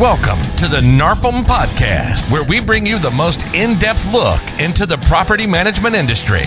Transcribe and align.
Welcome 0.00 0.42
to 0.56 0.68
the 0.68 0.82
NARPM 0.82 1.44
Podcast, 1.44 2.30
where 2.30 2.44
we 2.44 2.60
bring 2.60 2.84
you 2.84 2.98
the 2.98 3.10
most 3.10 3.46
in 3.54 3.78
depth 3.78 4.12
look 4.12 4.42
into 4.60 4.84
the 4.84 4.98
property 4.98 5.46
management 5.46 5.94
industry. 5.94 6.42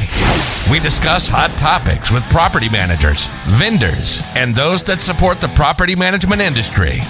We 0.69 0.79
discuss 0.79 1.27
hot 1.27 1.49
topics 1.57 2.11
with 2.11 2.29
property 2.29 2.69
managers, 2.69 3.27
vendors, 3.47 4.21
and 4.35 4.53
those 4.53 4.83
that 4.83 5.01
support 5.01 5.41
the 5.41 5.47
property 5.47 5.95
management 5.95 6.41
industry. 6.41 7.01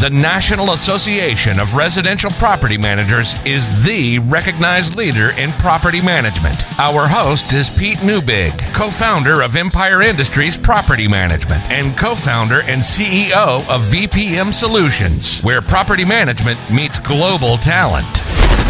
The 0.00 0.10
National 0.10 0.72
Association 0.72 1.60
of 1.60 1.76
Residential 1.76 2.32
Property 2.32 2.76
Managers 2.76 3.36
is 3.46 3.84
the 3.84 4.18
recognized 4.18 4.96
leader 4.96 5.30
in 5.38 5.52
property 5.52 6.00
management. 6.00 6.64
Our 6.80 7.06
host 7.06 7.52
is 7.52 7.70
Pete 7.70 7.98
Neubig, 7.98 8.58
co 8.74 8.90
founder 8.90 9.40
of 9.40 9.54
Empire 9.54 10.02
Industries 10.02 10.58
Property 10.58 11.06
Management 11.06 11.62
and 11.70 11.96
co 11.96 12.16
founder 12.16 12.62
and 12.62 12.82
CEO 12.82 13.60
of 13.68 13.82
VPM 13.82 14.52
Solutions, 14.52 15.40
where 15.42 15.62
property 15.62 16.04
management 16.04 16.58
meets 16.72 16.98
global 16.98 17.56
talent. 17.56 18.12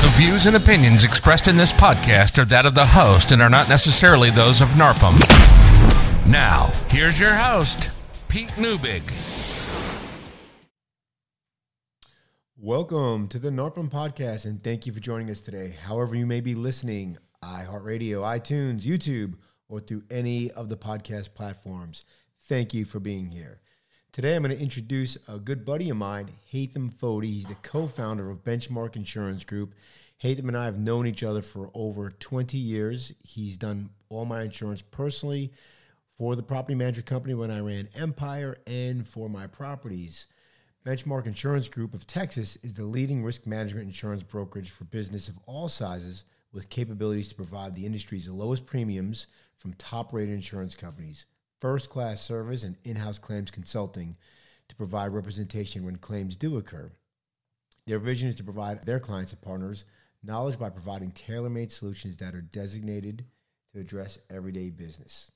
The 0.02 0.12
views 0.16 0.44
and 0.44 0.56
opinions 0.56 1.04
expressed 1.04 1.48
in 1.48 1.56
this 1.56 1.72
podcast 1.72 2.38
are 2.38 2.44
that 2.44 2.66
of 2.66 2.74
the 2.74 2.86
host 2.86 3.32
and 3.32 3.40
are 3.40 3.50
not 3.50 3.70
necessarily 3.70 4.28
those 4.28 4.60
of 4.60 4.68
NARPM. 4.74 5.18
Now, 6.30 6.70
here's 6.88 7.18
your 7.18 7.34
host, 7.34 7.90
Pete 8.28 8.50
Neubig. 8.50 9.02
Welcome 12.64 13.28
to 13.28 13.38
the 13.38 13.50
NARPM 13.50 13.90
podcast, 13.90 14.46
and 14.46 14.58
thank 14.58 14.86
you 14.86 14.92
for 14.94 14.98
joining 14.98 15.28
us 15.28 15.42
today. 15.42 15.74
However, 15.84 16.16
you 16.16 16.24
may 16.24 16.40
be 16.40 16.54
listening, 16.54 17.18
iHeartRadio, 17.42 18.22
iTunes, 18.22 18.84
YouTube, 18.84 19.34
or 19.68 19.80
through 19.80 20.04
any 20.10 20.50
of 20.52 20.70
the 20.70 20.76
podcast 20.78 21.34
platforms. 21.34 22.04
Thank 22.48 22.72
you 22.72 22.86
for 22.86 23.00
being 23.00 23.30
here. 23.30 23.60
Today, 24.12 24.34
I'm 24.34 24.42
going 24.42 24.56
to 24.56 24.62
introduce 24.62 25.18
a 25.28 25.38
good 25.38 25.66
buddy 25.66 25.90
of 25.90 25.98
mine, 25.98 26.30
Haitham 26.54 26.90
Fody. 26.90 27.34
He's 27.34 27.44
the 27.44 27.54
co 27.56 27.86
founder 27.86 28.30
of 28.30 28.42
Benchmark 28.42 28.96
Insurance 28.96 29.44
Group. 29.44 29.74
Haitham 30.22 30.48
and 30.48 30.56
I 30.56 30.64
have 30.64 30.78
known 30.78 31.06
each 31.06 31.22
other 31.22 31.42
for 31.42 31.70
over 31.74 32.08
20 32.08 32.56
years. 32.56 33.12
He's 33.22 33.58
done 33.58 33.90
all 34.08 34.24
my 34.24 34.42
insurance 34.42 34.80
personally 34.80 35.52
for 36.16 36.34
the 36.34 36.42
property 36.42 36.76
management 36.76 37.04
company 37.04 37.34
when 37.34 37.50
I 37.50 37.60
ran 37.60 37.90
Empire 37.94 38.56
and 38.66 39.06
for 39.06 39.28
my 39.28 39.48
properties. 39.48 40.28
Benchmark 40.86 41.24
Insurance 41.24 41.66
Group 41.66 41.94
of 41.94 42.06
Texas 42.06 42.58
is 42.62 42.74
the 42.74 42.84
leading 42.84 43.24
risk 43.24 43.46
management 43.46 43.86
insurance 43.86 44.22
brokerage 44.22 44.68
for 44.68 44.84
business 44.84 45.28
of 45.28 45.38
all 45.46 45.66
sizes 45.66 46.24
with 46.52 46.68
capabilities 46.68 47.30
to 47.30 47.34
provide 47.34 47.74
the 47.74 47.86
industry's 47.86 48.28
lowest 48.28 48.66
premiums 48.66 49.28
from 49.56 49.72
top 49.74 50.12
rated 50.12 50.34
insurance 50.34 50.76
companies, 50.76 51.24
first 51.58 51.88
class 51.88 52.20
service, 52.20 52.64
and 52.64 52.76
in 52.84 52.96
house 52.96 53.18
claims 53.18 53.50
consulting 53.50 54.14
to 54.68 54.76
provide 54.76 55.14
representation 55.14 55.86
when 55.86 55.96
claims 55.96 56.36
do 56.36 56.58
occur. 56.58 56.92
Their 57.86 57.98
vision 57.98 58.28
is 58.28 58.36
to 58.36 58.44
provide 58.44 58.84
their 58.84 59.00
clients 59.00 59.32
and 59.32 59.40
partners 59.40 59.86
knowledge 60.22 60.58
by 60.58 60.68
providing 60.68 61.12
tailor 61.12 61.48
made 61.48 61.72
solutions 61.72 62.18
that 62.18 62.34
are 62.34 62.42
designated 62.42 63.24
to 63.72 63.80
address 63.80 64.18
everyday 64.28 64.68
business. 64.68 65.30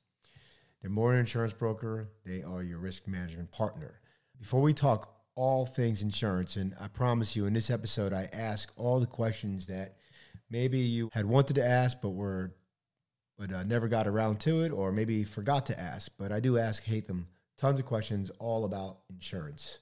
They're 0.82 0.90
more 0.90 1.14
an 1.14 1.20
insurance 1.20 1.54
broker, 1.54 2.10
they 2.26 2.42
are 2.42 2.62
your 2.62 2.80
risk 2.80 3.08
management 3.08 3.50
partner. 3.50 4.00
Before 4.38 4.60
we 4.60 4.74
talk 4.74 5.17
all 5.38 5.64
things 5.64 6.02
insurance. 6.02 6.56
And 6.56 6.74
I 6.80 6.88
promise 6.88 7.36
you, 7.36 7.46
in 7.46 7.52
this 7.52 7.70
episode, 7.70 8.12
I 8.12 8.28
ask 8.32 8.72
all 8.76 8.98
the 8.98 9.06
questions 9.06 9.66
that 9.66 9.94
maybe 10.50 10.78
you 10.78 11.10
had 11.12 11.26
wanted 11.26 11.54
to 11.54 11.64
ask, 11.64 11.98
but 12.02 12.10
were 12.10 12.52
but 13.38 13.52
uh, 13.52 13.62
never 13.62 13.86
got 13.86 14.08
around 14.08 14.40
to 14.40 14.62
it, 14.62 14.72
or 14.72 14.90
maybe 14.90 15.22
forgot 15.22 15.64
to 15.66 15.80
ask. 15.80 16.10
But 16.18 16.32
I 16.32 16.40
do 16.40 16.58
ask 16.58 16.84
Haitham 16.84 17.26
tons 17.56 17.78
of 17.78 17.86
questions 17.86 18.32
all 18.40 18.64
about 18.64 18.98
insurance. 19.10 19.78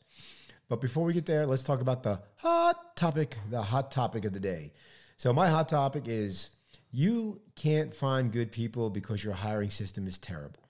But 0.68 0.82
before 0.82 1.04
we 1.04 1.14
get 1.14 1.24
there, 1.24 1.46
let's 1.46 1.62
talk 1.62 1.80
about 1.80 2.02
the 2.02 2.20
hot 2.36 2.94
topic, 2.94 3.38
the 3.48 3.62
hot 3.62 3.90
topic 3.90 4.26
of 4.26 4.34
the 4.34 4.40
day. 4.40 4.74
So 5.16 5.32
my 5.32 5.48
hot 5.48 5.70
topic 5.70 6.06
is 6.06 6.50
you 6.92 7.40
can't 7.54 7.94
find 7.94 8.30
good 8.30 8.52
people 8.52 8.90
because 8.90 9.24
your 9.24 9.32
hiring 9.32 9.70
system 9.70 10.06
is 10.06 10.18
terrible. 10.18 10.68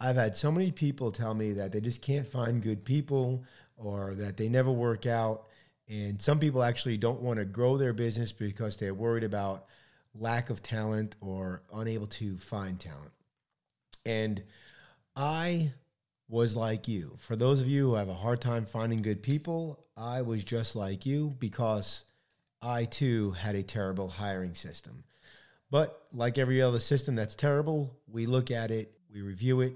I've 0.00 0.16
had 0.16 0.34
so 0.34 0.50
many 0.50 0.72
people 0.72 1.12
tell 1.12 1.34
me 1.34 1.52
that 1.52 1.72
they 1.72 1.82
just 1.82 2.00
can't 2.00 2.26
find 2.26 2.62
good 2.62 2.82
people 2.82 3.44
or 3.82 4.14
that 4.14 4.36
they 4.36 4.48
never 4.48 4.70
work 4.70 5.06
out. 5.06 5.46
And 5.88 6.20
some 6.20 6.38
people 6.38 6.62
actually 6.62 6.96
don't 6.96 7.20
want 7.20 7.38
to 7.38 7.44
grow 7.44 7.76
their 7.76 7.92
business 7.92 8.30
because 8.30 8.76
they're 8.76 8.94
worried 8.94 9.24
about 9.24 9.66
lack 10.14 10.50
of 10.50 10.62
talent 10.62 11.16
or 11.20 11.62
unable 11.72 12.06
to 12.06 12.38
find 12.38 12.78
talent. 12.78 13.12
And 14.04 14.42
I 15.16 15.72
was 16.28 16.56
like 16.56 16.86
you. 16.86 17.16
For 17.18 17.34
those 17.34 17.60
of 17.60 17.66
you 17.66 17.90
who 17.90 17.94
have 17.94 18.08
a 18.08 18.14
hard 18.14 18.40
time 18.40 18.66
finding 18.66 19.02
good 19.02 19.22
people, 19.22 19.84
I 19.96 20.22
was 20.22 20.44
just 20.44 20.76
like 20.76 21.04
you 21.04 21.34
because 21.38 22.04
I 22.62 22.84
too 22.84 23.32
had 23.32 23.56
a 23.56 23.62
terrible 23.62 24.08
hiring 24.08 24.54
system. 24.54 25.04
But 25.70 26.06
like 26.12 26.38
every 26.38 26.62
other 26.62 26.78
system 26.78 27.14
that's 27.14 27.34
terrible, 27.34 27.96
we 28.06 28.26
look 28.26 28.50
at 28.50 28.70
it, 28.70 28.92
we 29.12 29.22
review 29.22 29.60
it, 29.60 29.74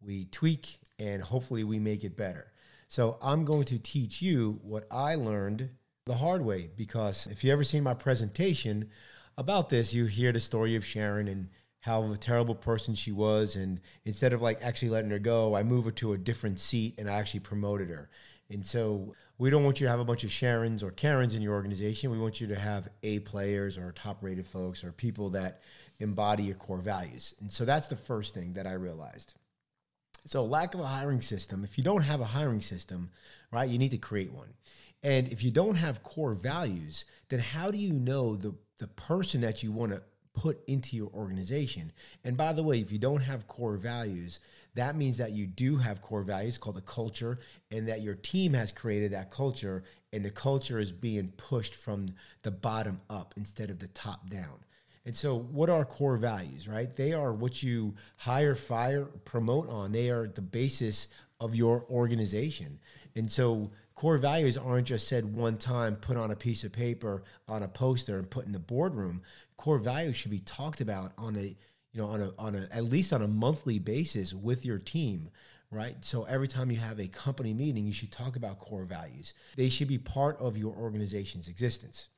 we 0.00 0.26
tweak, 0.26 0.78
and 0.98 1.22
hopefully 1.22 1.64
we 1.64 1.78
make 1.78 2.04
it 2.04 2.16
better. 2.16 2.51
So 2.92 3.16
I'm 3.22 3.46
going 3.46 3.64
to 3.64 3.78
teach 3.78 4.20
you 4.20 4.60
what 4.62 4.86
I 4.90 5.14
learned 5.14 5.70
the 6.04 6.14
hard 6.14 6.44
way 6.44 6.68
because 6.76 7.26
if 7.28 7.42
you 7.42 7.50
ever 7.50 7.64
seen 7.64 7.82
my 7.82 7.94
presentation 7.94 8.90
about 9.38 9.70
this, 9.70 9.94
you 9.94 10.04
hear 10.04 10.30
the 10.30 10.40
story 10.40 10.76
of 10.76 10.84
Sharon 10.84 11.26
and 11.26 11.48
how 11.80 12.02
a 12.12 12.16
terrible 12.18 12.54
person 12.54 12.94
she 12.94 13.10
was. 13.10 13.56
And 13.56 13.80
instead 14.04 14.34
of 14.34 14.42
like 14.42 14.58
actually 14.60 14.90
letting 14.90 15.10
her 15.10 15.18
go, 15.18 15.56
I 15.56 15.62
moved 15.62 15.86
her 15.86 15.92
to 15.92 16.12
a 16.12 16.18
different 16.18 16.60
seat 16.60 16.96
and 16.98 17.08
I 17.08 17.14
actually 17.14 17.40
promoted 17.40 17.88
her. 17.88 18.10
And 18.50 18.62
so 18.62 19.14
we 19.38 19.48
don't 19.48 19.64
want 19.64 19.80
you 19.80 19.86
to 19.86 19.90
have 19.90 20.00
a 20.00 20.04
bunch 20.04 20.24
of 20.24 20.30
Sharons 20.30 20.82
or 20.82 20.90
Karens 20.90 21.34
in 21.34 21.40
your 21.40 21.54
organization. 21.54 22.10
We 22.10 22.18
want 22.18 22.42
you 22.42 22.46
to 22.48 22.56
have 22.56 22.88
A 23.04 23.20
players 23.20 23.78
or 23.78 23.90
top 23.92 24.22
rated 24.22 24.46
folks 24.46 24.84
or 24.84 24.92
people 24.92 25.30
that 25.30 25.62
embody 25.98 26.42
your 26.42 26.56
core 26.56 26.82
values. 26.82 27.36
And 27.40 27.50
so 27.50 27.64
that's 27.64 27.88
the 27.88 27.96
first 27.96 28.34
thing 28.34 28.52
that 28.52 28.66
I 28.66 28.74
realized. 28.74 29.32
So, 30.24 30.44
lack 30.44 30.74
of 30.74 30.80
a 30.80 30.86
hiring 30.86 31.20
system. 31.20 31.64
If 31.64 31.76
you 31.76 31.84
don't 31.84 32.02
have 32.02 32.20
a 32.20 32.24
hiring 32.24 32.60
system, 32.60 33.10
right, 33.50 33.68
you 33.68 33.78
need 33.78 33.90
to 33.90 33.98
create 33.98 34.32
one. 34.32 34.54
And 35.02 35.26
if 35.28 35.42
you 35.42 35.50
don't 35.50 35.74
have 35.74 36.04
core 36.04 36.34
values, 36.34 37.04
then 37.28 37.40
how 37.40 37.70
do 37.70 37.78
you 37.78 37.92
know 37.92 38.36
the 38.36 38.54
the 38.78 38.86
person 38.86 39.40
that 39.40 39.62
you 39.62 39.72
want 39.72 39.92
to 39.92 40.02
put 40.32 40.62
into 40.68 40.96
your 40.96 41.08
organization? 41.08 41.92
And 42.24 42.36
by 42.36 42.52
the 42.52 42.62
way, 42.62 42.80
if 42.80 42.92
you 42.92 42.98
don't 42.98 43.20
have 43.20 43.48
core 43.48 43.76
values, 43.76 44.38
that 44.74 44.96
means 44.96 45.18
that 45.18 45.32
you 45.32 45.46
do 45.46 45.76
have 45.76 46.00
core 46.00 46.22
values 46.22 46.56
called 46.56 46.78
a 46.78 46.82
culture, 46.82 47.40
and 47.70 47.88
that 47.88 48.02
your 48.02 48.14
team 48.14 48.54
has 48.54 48.70
created 48.70 49.12
that 49.12 49.30
culture, 49.30 49.82
and 50.12 50.24
the 50.24 50.30
culture 50.30 50.78
is 50.78 50.92
being 50.92 51.32
pushed 51.36 51.74
from 51.74 52.06
the 52.42 52.50
bottom 52.50 53.00
up 53.10 53.34
instead 53.36 53.70
of 53.70 53.78
the 53.80 53.88
top 53.88 54.30
down. 54.30 54.64
And 55.04 55.16
so, 55.16 55.36
what 55.36 55.68
are 55.68 55.84
core 55.84 56.16
values, 56.16 56.68
right? 56.68 56.94
They 56.94 57.12
are 57.12 57.32
what 57.32 57.62
you 57.62 57.94
hire, 58.16 58.54
fire, 58.54 59.06
promote 59.24 59.68
on. 59.68 59.90
They 59.90 60.10
are 60.10 60.28
the 60.28 60.42
basis 60.42 61.08
of 61.40 61.56
your 61.56 61.84
organization. 61.90 62.78
And 63.16 63.30
so, 63.30 63.72
core 63.96 64.18
values 64.18 64.56
aren't 64.56 64.86
just 64.86 65.08
said 65.08 65.24
one 65.24 65.58
time, 65.58 65.96
put 65.96 66.16
on 66.16 66.30
a 66.30 66.36
piece 66.36 66.62
of 66.62 66.72
paper, 66.72 67.24
on 67.48 67.64
a 67.64 67.68
poster, 67.68 68.18
and 68.18 68.30
put 68.30 68.46
in 68.46 68.52
the 68.52 68.60
boardroom. 68.60 69.22
Core 69.56 69.78
values 69.78 70.16
should 70.16 70.30
be 70.30 70.38
talked 70.40 70.80
about 70.80 71.12
on 71.18 71.34
a, 71.36 71.46
you 71.46 72.00
know, 72.00 72.06
on 72.06 72.22
a, 72.22 72.32
on 72.38 72.54
a, 72.54 72.68
at 72.70 72.84
least 72.84 73.12
on 73.12 73.22
a 73.22 73.28
monthly 73.28 73.80
basis 73.80 74.32
with 74.32 74.64
your 74.64 74.78
team 74.78 75.30
right? 75.74 75.96
So 76.04 76.24
every 76.24 76.48
time 76.48 76.70
you 76.70 76.76
have 76.76 77.00
a 77.00 77.08
company 77.08 77.54
meeting, 77.54 77.86
you 77.86 77.94
should 77.94 78.12
talk 78.12 78.36
about 78.36 78.58
core 78.58 78.84
values. 78.84 79.32
They 79.56 79.70
should 79.70 79.88
be 79.88 79.96
part 79.96 80.38
of 80.38 80.58
your 80.58 80.74
organization's 80.76 81.48
existence 81.48 82.10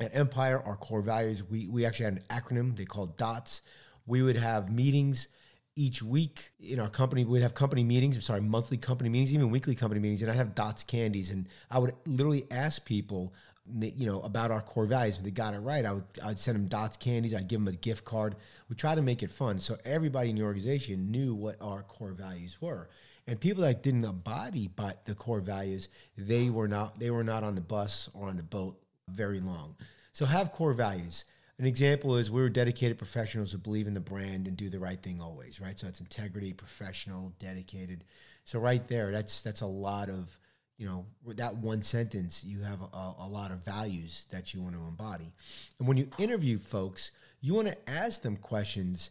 at 0.00 0.14
Empire, 0.14 0.62
our 0.64 0.76
core 0.76 1.02
values, 1.02 1.44
we, 1.44 1.68
we 1.68 1.86
actually 1.86 2.04
had 2.04 2.14
an 2.14 2.22
acronym 2.30 2.76
they 2.76 2.84
called 2.84 3.16
DOTS. 3.16 3.62
We 4.06 4.22
would 4.22 4.36
have 4.36 4.70
meetings 4.70 5.28
each 5.76 6.02
week 6.02 6.50
in 6.60 6.80
our 6.80 6.88
company. 6.88 7.24
We'd 7.24 7.42
have 7.42 7.54
company 7.54 7.84
meetings, 7.84 8.16
I'm 8.16 8.22
sorry, 8.22 8.40
monthly 8.40 8.76
company 8.76 9.08
meetings, 9.08 9.34
even 9.34 9.50
weekly 9.50 9.74
company 9.74 10.00
meetings. 10.00 10.22
And 10.22 10.30
I'd 10.30 10.36
have 10.36 10.54
DOTS 10.54 10.84
candies. 10.84 11.30
And 11.30 11.48
I 11.70 11.78
would 11.78 11.94
literally 12.06 12.46
ask 12.50 12.84
people, 12.84 13.34
you 13.80 14.06
know, 14.06 14.20
about 14.22 14.50
our 14.50 14.60
core 14.60 14.86
values. 14.86 15.16
If 15.16 15.22
they 15.22 15.30
got 15.30 15.54
it 15.54 15.60
right, 15.60 15.84
I 15.84 15.92
would 15.92 16.04
I'd 16.22 16.38
send 16.38 16.56
them 16.56 16.66
DOTS 16.66 16.96
candies. 16.96 17.34
I'd 17.34 17.48
give 17.48 17.60
them 17.60 17.68
a 17.68 17.76
gift 17.76 18.04
card. 18.04 18.36
We 18.68 18.76
try 18.76 18.94
to 18.94 19.02
make 19.02 19.22
it 19.22 19.30
fun. 19.30 19.58
So 19.58 19.76
everybody 19.84 20.30
in 20.30 20.36
the 20.36 20.42
organization 20.42 21.10
knew 21.10 21.34
what 21.34 21.56
our 21.60 21.82
core 21.82 22.12
values 22.12 22.60
were. 22.60 22.88
And 23.26 23.40
people 23.40 23.62
that 23.62 23.82
didn't 23.82 24.04
abide 24.04 24.76
by 24.76 24.96
the 25.06 25.14
core 25.14 25.40
values, 25.40 25.88
they 26.18 26.50
were 26.50 26.68
not 26.68 26.98
they 26.98 27.10
were 27.10 27.24
not 27.24 27.42
on 27.42 27.54
the 27.54 27.62
bus 27.62 28.10
or 28.12 28.28
on 28.28 28.36
the 28.36 28.42
boat 28.42 28.83
very 29.08 29.40
long. 29.40 29.76
So 30.12 30.26
have 30.26 30.52
core 30.52 30.72
values. 30.72 31.24
An 31.58 31.66
example 31.66 32.16
is 32.16 32.30
we're 32.30 32.48
dedicated 32.48 32.98
professionals 32.98 33.52
who 33.52 33.58
believe 33.58 33.86
in 33.86 33.94
the 33.94 34.00
brand 34.00 34.48
and 34.48 34.56
do 34.56 34.68
the 34.68 34.78
right 34.78 35.00
thing 35.00 35.20
always, 35.20 35.60
right? 35.60 35.78
So 35.78 35.86
it's 35.86 36.00
integrity, 36.00 36.52
professional, 36.52 37.32
dedicated. 37.38 38.04
So 38.44 38.58
right 38.58 38.86
there, 38.88 39.12
that's 39.12 39.40
that's 39.42 39.60
a 39.60 39.66
lot 39.66 40.10
of 40.10 40.38
you 40.78 40.86
know 40.86 41.06
that 41.36 41.56
one 41.56 41.82
sentence 41.82 42.42
you 42.42 42.60
have 42.62 42.80
a, 42.82 43.14
a 43.20 43.28
lot 43.28 43.52
of 43.52 43.64
values 43.64 44.26
that 44.30 44.52
you 44.52 44.60
want 44.60 44.74
to 44.74 44.80
embody 44.80 45.32
and 45.78 45.86
when 45.86 45.96
you 45.96 46.10
interview 46.18 46.58
folks 46.58 47.12
you 47.40 47.54
want 47.54 47.68
to 47.68 47.90
ask 47.90 48.22
them 48.22 48.36
questions 48.36 49.10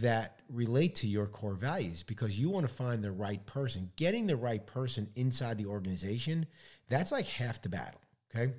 that 0.00 0.40
relate 0.48 0.94
to 0.96 1.06
your 1.06 1.26
core 1.26 1.54
values 1.54 2.02
because 2.02 2.38
you 2.38 2.50
want 2.50 2.66
to 2.66 2.72
find 2.72 3.02
the 3.02 3.12
right 3.12 3.44
person. 3.46 3.90
Getting 3.96 4.26
the 4.26 4.36
right 4.36 4.66
person 4.66 5.08
inside 5.16 5.58
the 5.58 5.66
organization, 5.66 6.46
that's 6.88 7.12
like 7.12 7.26
half 7.26 7.62
the 7.62 7.68
battle. 7.68 8.00
Okay. 8.34 8.52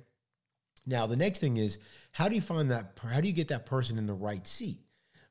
Now, 0.86 1.06
the 1.06 1.16
next 1.16 1.40
thing 1.40 1.56
is 1.56 1.78
how 2.12 2.28
do 2.28 2.34
you 2.34 2.40
find 2.40 2.70
that? 2.70 2.98
How 3.02 3.20
do 3.20 3.26
you 3.26 3.34
get 3.34 3.48
that 3.48 3.66
person 3.66 3.98
in 3.98 4.06
the 4.06 4.14
right 4.14 4.46
seat? 4.46 4.78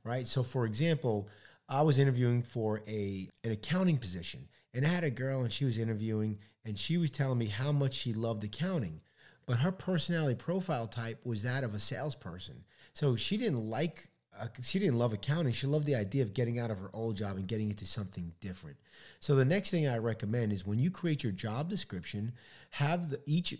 Right. 0.03 0.27
So, 0.27 0.43
for 0.43 0.65
example, 0.65 1.29
I 1.67 1.81
was 1.81 1.97
interviewing 1.97 2.43
for 2.43 2.81
a 2.87 3.29
an 3.43 3.51
accounting 3.51 3.97
position, 3.97 4.47
and 4.73 4.85
I 4.85 4.89
had 4.89 5.03
a 5.03 5.09
girl, 5.09 5.41
and 5.41 5.51
she 5.51 5.65
was 5.65 5.77
interviewing, 5.77 6.37
and 6.65 6.77
she 6.77 6.97
was 6.97 7.09
telling 7.09 7.39
me 7.39 7.47
how 7.47 7.71
much 7.71 7.93
she 7.93 8.13
loved 8.13 8.43
accounting, 8.43 9.01
but 9.45 9.57
her 9.57 9.71
personality 9.71 10.35
profile 10.35 10.87
type 10.87 11.19
was 11.23 11.43
that 11.43 11.63
of 11.63 11.73
a 11.73 11.79
salesperson. 11.79 12.63
So 12.93 13.15
she 13.15 13.37
didn't 13.37 13.69
like 13.69 14.09
uh, 14.39 14.47
she 14.61 14.79
didn't 14.79 14.97
love 14.97 15.13
accounting. 15.13 15.53
She 15.53 15.67
loved 15.67 15.85
the 15.85 15.95
idea 15.95 16.23
of 16.23 16.33
getting 16.33 16.59
out 16.59 16.71
of 16.71 16.79
her 16.79 16.89
old 16.93 17.15
job 17.15 17.37
and 17.37 17.47
getting 17.47 17.69
into 17.69 17.85
something 17.85 18.33
different. 18.41 18.77
So 19.19 19.35
the 19.35 19.45
next 19.45 19.71
thing 19.71 19.87
I 19.87 19.97
recommend 19.97 20.51
is 20.51 20.65
when 20.65 20.79
you 20.79 20.91
create 20.91 21.23
your 21.23 21.31
job 21.31 21.69
description, 21.69 22.33
have 22.71 23.09
the, 23.09 23.21
each 23.25 23.57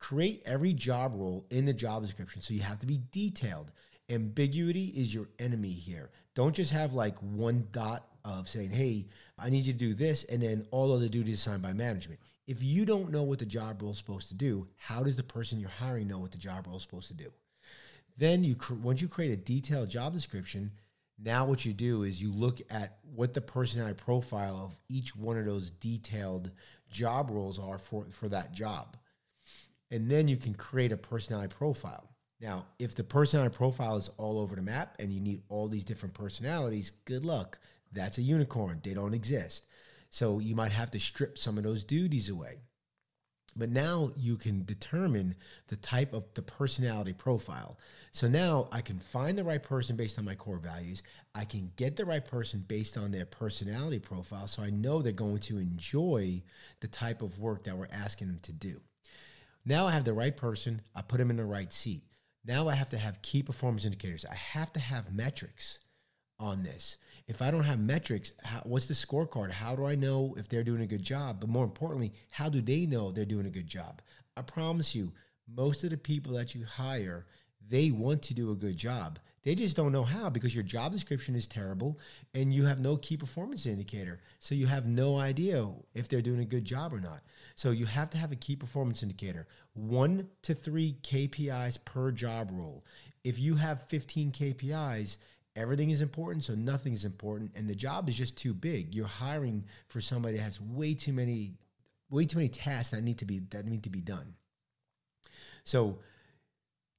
create 0.00 0.42
every 0.44 0.72
job 0.72 1.12
role 1.14 1.46
in 1.50 1.64
the 1.64 1.72
job 1.72 2.02
description. 2.02 2.42
So 2.42 2.54
you 2.54 2.60
have 2.60 2.80
to 2.80 2.86
be 2.86 3.00
detailed. 3.12 3.70
Ambiguity 4.08 4.86
is 4.86 5.14
your 5.14 5.28
enemy 5.38 5.70
here. 5.70 6.10
Don't 6.34 6.56
just 6.56 6.72
have 6.72 6.94
like 6.94 7.16
one 7.18 7.68
dot 7.70 8.08
of 8.24 8.48
saying, 8.48 8.70
"Hey, 8.70 9.06
I 9.38 9.50
need 9.50 9.64
you 9.64 9.72
to 9.72 9.78
do 9.78 9.94
this," 9.94 10.24
and 10.24 10.42
then 10.42 10.66
all 10.72 10.92
other 10.92 11.08
duties 11.08 11.38
assigned 11.38 11.62
by 11.62 11.72
management. 11.72 12.20
If 12.46 12.62
you 12.62 12.84
don't 12.84 13.12
know 13.12 13.22
what 13.22 13.38
the 13.38 13.46
job 13.46 13.80
role 13.80 13.92
is 13.92 13.98
supposed 13.98 14.28
to 14.28 14.34
do, 14.34 14.66
how 14.76 15.04
does 15.04 15.16
the 15.16 15.22
person 15.22 15.60
you're 15.60 15.70
hiring 15.70 16.08
know 16.08 16.18
what 16.18 16.32
the 16.32 16.38
job 16.38 16.66
role 16.66 16.76
is 16.76 16.82
supposed 16.82 17.08
to 17.08 17.14
do? 17.14 17.30
Then 18.16 18.42
you 18.42 18.56
once 18.82 19.00
you 19.00 19.08
create 19.08 19.32
a 19.32 19.36
detailed 19.36 19.90
job 19.90 20.12
description, 20.12 20.72
now 21.18 21.44
what 21.44 21.64
you 21.64 21.72
do 21.72 22.02
is 22.02 22.20
you 22.20 22.32
look 22.32 22.60
at 22.70 22.98
what 23.14 23.34
the 23.34 23.40
personality 23.40 23.94
profile 23.94 24.56
of 24.56 24.78
each 24.88 25.14
one 25.14 25.38
of 25.38 25.44
those 25.44 25.70
detailed 25.70 26.50
job 26.90 27.30
roles 27.30 27.58
are 27.58 27.78
for, 27.78 28.06
for 28.10 28.28
that 28.28 28.52
job. 28.52 28.96
And 29.90 30.10
then 30.10 30.28
you 30.28 30.36
can 30.36 30.54
create 30.54 30.92
a 30.92 30.96
personality 30.96 31.52
profile. 31.54 32.08
Now, 32.40 32.66
if 32.78 32.94
the 32.94 33.04
personality 33.04 33.54
profile 33.54 33.96
is 33.96 34.10
all 34.16 34.38
over 34.38 34.56
the 34.56 34.62
map 34.62 34.96
and 34.98 35.12
you 35.12 35.20
need 35.20 35.42
all 35.48 35.68
these 35.68 35.84
different 35.84 36.14
personalities, 36.14 36.92
good 37.04 37.24
luck. 37.24 37.58
That's 37.92 38.18
a 38.18 38.22
unicorn. 38.22 38.80
They 38.82 38.94
don't 38.94 39.14
exist. 39.14 39.66
So 40.08 40.38
you 40.38 40.54
might 40.54 40.72
have 40.72 40.90
to 40.92 41.00
strip 41.00 41.38
some 41.38 41.58
of 41.58 41.64
those 41.64 41.84
duties 41.84 42.28
away. 42.28 42.60
But 43.56 43.70
now 43.70 44.12
you 44.16 44.36
can 44.36 44.64
determine 44.64 45.34
the 45.68 45.76
type 45.76 46.12
of 46.12 46.24
the 46.34 46.42
personality 46.42 47.12
profile. 47.12 47.78
So 48.12 48.28
now 48.28 48.68
I 48.70 48.80
can 48.80 49.00
find 49.00 49.36
the 49.36 49.44
right 49.44 49.62
person 49.62 49.96
based 49.96 50.18
on 50.18 50.24
my 50.24 50.36
core 50.36 50.58
values. 50.58 51.02
I 51.34 51.44
can 51.44 51.72
get 51.76 51.96
the 51.96 52.04
right 52.04 52.24
person 52.24 52.64
based 52.66 52.96
on 52.96 53.10
their 53.10 53.26
personality 53.26 53.98
profile. 53.98 54.46
So 54.46 54.62
I 54.62 54.70
know 54.70 55.02
they're 55.02 55.12
going 55.12 55.40
to 55.40 55.58
enjoy 55.58 56.42
the 56.80 56.88
type 56.88 57.22
of 57.22 57.38
work 57.38 57.64
that 57.64 57.76
we're 57.76 57.88
asking 57.92 58.28
them 58.28 58.40
to 58.42 58.52
do. 58.52 58.80
Now 59.70 59.86
I 59.86 59.92
have 59.92 60.02
the 60.02 60.12
right 60.12 60.36
person. 60.36 60.82
I 60.96 61.02
put 61.02 61.18
them 61.18 61.30
in 61.30 61.36
the 61.36 61.44
right 61.44 61.72
seat. 61.72 62.02
Now 62.44 62.68
I 62.68 62.74
have 62.74 62.90
to 62.90 62.98
have 62.98 63.22
key 63.22 63.40
performance 63.40 63.84
indicators. 63.84 64.26
I 64.28 64.34
have 64.34 64.72
to 64.72 64.80
have 64.80 65.14
metrics 65.14 65.78
on 66.40 66.64
this. 66.64 66.96
If 67.28 67.40
I 67.40 67.52
don't 67.52 67.62
have 67.62 67.78
metrics, 67.78 68.32
how, 68.42 68.62
what's 68.64 68.86
the 68.86 68.94
scorecard? 68.94 69.52
How 69.52 69.76
do 69.76 69.86
I 69.86 69.94
know 69.94 70.34
if 70.36 70.48
they're 70.48 70.64
doing 70.64 70.80
a 70.80 70.88
good 70.88 71.04
job? 71.04 71.38
But 71.38 71.50
more 71.50 71.62
importantly, 71.62 72.12
how 72.32 72.48
do 72.48 72.60
they 72.60 72.84
know 72.84 73.12
they're 73.12 73.24
doing 73.24 73.46
a 73.46 73.50
good 73.50 73.68
job? 73.68 74.02
I 74.36 74.42
promise 74.42 74.92
you, 74.92 75.12
most 75.46 75.84
of 75.84 75.90
the 75.90 75.96
people 75.96 76.32
that 76.32 76.52
you 76.52 76.64
hire, 76.64 77.26
they 77.68 77.92
want 77.92 78.22
to 78.22 78.34
do 78.34 78.50
a 78.50 78.56
good 78.56 78.76
job. 78.76 79.20
They 79.42 79.54
just 79.54 79.76
don't 79.76 79.92
know 79.92 80.04
how 80.04 80.28
because 80.28 80.54
your 80.54 80.64
job 80.64 80.92
description 80.92 81.34
is 81.34 81.46
terrible 81.46 81.98
and 82.34 82.52
you 82.52 82.66
have 82.66 82.78
no 82.78 82.96
key 82.96 83.16
performance 83.16 83.64
indicator. 83.64 84.20
So 84.38 84.54
you 84.54 84.66
have 84.66 84.86
no 84.86 85.18
idea 85.18 85.66
if 85.94 86.08
they're 86.08 86.20
doing 86.20 86.40
a 86.40 86.44
good 86.44 86.64
job 86.64 86.92
or 86.92 87.00
not. 87.00 87.22
So 87.54 87.70
you 87.70 87.86
have 87.86 88.10
to 88.10 88.18
have 88.18 88.32
a 88.32 88.36
key 88.36 88.54
performance 88.56 89.02
indicator, 89.02 89.46
one 89.72 90.28
to 90.42 90.54
three 90.54 90.96
KPIs 91.02 91.82
per 91.84 92.10
job 92.10 92.50
role. 92.52 92.84
If 93.24 93.38
you 93.38 93.54
have 93.54 93.88
15 93.88 94.32
KPIs, 94.32 95.16
everything 95.56 95.90
is 95.90 96.02
important, 96.02 96.44
so 96.44 96.54
nothing 96.54 96.92
is 96.92 97.04
important, 97.04 97.52
and 97.54 97.68
the 97.68 97.74
job 97.74 98.08
is 98.08 98.16
just 98.16 98.36
too 98.36 98.54
big. 98.54 98.94
You're 98.94 99.06
hiring 99.06 99.64
for 99.88 100.00
somebody 100.00 100.36
that 100.36 100.42
has 100.42 100.60
way 100.60 100.94
too 100.94 101.12
many, 101.12 101.54
way 102.10 102.26
too 102.26 102.38
many 102.38 102.48
tasks 102.48 102.90
that 102.90 103.02
need 103.02 103.18
to 103.18 103.24
be 103.24 103.40
that 103.50 103.66
need 103.66 103.84
to 103.84 103.90
be 103.90 104.00
done. 104.00 104.34
So 105.64 105.98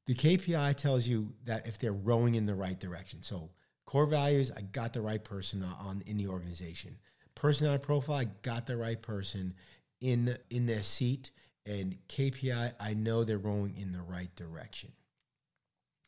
the 0.08 0.16
KPI 0.16 0.76
tells 0.76 1.08
you 1.08 1.34
that 1.46 1.68
if 1.68 1.78
they're 1.78 1.94
rowing 1.94 2.36
in 2.36 2.46
the 2.46 2.56
right 2.56 2.80
direction. 2.80 3.22
So 3.22 3.52
core 3.86 4.06
values, 4.06 4.52
I 4.56 4.62
got 4.62 4.94
the 4.94 5.02
right 5.02 5.24
person 5.24 5.64
on 5.64 6.04
in 6.06 6.18
the 6.18 6.28
organization. 6.28 6.98
Personality 7.36 7.84
profile, 7.84 8.18
I 8.18 8.26
got 8.42 8.66
the 8.66 8.78
right 8.78 9.02
person 9.02 9.54
in 10.00 10.38
in 10.50 10.66
their 10.66 10.84
seat. 10.84 11.32
And 11.66 11.98
KPI, 12.10 12.74
I 12.80 12.94
know 12.96 13.24
they're 13.24 13.38
rowing 13.38 13.76
in 13.78 13.92
the 13.92 14.02
right 14.02 14.36
direction. 14.36 14.92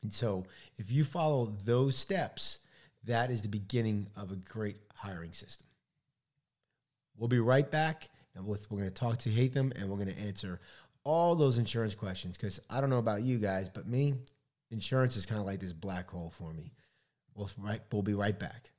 And 0.01 0.11
so 0.11 0.45
if 0.77 0.91
you 0.91 1.03
follow 1.03 1.55
those 1.63 1.95
steps, 1.95 2.59
that 3.05 3.29
is 3.29 3.41
the 3.41 3.47
beginning 3.47 4.07
of 4.15 4.31
a 4.31 4.35
great 4.35 4.77
hiring 4.95 5.33
system. 5.33 5.67
We'll 7.17 7.29
be 7.29 7.39
right 7.39 7.69
back 7.69 8.09
and 8.35 8.45
we're 8.45 8.57
going 8.69 8.83
to 8.83 8.91
talk 8.91 9.19
to 9.19 9.29
Haitham 9.29 9.71
and 9.79 9.89
we're 9.89 9.97
going 9.97 10.13
to 10.13 10.19
answer 10.19 10.59
all 11.03 11.35
those 11.35 11.57
insurance 11.57 11.95
questions 11.95 12.37
because 12.37 12.59
I 12.69 12.81
don't 12.81 12.89
know 12.89 12.97
about 12.97 13.23
you 13.23 13.37
guys, 13.37 13.69
but 13.69 13.87
me, 13.87 14.15
insurance 14.71 15.15
is 15.15 15.25
kind 15.25 15.39
of 15.39 15.45
like 15.45 15.59
this 15.59 15.73
black 15.73 16.09
hole 16.09 16.31
for 16.33 16.53
me. 16.53 16.71
We'll, 17.35 17.49
right, 17.57 17.81
we'll 17.91 18.03
be 18.03 18.13
right 18.13 18.37
back. 18.37 18.71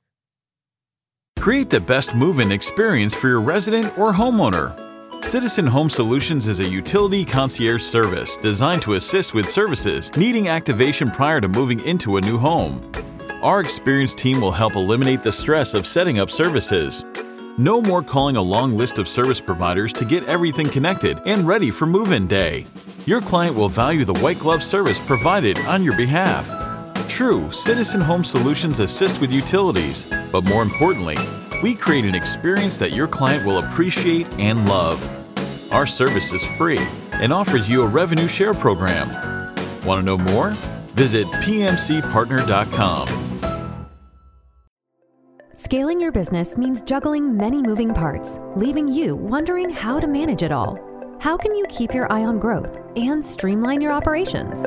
Create 1.39 1.69
the 1.69 1.81
best 1.81 2.15
move 2.15 2.39
in 2.39 2.51
experience 2.51 3.13
for 3.13 3.27
your 3.27 3.41
resident 3.41 3.97
or 3.97 4.13
homeowner. 4.13 4.81
Citizen 5.23 5.65
Home 5.65 5.89
Solutions 5.89 6.47
is 6.47 6.59
a 6.59 6.67
utility 6.67 7.25
concierge 7.25 7.81
service 7.81 8.37
designed 8.37 8.81
to 8.83 8.93
assist 8.93 9.33
with 9.33 9.49
services 9.49 10.15
needing 10.15 10.47
activation 10.47 11.09
prior 11.11 11.41
to 11.41 11.47
moving 11.47 11.79
into 11.81 12.17
a 12.17 12.21
new 12.21 12.37
home. 12.37 12.91
Our 13.41 13.59
experienced 13.59 14.17
team 14.17 14.41
will 14.41 14.51
help 14.51 14.75
eliminate 14.75 15.23
the 15.23 15.31
stress 15.31 15.73
of 15.73 15.85
setting 15.85 16.19
up 16.19 16.31
services. 16.31 17.03
No 17.57 17.81
more 17.81 18.03
calling 18.03 18.35
a 18.35 18.41
long 18.41 18.75
list 18.75 18.99
of 18.99 19.07
service 19.07 19.39
providers 19.39 19.93
to 19.93 20.03
get 20.03 20.25
everything 20.25 20.67
connected 20.67 21.21
and 21.25 21.47
ready 21.47 21.71
for 21.71 21.85
move 21.85 22.11
in 22.11 22.27
day. 22.27 22.65
Your 23.05 23.21
client 23.21 23.55
will 23.55 23.69
value 23.69 24.03
the 24.03 24.19
white 24.19 24.39
glove 24.39 24.61
service 24.61 24.99
provided 24.99 25.57
on 25.59 25.81
your 25.81 25.95
behalf. 25.95 26.45
True, 27.07 27.49
Citizen 27.53 28.01
Home 28.01 28.25
Solutions 28.25 28.81
assist 28.81 29.21
with 29.21 29.31
utilities, 29.31 30.05
but 30.33 30.43
more 30.43 30.63
importantly, 30.63 31.15
we 31.63 31.75
create 31.75 32.03
an 32.03 32.13
experience 32.13 32.75
that 32.77 32.91
your 32.91 33.07
client 33.07 33.45
will 33.45 33.59
appreciate 33.59 34.27
and 34.37 34.67
love. 34.67 35.01
Our 35.71 35.85
service 35.85 36.33
is 36.33 36.43
free 36.57 36.85
and 37.13 37.31
offers 37.31 37.69
you 37.69 37.83
a 37.83 37.87
revenue 37.87 38.27
share 38.27 38.53
program. 38.53 39.07
Want 39.85 40.01
to 40.01 40.03
know 40.03 40.17
more? 40.17 40.49
Visit 40.95 41.25
pmcpartner.com. 41.27 43.24
Scaling 45.65 45.99
your 45.99 46.11
business 46.11 46.57
means 46.59 46.83
juggling 46.83 47.35
many 47.35 47.59
moving 47.59 47.91
parts, 47.91 48.37
leaving 48.55 48.87
you 48.87 49.15
wondering 49.15 49.67
how 49.67 49.99
to 49.99 50.05
manage 50.05 50.43
it 50.43 50.51
all. 50.51 50.77
How 51.19 51.35
can 51.35 51.55
you 51.55 51.65
keep 51.69 51.91
your 51.91 52.05
eye 52.11 52.23
on 52.23 52.37
growth 52.37 52.77
and 52.95 53.25
streamline 53.25 53.81
your 53.81 53.91
operations? 53.91 54.65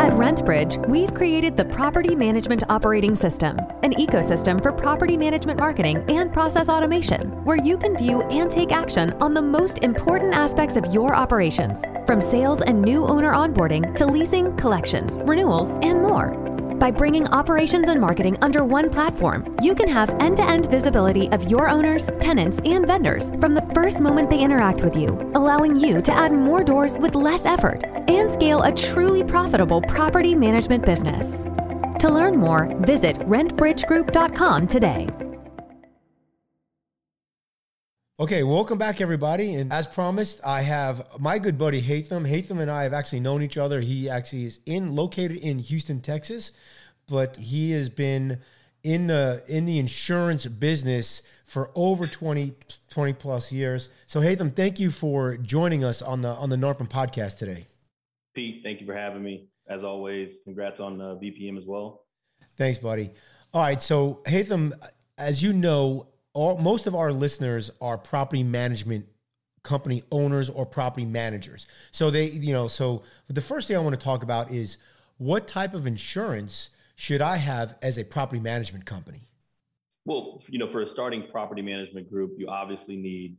At 0.00 0.14
RentBridge, 0.14 0.88
we've 0.88 1.12
created 1.12 1.58
the 1.58 1.66
Property 1.66 2.16
Management 2.16 2.64
Operating 2.70 3.14
System, 3.14 3.58
an 3.82 3.92
ecosystem 3.92 4.62
for 4.62 4.72
property 4.72 5.18
management 5.18 5.60
marketing 5.60 6.02
and 6.08 6.32
process 6.32 6.70
automation, 6.70 7.44
where 7.44 7.62
you 7.62 7.76
can 7.76 7.94
view 7.94 8.22
and 8.30 8.50
take 8.50 8.72
action 8.72 9.12
on 9.20 9.34
the 9.34 9.42
most 9.42 9.80
important 9.80 10.32
aspects 10.32 10.76
of 10.76 10.94
your 10.94 11.14
operations, 11.14 11.84
from 12.06 12.22
sales 12.22 12.62
and 12.62 12.80
new 12.80 13.04
owner 13.04 13.34
onboarding 13.34 13.94
to 13.96 14.06
leasing, 14.06 14.56
collections, 14.56 15.18
renewals, 15.24 15.76
and 15.82 16.00
more. 16.00 16.43
By 16.78 16.90
bringing 16.90 17.28
operations 17.28 17.88
and 17.88 18.00
marketing 18.00 18.36
under 18.42 18.64
one 18.64 18.90
platform, 18.90 19.56
you 19.62 19.74
can 19.74 19.88
have 19.88 20.10
end 20.20 20.36
to 20.38 20.44
end 20.44 20.70
visibility 20.70 21.28
of 21.28 21.50
your 21.50 21.68
owners, 21.68 22.10
tenants, 22.20 22.60
and 22.64 22.86
vendors 22.86 23.30
from 23.40 23.54
the 23.54 23.62
first 23.74 24.00
moment 24.00 24.28
they 24.28 24.40
interact 24.40 24.82
with 24.82 24.96
you, 24.96 25.08
allowing 25.34 25.76
you 25.76 26.02
to 26.02 26.12
add 26.12 26.32
more 26.32 26.64
doors 26.64 26.98
with 26.98 27.14
less 27.14 27.46
effort 27.46 27.84
and 28.08 28.28
scale 28.28 28.62
a 28.62 28.72
truly 28.72 29.22
profitable 29.22 29.80
property 29.82 30.34
management 30.34 30.84
business. 30.84 31.44
To 32.00 32.10
learn 32.10 32.36
more, 32.36 32.74
visit 32.80 33.16
rentbridgegroup.com 33.20 34.66
today. 34.66 35.23
Okay, 38.20 38.44
welcome 38.44 38.78
back, 38.78 39.00
everybody. 39.00 39.54
And 39.54 39.72
as 39.72 39.88
promised, 39.88 40.40
I 40.46 40.62
have 40.62 41.04
my 41.18 41.40
good 41.40 41.58
buddy 41.58 41.82
Haitham. 41.82 42.24
Haitham 42.24 42.60
and 42.60 42.70
I 42.70 42.84
have 42.84 42.92
actually 42.92 43.18
known 43.18 43.42
each 43.42 43.58
other. 43.58 43.80
He 43.80 44.08
actually 44.08 44.44
is 44.44 44.60
in 44.66 44.94
located 44.94 45.38
in 45.38 45.58
Houston, 45.58 46.00
Texas, 46.00 46.52
but 47.08 47.36
he 47.36 47.72
has 47.72 47.88
been 47.88 48.38
in 48.84 49.08
the 49.08 49.42
in 49.48 49.64
the 49.64 49.80
insurance 49.80 50.46
business 50.46 51.22
for 51.46 51.72
over 51.74 52.06
20, 52.06 52.54
20 52.88 53.12
plus 53.14 53.50
years. 53.50 53.88
So 54.06 54.20
Haitham, 54.20 54.54
thank 54.54 54.78
you 54.78 54.92
for 54.92 55.36
joining 55.36 55.82
us 55.82 56.00
on 56.00 56.20
the 56.20 56.28
on 56.28 56.50
the 56.50 56.56
NARPM 56.56 56.88
podcast 56.88 57.38
today. 57.38 57.66
Pete, 58.36 58.60
thank 58.62 58.80
you 58.80 58.86
for 58.86 58.94
having 58.94 59.24
me. 59.24 59.48
As 59.68 59.82
always, 59.82 60.36
congrats 60.44 60.78
on 60.78 61.00
uh, 61.00 61.16
VPM 61.20 61.58
as 61.58 61.64
well. 61.66 62.04
Thanks, 62.56 62.78
buddy. 62.78 63.10
All 63.52 63.60
right. 63.60 63.82
So, 63.82 64.20
Haitham, 64.26 64.72
as 65.18 65.42
you 65.42 65.52
know, 65.52 66.13
all, 66.34 66.58
most 66.58 66.86
of 66.86 66.94
our 66.94 67.12
listeners 67.12 67.70
are 67.80 67.96
property 67.96 68.42
management 68.42 69.06
company 69.62 70.02
owners 70.12 70.50
or 70.50 70.66
property 70.66 71.06
managers. 71.06 71.66
So 71.90 72.10
they, 72.10 72.26
you 72.26 72.52
know, 72.52 72.68
so 72.68 73.02
the 73.28 73.40
first 73.40 73.66
thing 73.66 73.76
I 73.76 73.80
want 73.80 73.98
to 73.98 74.04
talk 74.04 74.22
about 74.22 74.50
is 74.50 74.76
what 75.16 75.48
type 75.48 75.74
of 75.74 75.86
insurance 75.86 76.70
should 76.96 77.22
I 77.22 77.36
have 77.36 77.76
as 77.82 77.98
a 77.98 78.04
property 78.04 78.40
management 78.40 78.84
company? 78.84 79.22
Well, 80.04 80.42
you 80.48 80.58
know, 80.58 80.70
for 80.70 80.82
a 80.82 80.86
starting 80.86 81.24
property 81.30 81.62
management 81.62 82.10
group, 82.10 82.32
you 82.36 82.48
obviously 82.48 82.96
need 82.96 83.36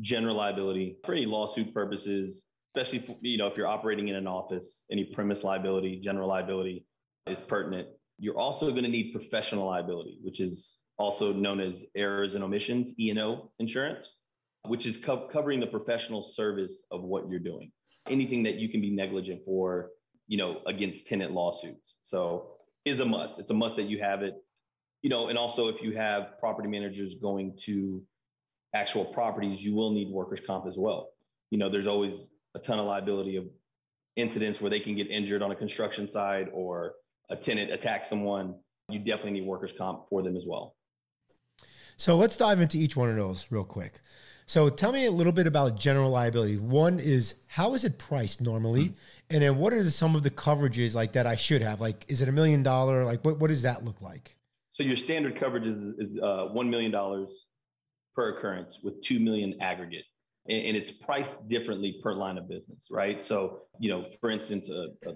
general 0.00 0.36
liability 0.36 0.96
for 1.04 1.12
any 1.12 1.26
lawsuit 1.26 1.72
purposes, 1.72 2.42
especially 2.74 3.16
you 3.20 3.38
know 3.38 3.46
if 3.46 3.56
you're 3.56 3.68
operating 3.68 4.08
in 4.08 4.16
an 4.16 4.26
office, 4.26 4.80
any 4.90 5.04
premise 5.04 5.44
liability, 5.44 6.00
general 6.02 6.28
liability 6.28 6.84
is 7.28 7.40
pertinent. 7.40 7.88
You're 8.18 8.38
also 8.38 8.70
going 8.70 8.82
to 8.82 8.88
need 8.88 9.12
professional 9.12 9.66
liability, 9.66 10.18
which 10.22 10.40
is 10.40 10.77
also 10.98 11.32
known 11.32 11.60
as 11.60 11.84
errors 11.94 12.34
and 12.34 12.44
omissions 12.44 12.92
(E&O) 12.98 13.50
insurance, 13.58 14.08
which 14.66 14.86
is 14.86 14.96
co- 14.96 15.28
covering 15.32 15.60
the 15.60 15.66
professional 15.66 16.22
service 16.22 16.82
of 16.90 17.02
what 17.02 17.28
you're 17.28 17.38
doing. 17.38 17.70
Anything 18.08 18.42
that 18.44 18.56
you 18.56 18.68
can 18.68 18.80
be 18.80 18.90
negligent 18.90 19.42
for, 19.44 19.90
you 20.26 20.36
know, 20.38 20.60
against 20.66 21.06
tenant 21.06 21.32
lawsuits. 21.32 21.96
So 22.02 22.52
is 22.84 23.00
a 23.00 23.06
must. 23.06 23.38
It's 23.38 23.50
a 23.50 23.54
must 23.54 23.76
that 23.76 23.84
you 23.84 24.00
have 24.00 24.22
it. 24.22 24.34
You 25.02 25.10
know, 25.10 25.28
and 25.28 25.38
also 25.38 25.68
if 25.68 25.80
you 25.80 25.96
have 25.96 26.38
property 26.40 26.68
managers 26.68 27.14
going 27.22 27.56
to 27.66 28.02
actual 28.74 29.04
properties, 29.04 29.62
you 29.62 29.74
will 29.74 29.92
need 29.92 30.10
workers' 30.10 30.40
comp 30.46 30.66
as 30.66 30.76
well. 30.76 31.10
You 31.50 31.58
know, 31.58 31.70
there's 31.70 31.86
always 31.86 32.26
a 32.54 32.58
ton 32.58 32.78
of 32.78 32.86
liability 32.86 33.36
of 33.36 33.44
incidents 34.16 34.60
where 34.60 34.70
they 34.70 34.80
can 34.80 34.96
get 34.96 35.08
injured 35.08 35.42
on 35.42 35.52
a 35.52 35.54
construction 35.54 36.08
side 36.08 36.48
or 36.52 36.94
a 37.30 37.36
tenant 37.36 37.72
attacks 37.72 38.08
someone. 38.08 38.56
You 38.88 38.98
definitely 38.98 39.32
need 39.32 39.46
workers' 39.46 39.72
comp 39.76 40.08
for 40.08 40.22
them 40.22 40.36
as 40.36 40.44
well. 40.46 40.74
So 41.98 42.16
let's 42.16 42.36
dive 42.36 42.60
into 42.60 42.78
each 42.78 42.96
one 42.96 43.10
of 43.10 43.16
those 43.16 43.48
real 43.50 43.64
quick. 43.64 44.00
So 44.46 44.70
tell 44.70 44.92
me 44.92 45.06
a 45.06 45.10
little 45.10 45.32
bit 45.32 45.48
about 45.48 45.76
general 45.76 46.10
liability. 46.10 46.56
One 46.56 47.00
is 47.00 47.34
how 47.48 47.74
is 47.74 47.84
it 47.84 47.98
priced 47.98 48.40
normally? 48.40 48.94
And 49.30 49.42
then 49.42 49.58
what 49.58 49.74
are 49.74 49.90
some 49.90 50.14
of 50.14 50.22
the 50.22 50.30
coverages 50.30 50.94
like 50.94 51.12
that 51.12 51.26
I 51.26 51.34
should 51.34 51.60
have? 51.60 51.80
Like, 51.80 52.06
is 52.08 52.22
it 52.22 52.28
a 52.28 52.32
million 52.32 52.62
dollar? 52.62 53.04
Like, 53.04 53.24
what, 53.24 53.40
what 53.40 53.48
does 53.48 53.62
that 53.62 53.84
look 53.84 54.00
like? 54.00 54.36
So 54.70 54.84
your 54.84 54.94
standard 54.94 55.38
coverage 55.38 55.66
is, 55.66 55.80
is 55.98 56.18
uh, 56.22 56.48
$1 56.54 56.68
million 56.70 56.92
per 58.14 58.38
occurrence 58.38 58.78
with 58.82 59.02
2 59.02 59.18
million 59.18 59.60
aggregate. 59.60 60.04
And, 60.48 60.66
and, 60.66 60.76
it's 60.76 60.92
priced 60.92 61.48
differently 61.48 61.98
per 62.00 62.14
line 62.14 62.38
of 62.38 62.48
business, 62.48 62.84
right? 62.90 63.22
So, 63.22 63.62
you 63.80 63.90
know, 63.90 64.06
for 64.20 64.30
instance, 64.30 64.70
a, 64.70 64.86
a 65.06 65.14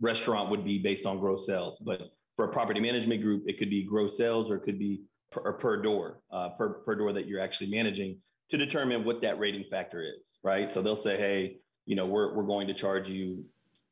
restaurant 0.00 0.48
would 0.50 0.64
be 0.64 0.78
based 0.78 1.04
on 1.06 1.18
gross 1.18 1.44
sales, 1.44 1.78
but 1.84 2.12
for 2.36 2.44
a 2.44 2.52
property 2.52 2.80
management 2.80 3.20
group, 3.20 3.42
it 3.46 3.58
could 3.58 3.68
be 3.68 3.84
gross 3.84 4.16
sales 4.16 4.48
or 4.48 4.56
it 4.56 4.62
could 4.62 4.78
be 4.78 5.02
per, 5.30 5.52
per 5.54 5.82
door, 5.82 6.20
uh, 6.32 6.50
per, 6.50 6.80
per 6.84 6.94
door 6.94 7.12
that 7.12 7.26
you're 7.26 7.40
actually 7.40 7.70
managing 7.70 8.18
to 8.50 8.56
determine 8.56 9.04
what 9.04 9.22
that 9.22 9.38
rating 9.38 9.64
factor 9.70 10.02
is, 10.02 10.38
right? 10.42 10.72
So 10.72 10.82
they'll 10.82 10.96
say, 10.96 11.16
hey, 11.16 11.56
you 11.86 11.96
know, 11.96 12.06
we're, 12.06 12.34
we're 12.34 12.46
going 12.46 12.66
to 12.66 12.74
charge 12.74 13.08
you 13.08 13.44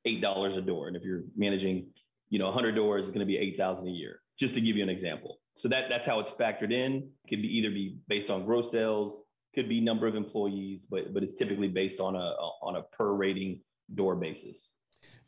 $8 0.07 0.57
a 0.57 0.61
door. 0.61 0.89
And 0.89 0.97
if 0.97 1.03
you're 1.03 1.23
managing, 1.37 1.87
you 2.29 2.39
know, 2.39 2.47
100 2.47 2.75
doors, 2.75 3.05
it's 3.05 3.11
going 3.11 3.21
to 3.21 3.27
be 3.27 3.37
8,000 3.37 3.87
a 3.87 3.91
year, 3.91 4.21
just 4.39 4.55
to 4.55 4.61
give 4.61 4.77
you 4.77 4.83
an 4.83 4.89
example. 4.89 5.39
So 5.59 5.69
that 5.69 5.89
that's 5.91 6.07
how 6.07 6.21
it's 6.21 6.31
factored 6.31 6.73
in. 6.73 7.11
It 7.25 7.29
could 7.29 7.43
be 7.43 7.49
either 7.59 7.71
be 7.71 7.99
based 8.07 8.31
on 8.31 8.45
gross 8.47 8.71
sales, 8.71 9.21
could 9.55 9.69
be 9.69 9.81
number 9.81 10.07
of 10.07 10.15
employees, 10.15 10.87
but 10.89 11.13
but 11.13 11.25
it's 11.25 11.35
typically 11.35 11.67
based 11.67 11.99
on 11.99 12.15
a 12.15 12.35
on 12.63 12.77
a 12.77 12.83
per 12.97 13.13
rating 13.13 13.61
door 13.93 14.15
basis. 14.15 14.71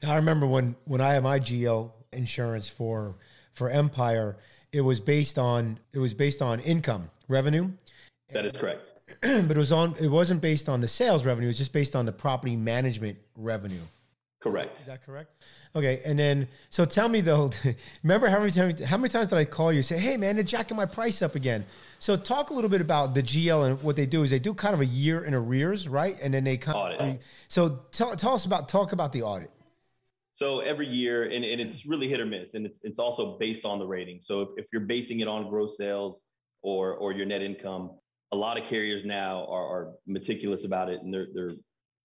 Now 0.02 0.12
I 0.12 0.17
remember 0.17 0.47
when 0.47 0.76
when 0.85 1.00
I 1.00 1.14
had 1.14 1.25
my 1.25 1.40
GL 1.40 1.90
insurance 2.12 2.69
for 2.69 3.19
for 3.55 3.69
Empire, 3.71 4.38
it 4.73 4.81
was 4.81 5.00
based 5.00 5.39
on 5.39 5.79
it 5.93 5.99
was 5.99 6.15
based 6.15 6.43
on 6.43 6.61
income 6.61 7.11
revenue. 7.29 7.71
That 8.33 8.45
is 8.47 8.53
correct. 8.53 8.83
but 9.21 9.50
it 9.50 9.57
was 9.57 9.73
on 9.73 9.95
it 10.00 10.09
wasn't 10.09 10.41
based 10.41 10.69
on 10.69 10.81
the 10.81 10.89
sales 10.89 11.25
revenue, 11.25 11.47
it 11.47 11.50
was 11.50 11.59
just 11.59 11.73
based 11.73 11.97
on 11.97 12.07
the 12.07 12.12
property 12.12 12.57
management 12.57 13.19
revenue. 13.37 13.83
Correct. 14.41 14.81
Is 14.81 14.87
that 14.87 15.05
correct? 15.05 15.31
Okay, 15.77 16.00
and 16.05 16.19
then 16.19 16.49
so 16.71 16.85
tell 16.85 17.09
me 17.09 17.21
though. 17.21 17.50
Remember 18.03 18.29
how 18.29 18.39
many 18.39 18.50
times 18.50 18.81
how 18.83 18.97
many 18.97 19.11
times 19.11 19.29
did 19.29 19.39
I 19.39 19.45
call 19.45 19.73
you 19.73 19.83
say, 19.83 19.99
"Hey 19.99 20.17
man, 20.17 20.37
they're 20.37 20.45
jacking 20.45 20.77
my 20.77 20.87
price 20.87 21.21
up 21.21 21.35
again"? 21.35 21.65
So 21.99 22.17
talk 22.17 22.50
a 22.50 22.55
little 22.55 22.71
bit 22.71 22.81
about 22.81 23.15
the 23.15 23.23
GL 23.23 23.67
and 23.67 23.83
what 23.83 23.97
they 23.97 24.07
do 24.07 24.23
is 24.23 24.31
they 24.31 24.39
do 24.39 24.55
kind 24.55 24.75
of 24.75 24.81
a 24.81 24.87
year 24.87 25.25
in 25.25 25.35
arrears, 25.35 25.89
right? 25.89 26.17
And 26.23 26.33
then 26.33 26.45
they 26.45 26.57
come. 26.57 26.75
Audit. 26.75 27.21
So 27.49 27.81
tell, 27.93 28.17
tell 28.17 28.35
us 28.35 28.47
about 28.47 28.69
talk 28.69 28.93
about 28.93 29.12
the 29.12 29.23
audit. 29.23 29.50
So 30.41 30.61
every 30.61 30.89
year, 30.89 31.25
and, 31.25 31.45
and 31.45 31.61
it's 31.61 31.85
really 31.85 32.09
hit 32.09 32.21
or 32.21 32.27
miss, 32.27 32.55
and 32.55 32.65
it's 32.65 32.79
it's 32.83 32.99
also 32.99 33.37
based 33.39 33.65
on 33.65 33.79
the 33.79 33.87
rating. 33.87 34.21
So 34.23 34.41
if, 34.43 34.49
if 34.57 34.67
you're 34.73 34.87
basing 34.97 35.21
it 35.21 35.29
on 35.29 35.51
gross 35.51 35.77
sales 35.77 36.23
or 36.63 36.95
or 36.95 37.13
your 37.13 37.27
net 37.27 37.43
income, 37.43 37.91
a 38.33 38.37
lot 38.37 38.59
of 38.59 38.67
carriers 38.69 39.05
now 39.05 39.47
are, 39.51 39.67
are 39.75 39.93
meticulous 40.07 40.65
about 40.65 40.89
it, 40.89 41.03
and 41.03 41.13
they're 41.13 41.29
they're 41.35 41.57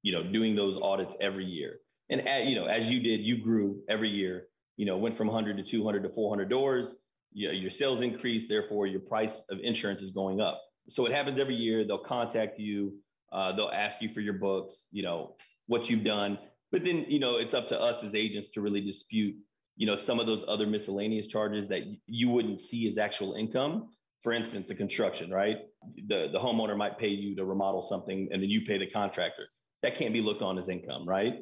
you 0.01 0.12
know 0.12 0.24
doing 0.24 0.54
those 0.56 0.77
audits 0.82 1.15
every 1.22 1.46
year 1.46 1.80
and 2.10 2.27
at, 2.27 2.46
you 2.46 2.56
know, 2.56 2.65
as 2.65 2.89
you 2.89 3.00
did, 3.00 3.22
you 3.22 3.38
grew 3.38 3.82
every 3.89 4.10
year. 4.10 4.48
You 4.77 4.86
know, 4.86 4.98
went 4.98 5.18
from 5.18 5.27
100 5.27 5.58
to 5.58 5.63
200 5.63 6.04
to 6.04 6.10
400 6.10 6.50
doors. 6.50 6.88
You 7.34 7.48
know, 7.48 7.54
your 7.54 7.72
sales 7.72 8.01
increase, 8.01 8.48
therefore 8.48 8.88
your 8.88 9.00
price 9.00 9.42
of 9.50 9.60
insurance 9.63 10.01
is 10.01 10.12
going 10.12 10.42
up. 10.42 10.62
So 10.89 11.06
it 11.06 11.12
happens 11.13 11.39
every 11.39 11.56
year. 11.56 11.86
They'll 11.86 11.98
contact 11.98 12.60
you. 12.60 12.96
Uh, 13.32 13.56
they'll 13.56 13.72
ask 13.74 14.01
you 14.01 14.13
for 14.13 14.22
your 14.22 14.34
books. 14.34 14.86
You 14.92 15.04
know 15.04 15.36
what 15.68 15.89
you've 15.89 16.04
done, 16.04 16.38
but 16.72 16.84
then 16.84 17.05
you 17.07 17.19
know 17.19 17.38
it's 17.38 17.53
up 17.53 17.67
to 17.69 17.79
us 17.79 18.03
as 18.03 18.15
agents 18.15 18.50
to 18.50 18.62
really 18.62 18.81
dispute. 18.81 19.36
You 19.77 19.88
know 19.88 19.95
some 19.95 20.19
of 20.19 20.27
those 20.27 20.45
other 20.48 20.67
miscellaneous 20.67 21.27
charges 21.27 21.67
that 21.69 21.81
you 22.07 22.29
wouldn't 22.29 22.60
see 22.60 22.88
as 22.89 22.98
actual 22.98 23.36
income. 23.36 23.89
For 24.24 24.34
instance, 24.34 24.69
the 24.69 24.75
construction, 24.75 25.29
right? 25.29 25.57
The 26.07 26.29
the 26.31 26.39
homeowner 26.39 26.75
might 26.77 26.98
pay 26.98 27.10
you 27.10 27.36
to 27.36 27.45
remodel 27.45 27.84
something, 27.84 28.29
and 28.31 28.41
then 28.41 28.50
you 28.50 28.62
pay 28.65 28.77
the 28.77 28.89
contractor. 28.89 29.48
That 29.84 29.98
can't 29.98 30.13
be 30.13 30.22
looked 30.22 30.41
on 30.41 30.57
as 30.57 30.67
income, 30.67 31.07
right? 31.07 31.36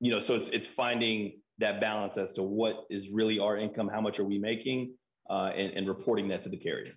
you 0.00 0.10
know, 0.10 0.18
so 0.18 0.34
it's 0.34 0.48
it's 0.48 0.66
finding 0.66 1.40
that 1.58 1.80
balance 1.80 2.16
as 2.16 2.32
to 2.32 2.42
what 2.42 2.86
is 2.88 3.10
really 3.10 3.38
our 3.38 3.58
income, 3.58 3.88
how 3.88 4.00
much 4.00 4.18
are 4.18 4.24
we 4.24 4.38
making, 4.38 4.94
uh, 5.28 5.50
and, 5.54 5.74
and 5.74 5.86
reporting 5.86 6.26
that 6.28 6.42
to 6.42 6.48
the 6.48 6.56
carrier. 6.56 6.94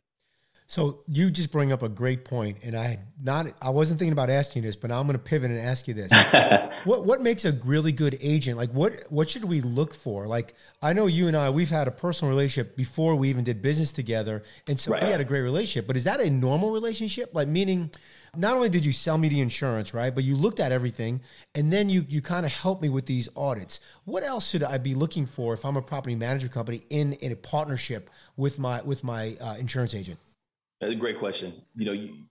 So 0.74 1.04
you 1.08 1.30
just 1.30 1.52
bring 1.52 1.72
up 1.72 1.84
a 1.84 1.88
great 1.88 2.26
point, 2.26 2.58
and 2.64 2.76
I 2.76 2.98
not 3.22 3.46
I 3.62 3.70
wasn't 3.70 4.00
thinking 4.00 4.12
about 4.12 4.32
asking 4.32 4.64
this, 4.64 4.76
but 4.76 4.90
now 4.90 5.00
I'm 5.00 5.06
going 5.06 5.16
to 5.16 5.24
pivot 5.24 5.52
and 5.52 5.60
ask 5.60 5.88
you 5.88 5.94
this: 5.94 6.12
what 6.84 7.06
what 7.06 7.22
makes 7.22 7.46
a 7.46 7.52
really 7.64 7.92
good 7.92 8.18
agent? 8.20 8.58
Like 8.58 8.72
what 8.72 9.04
what 9.12 9.30
should 9.30 9.46
we 9.46 9.62
look 9.62 9.94
for? 9.94 10.26
Like 10.26 10.56
I 10.82 10.94
know 10.94 11.06
you 11.06 11.28
and 11.28 11.38
I 11.38 11.52
we've 11.52 11.70
had 11.70 11.88
a 11.88 11.92
personal 11.92 12.32
relationship 12.32 12.76
before 12.76 13.14
we 13.14 13.30
even 13.30 13.44
did 13.44 13.62
business 13.62 13.94
together, 13.94 14.42
and 14.66 14.80
so 14.80 14.94
right. 14.94 15.04
we 15.04 15.10
had 15.12 15.22
a 15.22 15.24
great 15.24 15.42
relationship. 15.42 15.86
But 15.86 15.96
is 15.96 16.06
that 16.06 16.20
a 16.20 16.28
normal 16.28 16.72
relationship? 16.72 17.36
Like 17.36 17.48
meaning 17.48 17.92
not 18.36 18.56
only 18.56 18.70
did 18.70 18.84
you 18.84 18.94
sell 18.94 19.20
me 19.20 19.30
the 19.30 19.42
insurance, 19.42 19.94
right, 19.94 20.16
but 20.16 20.24
you 20.24 20.36
looked 20.36 20.60
at 20.60 20.72
everything 20.72 21.22
and 21.54 21.72
then 21.72 21.88
you 21.88 22.04
you 22.10 22.20
kind 22.20 22.48
of 22.48 22.52
helped 22.52 22.82
me 22.82 22.90
with 22.90 23.06
these 23.06 23.30
audits. 23.36 23.80
What 24.06 24.24
else 24.24 24.50
should 24.50 24.64
I 24.64 24.80
be 24.80 24.96
looking 24.96 25.28
for 25.28 25.54
if 25.54 25.66
I'm 25.66 25.78
a 25.78 25.84
property 25.84 26.16
management 26.16 26.52
company 26.52 26.82
in 26.90 27.14
in 27.14 27.32
a 27.32 27.36
partnership 27.36 28.10
with 28.38 28.58
my 28.58 28.82
with 28.82 29.04
my 29.04 29.38
uh, 29.40 29.54
insurance 29.60 29.94
agent? 29.94 30.18
That's 30.84 30.96
a 30.96 31.00
great 31.00 31.18
question. 31.18 31.54
You 31.76 31.86
know, 31.86 31.92
you 31.94 32.26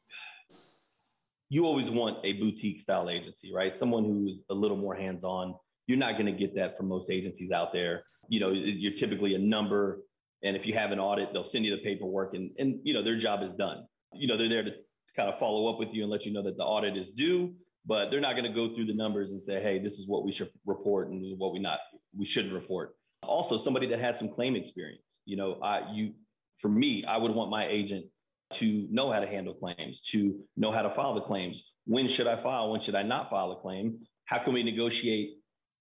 you 1.48 1.64
always 1.64 1.88
want 1.88 2.18
a 2.22 2.34
boutique 2.34 2.80
style 2.80 3.08
agency, 3.08 3.50
right? 3.52 3.74
Someone 3.74 4.04
who's 4.04 4.42
a 4.50 4.54
little 4.54 4.76
more 4.76 4.94
hands 4.94 5.24
on. 5.24 5.54
You're 5.86 5.98
not 5.98 6.12
going 6.12 6.26
to 6.26 6.32
get 6.32 6.54
that 6.56 6.76
from 6.76 6.88
most 6.88 7.10
agencies 7.10 7.50
out 7.50 7.72
there. 7.72 8.04
You 8.28 8.40
know, 8.40 8.50
you're 8.50 8.92
typically 8.92 9.34
a 9.34 9.38
number, 9.38 10.02
and 10.42 10.54
if 10.54 10.66
you 10.66 10.74
have 10.74 10.92
an 10.92 10.98
audit, 10.98 11.32
they'll 11.32 11.44
send 11.44 11.64
you 11.64 11.74
the 11.74 11.82
paperwork, 11.82 12.34
and 12.34 12.50
and 12.58 12.78
you 12.82 12.92
know 12.92 13.02
their 13.02 13.16
job 13.16 13.42
is 13.42 13.54
done. 13.54 13.86
You 14.12 14.28
know, 14.28 14.36
they're 14.36 14.50
there 14.50 14.64
to 14.64 14.72
kind 15.16 15.30
of 15.30 15.38
follow 15.38 15.72
up 15.72 15.78
with 15.78 15.88
you 15.92 16.02
and 16.02 16.10
let 16.10 16.26
you 16.26 16.32
know 16.34 16.42
that 16.42 16.58
the 16.58 16.62
audit 16.62 16.94
is 16.94 17.08
due, 17.08 17.54
but 17.86 18.10
they're 18.10 18.20
not 18.20 18.36
going 18.36 18.50
to 18.50 18.54
go 18.54 18.74
through 18.74 18.84
the 18.84 18.94
numbers 18.94 19.30
and 19.30 19.42
say, 19.42 19.62
hey, 19.62 19.78
this 19.78 19.94
is 19.94 20.06
what 20.06 20.26
we 20.26 20.32
should 20.32 20.50
report 20.66 21.08
and 21.08 21.38
what 21.38 21.54
we 21.54 21.58
not 21.58 21.78
we 22.14 22.26
shouldn't 22.26 22.52
report. 22.52 22.96
Also, 23.22 23.56
somebody 23.56 23.86
that 23.86 23.98
has 23.98 24.18
some 24.18 24.28
claim 24.28 24.56
experience. 24.56 25.20
You 25.24 25.38
know, 25.38 25.58
I 25.62 25.90
you 25.90 26.12
for 26.58 26.68
me, 26.68 27.02
I 27.06 27.16
would 27.16 27.34
want 27.34 27.50
my 27.50 27.66
agent 27.66 28.04
to 28.54 28.86
know 28.90 29.12
how 29.12 29.20
to 29.20 29.26
handle 29.26 29.54
claims, 29.54 30.00
to 30.12 30.40
know 30.56 30.72
how 30.72 30.82
to 30.82 30.94
file 30.94 31.14
the 31.14 31.20
claims. 31.20 31.62
When 31.84 32.08
should 32.08 32.26
I 32.26 32.40
file? 32.42 32.70
When 32.70 32.80
should 32.80 32.94
I 32.94 33.02
not 33.02 33.30
file 33.30 33.52
a 33.52 33.60
claim? 33.60 33.98
How 34.26 34.38
can 34.38 34.52
we 34.52 34.62
negotiate, 34.62 35.38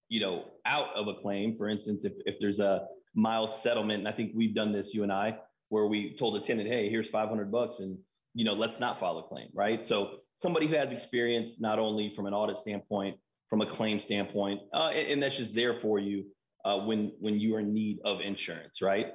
you 0.10 0.20
know, 0.20 0.46
out 0.66 0.90
of 0.96 1.08
a 1.08 1.14
claim? 1.16 1.56
For 1.58 1.70
instance, 1.70 2.04
if, 2.06 2.14
if 2.26 2.36
there's 2.40 2.60
a 2.60 2.88
mild 3.16 3.54
settlement, 3.54 4.00
and 4.00 4.08
I 4.08 4.12
think 4.12 4.32
we've 4.36 4.56
done 4.56 4.72
this, 4.72 4.94
you 4.94 5.04
and 5.04 5.12
I, 5.12 5.38
where 5.70 5.86
we 5.86 6.16
told 6.18 6.42
a 6.42 6.46
tenant, 6.46 6.68
hey, 6.68 6.90
here's 6.90 7.08
500 7.10 7.52
bucks 7.52 7.78
and 7.80 7.98
you 8.34 8.46
know, 8.46 8.54
let's 8.54 8.80
not 8.80 9.00
file 9.00 9.18
a 9.18 9.24
claim, 9.24 9.48
right? 9.54 9.86
So 9.86 10.20
somebody 10.36 10.68
who 10.68 10.76
has 10.76 10.92
experience, 10.92 11.60
not 11.60 11.80
only 11.80 12.14
from 12.16 12.26
an 12.26 12.34
audit 12.34 12.58
standpoint, 12.58 13.18
from 13.50 13.62
a 13.62 13.66
claim 13.66 14.00
standpoint, 14.00 14.62
uh, 14.74 14.90
and, 14.90 15.08
and, 15.08 15.24
that's 15.24 15.36
just 15.36 15.54
there 15.54 15.80
for 15.82 16.00
you 16.00 16.26
uh, 16.64 16.78
when 16.78 17.12
when 17.20 17.40
you 17.40 17.56
are 17.56 17.60
in 17.60 17.74
need 17.74 18.00
of 18.06 18.22
insurance, 18.22 18.82
right? 18.82 19.08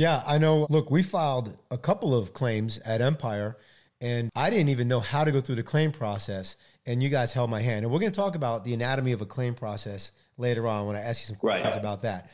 Yeah, 0.00 0.22
I 0.26 0.38
know. 0.38 0.66
Look, 0.70 0.90
we 0.90 1.02
filed 1.02 1.58
a 1.70 1.76
couple 1.76 2.14
of 2.14 2.32
claims 2.32 2.78
at 2.86 3.02
Empire, 3.02 3.58
and 4.00 4.30
I 4.34 4.48
didn't 4.48 4.70
even 4.70 4.88
know 4.88 5.00
how 5.00 5.24
to 5.24 5.30
go 5.30 5.42
through 5.42 5.56
the 5.56 5.62
claim 5.62 5.92
process. 5.92 6.56
and 6.86 7.02
you 7.02 7.10
guys 7.10 7.34
held 7.34 7.50
my 7.50 7.60
hand. 7.60 7.84
And 7.84 7.92
we're 7.92 8.00
going 8.00 8.10
to 8.10 8.16
talk 8.16 8.34
about 8.34 8.64
the 8.64 8.72
anatomy 8.72 9.12
of 9.12 9.20
a 9.20 9.26
claim 9.26 9.54
process 9.54 10.12
later 10.38 10.66
on 10.66 10.86
when 10.86 10.96
I 10.96 11.00
ask 11.00 11.20
you 11.20 11.26
some 11.26 11.36
questions 11.36 11.74
Right. 11.74 11.78
about 11.78 12.00
that. 12.02 12.30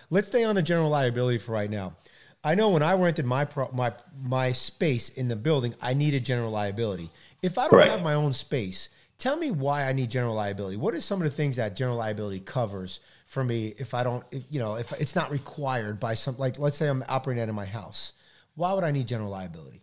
Let's 0.10 0.26
stay 0.26 0.42
on 0.42 0.56
the 0.56 0.62
general 0.62 0.90
liability 0.90 1.38
for 1.38 1.52
right 1.52 1.70
now. 1.70 1.94
I 2.42 2.56
know 2.56 2.70
when 2.70 2.82
I 2.82 2.94
rented 2.94 3.24
my 3.26 3.44
pro- 3.44 3.70
my 3.72 3.92
my 4.20 4.50
space 4.50 5.10
in 5.10 5.28
the 5.28 5.36
building, 5.36 5.74
I 5.80 5.94
needed 5.94 6.24
general 6.24 6.50
liability. 6.50 7.10
If 7.42 7.56
I 7.56 7.62
don't 7.62 7.70
Correct. 7.70 7.92
have 7.92 8.02
my 8.02 8.14
own 8.14 8.32
space, 8.32 8.88
tell 9.18 9.36
me 9.36 9.52
why 9.52 9.84
I 9.88 9.92
need 9.92 10.10
general 10.10 10.34
liability. 10.34 10.76
What 10.76 10.94
are 10.94 11.00
some 11.00 11.22
of 11.22 11.30
the 11.30 11.36
things 11.36 11.54
that 11.56 11.76
general 11.76 11.96
liability 11.98 12.40
covers 12.40 12.98
for 13.30 13.42
me 13.42 13.72
if 13.78 13.94
I 13.94 14.02
don't, 14.02 14.24
if, 14.30 14.44
you 14.50 14.60
know, 14.60 14.74
if 14.74 14.92
it's 15.00 15.16
not 15.16 15.30
required 15.30 15.98
by 15.98 16.12
some, 16.14 16.36
like 16.36 16.58
let's 16.58 16.76
say 16.76 16.88
I'm 16.88 17.02
operating 17.08 17.42
out 17.42 17.48
of 17.48 17.54
my 17.54 17.64
house, 17.64 18.12
why 18.56 18.74
would 18.74 18.84
I 18.84 18.90
need 18.90 19.06
general 19.06 19.30
liability? 19.30 19.82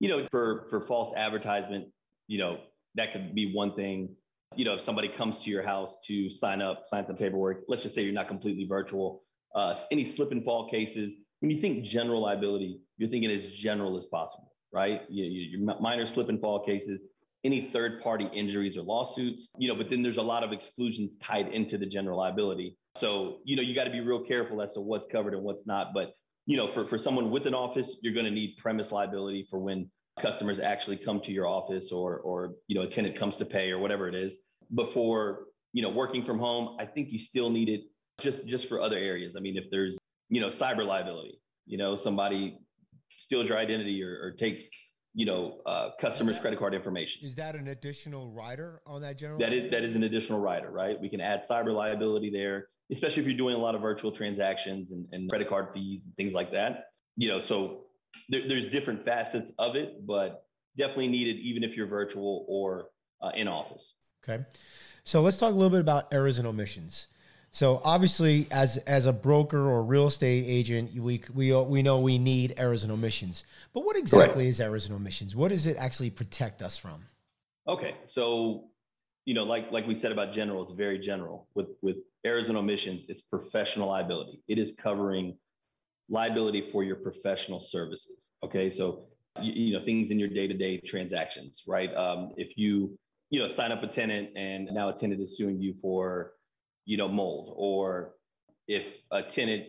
you 0.00 0.08
know, 0.08 0.26
for 0.30 0.66
for 0.70 0.80
false 0.86 1.12
advertisement, 1.16 1.86
you 2.26 2.38
know, 2.38 2.58
that 2.94 3.12
could 3.12 3.34
be 3.34 3.52
one 3.52 3.74
thing. 3.74 4.14
You 4.56 4.64
know, 4.64 4.74
if 4.74 4.80
somebody 4.80 5.08
comes 5.08 5.42
to 5.42 5.50
your 5.50 5.62
house 5.62 5.96
to 6.06 6.30
sign 6.30 6.62
up, 6.62 6.84
sign 6.88 7.04
some 7.06 7.16
paperwork, 7.16 7.64
let's 7.68 7.82
just 7.82 7.94
say 7.94 8.02
you're 8.02 8.14
not 8.14 8.28
completely 8.28 8.64
virtual. 8.64 9.22
Uh, 9.54 9.74
any 9.90 10.04
slip 10.04 10.32
and 10.32 10.44
fall 10.44 10.70
cases, 10.70 11.14
when 11.40 11.50
you 11.50 11.60
think 11.60 11.84
general 11.84 12.22
liability, 12.22 12.80
you're 12.96 13.10
thinking 13.10 13.30
as 13.30 13.50
general 13.52 13.98
as 13.98 14.06
possible, 14.06 14.52
right? 14.72 15.02
You, 15.08 15.24
you, 15.24 15.58
your 15.58 15.80
minor 15.80 16.06
slip 16.06 16.28
and 16.28 16.40
fall 16.40 16.64
cases, 16.64 17.02
any 17.44 17.70
third 17.72 18.02
party 18.02 18.28
injuries 18.34 18.76
or 18.76 18.82
lawsuits, 18.82 19.48
you 19.58 19.68
know, 19.68 19.74
but 19.74 19.88
then 19.88 20.02
there's 20.02 20.16
a 20.16 20.22
lot 20.22 20.42
of 20.42 20.52
exclusions 20.52 21.16
tied 21.22 21.48
into 21.48 21.78
the 21.78 21.86
general 21.86 22.18
liability. 22.18 22.76
So, 22.96 23.38
you 23.44 23.54
know, 23.54 23.62
you 23.62 23.74
got 23.74 23.84
to 23.84 23.90
be 23.90 24.00
real 24.00 24.20
careful 24.20 24.60
as 24.60 24.72
to 24.72 24.80
what's 24.80 25.06
covered 25.10 25.34
and 25.34 25.42
what's 25.42 25.66
not. 25.66 25.94
But 25.94 26.14
you 26.48 26.56
know, 26.56 26.66
for, 26.66 26.86
for 26.86 26.96
someone 26.96 27.30
with 27.30 27.44
an 27.44 27.54
office, 27.54 27.96
you're 28.00 28.14
going 28.14 28.24
to 28.24 28.32
need 28.32 28.56
premise 28.56 28.90
liability 28.90 29.46
for 29.50 29.58
when 29.58 29.90
customers 30.18 30.58
actually 30.58 30.96
come 30.96 31.20
to 31.20 31.30
your 31.30 31.46
office 31.46 31.92
or, 31.92 32.20
or, 32.20 32.54
you 32.68 32.74
know, 32.74 32.86
a 32.86 32.88
tenant 32.88 33.18
comes 33.18 33.36
to 33.36 33.44
pay 33.44 33.70
or 33.70 33.78
whatever 33.78 34.08
it 34.08 34.14
is. 34.14 34.32
Before, 34.74 35.44
you 35.74 35.82
know, 35.82 35.90
working 35.90 36.24
from 36.24 36.38
home, 36.38 36.78
I 36.80 36.86
think 36.86 37.10
you 37.10 37.18
still 37.18 37.50
need 37.50 37.68
it 37.68 37.82
just, 38.18 38.46
just 38.46 38.66
for 38.66 38.80
other 38.80 38.96
areas. 38.96 39.34
I 39.36 39.40
mean, 39.40 39.58
if 39.58 39.64
there's, 39.70 39.98
you 40.30 40.40
know, 40.40 40.48
cyber 40.48 40.86
liability, 40.86 41.38
you 41.66 41.76
know, 41.76 41.96
somebody 41.96 42.58
steals 43.18 43.46
your 43.50 43.58
identity 43.58 44.02
or, 44.02 44.18
or 44.22 44.32
takes, 44.32 44.62
you 45.18 45.24
know, 45.24 45.60
uh, 45.66 45.88
customers' 46.00 46.38
credit 46.38 46.60
card 46.60 46.74
information. 46.74 47.26
Is 47.26 47.34
that 47.34 47.56
an 47.56 47.66
additional 47.66 48.30
rider 48.30 48.80
on 48.86 49.00
that 49.02 49.18
general? 49.18 49.40
That 49.40 49.52
is 49.52 49.68
that 49.72 49.82
is 49.82 49.96
an 49.96 50.04
additional 50.04 50.38
rider, 50.38 50.70
right? 50.70 50.96
We 51.00 51.08
can 51.08 51.20
add 51.20 51.42
cyber 51.44 51.74
liability 51.74 52.30
there, 52.30 52.68
especially 52.92 53.22
if 53.22 53.28
you're 53.28 53.36
doing 53.36 53.56
a 53.56 53.58
lot 53.58 53.74
of 53.74 53.80
virtual 53.80 54.12
transactions 54.12 54.92
and, 54.92 55.06
and 55.10 55.28
credit 55.28 55.48
card 55.48 55.70
fees 55.74 56.04
and 56.04 56.14
things 56.14 56.34
like 56.34 56.52
that. 56.52 56.84
You 57.16 57.30
know, 57.30 57.40
so 57.40 57.86
there, 58.28 58.46
there's 58.46 58.66
different 58.66 59.04
facets 59.04 59.50
of 59.58 59.74
it, 59.74 60.06
but 60.06 60.44
definitely 60.76 61.08
needed 61.08 61.38
even 61.40 61.64
if 61.64 61.76
you're 61.76 61.88
virtual 61.88 62.46
or 62.48 62.86
uh, 63.20 63.32
in 63.34 63.48
office. 63.48 63.82
Okay. 64.22 64.44
So 65.02 65.20
let's 65.20 65.36
talk 65.36 65.50
a 65.50 65.56
little 65.56 65.68
bit 65.68 65.80
about 65.80 66.14
errors 66.14 66.38
and 66.38 66.46
omissions. 66.46 67.08
So 67.50 67.80
obviously, 67.84 68.46
as 68.50 68.76
as 68.78 69.06
a 69.06 69.12
broker 69.12 69.58
or 69.58 69.82
real 69.82 70.06
estate 70.06 70.44
agent, 70.46 70.94
we 70.94 71.22
we 71.34 71.54
we 71.54 71.82
know 71.82 72.00
we 72.00 72.18
need 72.18 72.54
errors 72.56 72.82
and 72.82 72.92
omissions. 72.92 73.44
But 73.72 73.84
what 73.84 73.96
exactly 73.96 74.48
is 74.48 74.60
errors 74.60 74.86
and 74.86 74.94
omissions? 74.94 75.34
What 75.34 75.48
does 75.48 75.66
it 75.66 75.76
actually 75.78 76.10
protect 76.10 76.62
us 76.62 76.76
from? 76.76 77.04
Okay, 77.66 77.96
so 78.06 78.68
you 79.24 79.34
know, 79.34 79.44
like 79.44 79.70
like 79.72 79.86
we 79.86 79.94
said 79.94 80.12
about 80.12 80.32
general, 80.32 80.62
it's 80.62 80.72
very 80.72 80.98
general. 80.98 81.48
With 81.54 81.68
with 81.82 81.96
errors 82.24 82.48
and 82.48 82.56
omissions, 82.56 83.02
it's 83.08 83.22
professional 83.22 83.88
liability. 83.88 84.42
It 84.48 84.58
is 84.58 84.74
covering 84.78 85.36
liability 86.08 86.70
for 86.70 86.82
your 86.84 86.96
professional 86.96 87.60
services. 87.60 88.16
Okay, 88.44 88.70
so 88.70 89.04
you, 89.40 89.52
you 89.52 89.78
know 89.78 89.84
things 89.84 90.10
in 90.10 90.18
your 90.18 90.28
day 90.28 90.46
to 90.46 90.54
day 90.54 90.78
transactions, 90.78 91.62
right? 91.66 91.94
Um, 91.94 92.32
if 92.36 92.56
you 92.56 92.98
you 93.30 93.40
know 93.40 93.48
sign 93.48 93.72
up 93.72 93.82
a 93.82 93.86
tenant 93.86 94.30
and 94.36 94.68
now 94.72 94.88
a 94.88 94.92
tenant 94.92 95.20
is 95.20 95.36
suing 95.36 95.60
you 95.60 95.74
for 95.80 96.32
you 96.88 96.96
know 96.96 97.06
mold, 97.06 97.52
or 97.54 98.14
if 98.66 98.82
a 99.12 99.22
tenant 99.22 99.66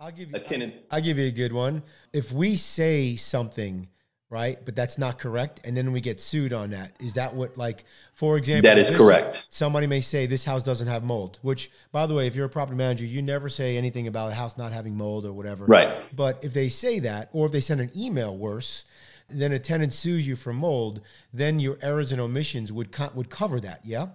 I'll 0.00 0.10
give 0.10 0.30
you 0.30 0.36
a 0.36 0.40
tenant 0.40 0.74
I'll 0.90 1.00
give 1.00 1.16
you 1.16 1.26
a 1.26 1.30
good 1.30 1.52
one. 1.52 1.82
If 2.12 2.32
we 2.32 2.56
say 2.56 3.14
something, 3.14 3.88
right, 4.30 4.58
but 4.64 4.74
that's 4.74 4.98
not 4.98 5.18
correct, 5.18 5.60
and 5.62 5.76
then 5.76 5.92
we 5.92 6.00
get 6.00 6.20
sued 6.20 6.52
on 6.52 6.70
that, 6.70 6.96
is 7.00 7.14
that 7.14 7.34
what 7.34 7.56
like 7.56 7.84
for 8.14 8.36
example 8.36 8.68
That 8.68 8.78
is 8.78 8.88
this- 8.88 8.96
correct. 8.98 9.46
Somebody 9.48 9.86
may 9.86 10.00
say 10.00 10.26
this 10.26 10.44
house 10.44 10.64
doesn't 10.64 10.88
have 10.88 11.04
mold, 11.04 11.38
which 11.42 11.70
by 11.92 12.04
the 12.06 12.14
way, 12.14 12.26
if 12.26 12.34
you're 12.34 12.46
a 12.46 12.50
property 12.50 12.76
manager, 12.76 13.04
you 13.04 13.22
never 13.22 13.48
say 13.48 13.76
anything 13.76 14.08
about 14.08 14.32
a 14.32 14.34
house 14.34 14.58
not 14.58 14.72
having 14.72 14.96
mold 14.96 15.24
or 15.24 15.32
whatever. 15.32 15.66
Right. 15.66 15.94
But 16.14 16.40
if 16.42 16.52
they 16.52 16.68
say 16.68 16.98
that, 16.98 17.30
or 17.32 17.46
if 17.46 17.52
they 17.52 17.60
send 17.60 17.80
an 17.80 17.92
email 17.96 18.36
worse, 18.36 18.84
then 19.28 19.52
a 19.52 19.58
tenant 19.60 19.92
sues 19.92 20.26
you 20.26 20.34
for 20.34 20.52
mold, 20.52 21.00
then 21.32 21.60
your 21.60 21.78
errors 21.80 22.10
and 22.10 22.20
omissions 22.20 22.72
would 22.72 22.90
co- 22.90 23.12
would 23.14 23.30
cover 23.30 23.60
that. 23.60 23.80
Yeah. 23.84 24.08